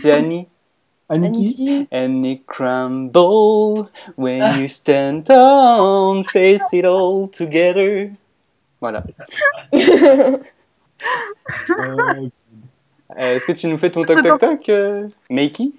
[0.00, 0.46] C'est Annie.
[1.08, 1.88] Aniki Aniki.
[1.90, 8.10] Annie crumble when you stand on, face it all together.
[8.80, 9.02] Voilà.
[11.68, 12.28] Euh,
[13.18, 15.70] Euh, Est-ce que tu nous fais ton toc toc toc, euh, Makey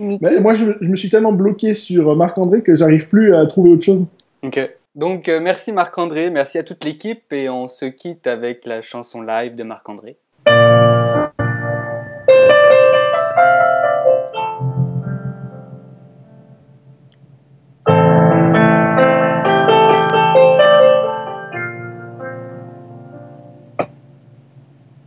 [0.00, 3.82] moi, je, je me suis tellement bloqué sur Marc-André que j'arrive plus à trouver autre
[3.82, 4.06] chose.
[4.44, 4.70] Ok.
[4.94, 9.22] Donc, euh, merci Marc-André, merci à toute l'équipe et on se quitte avec la chanson
[9.22, 10.16] live de Marc-André.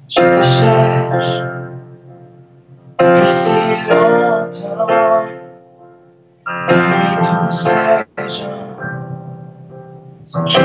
[0.09, 1.50] Je te cherche
[3.01, 3.55] depuis si
[3.89, 5.27] longtemps.
[6.45, 8.77] Parmi tous ces gens,
[10.23, 10.57] ceux qui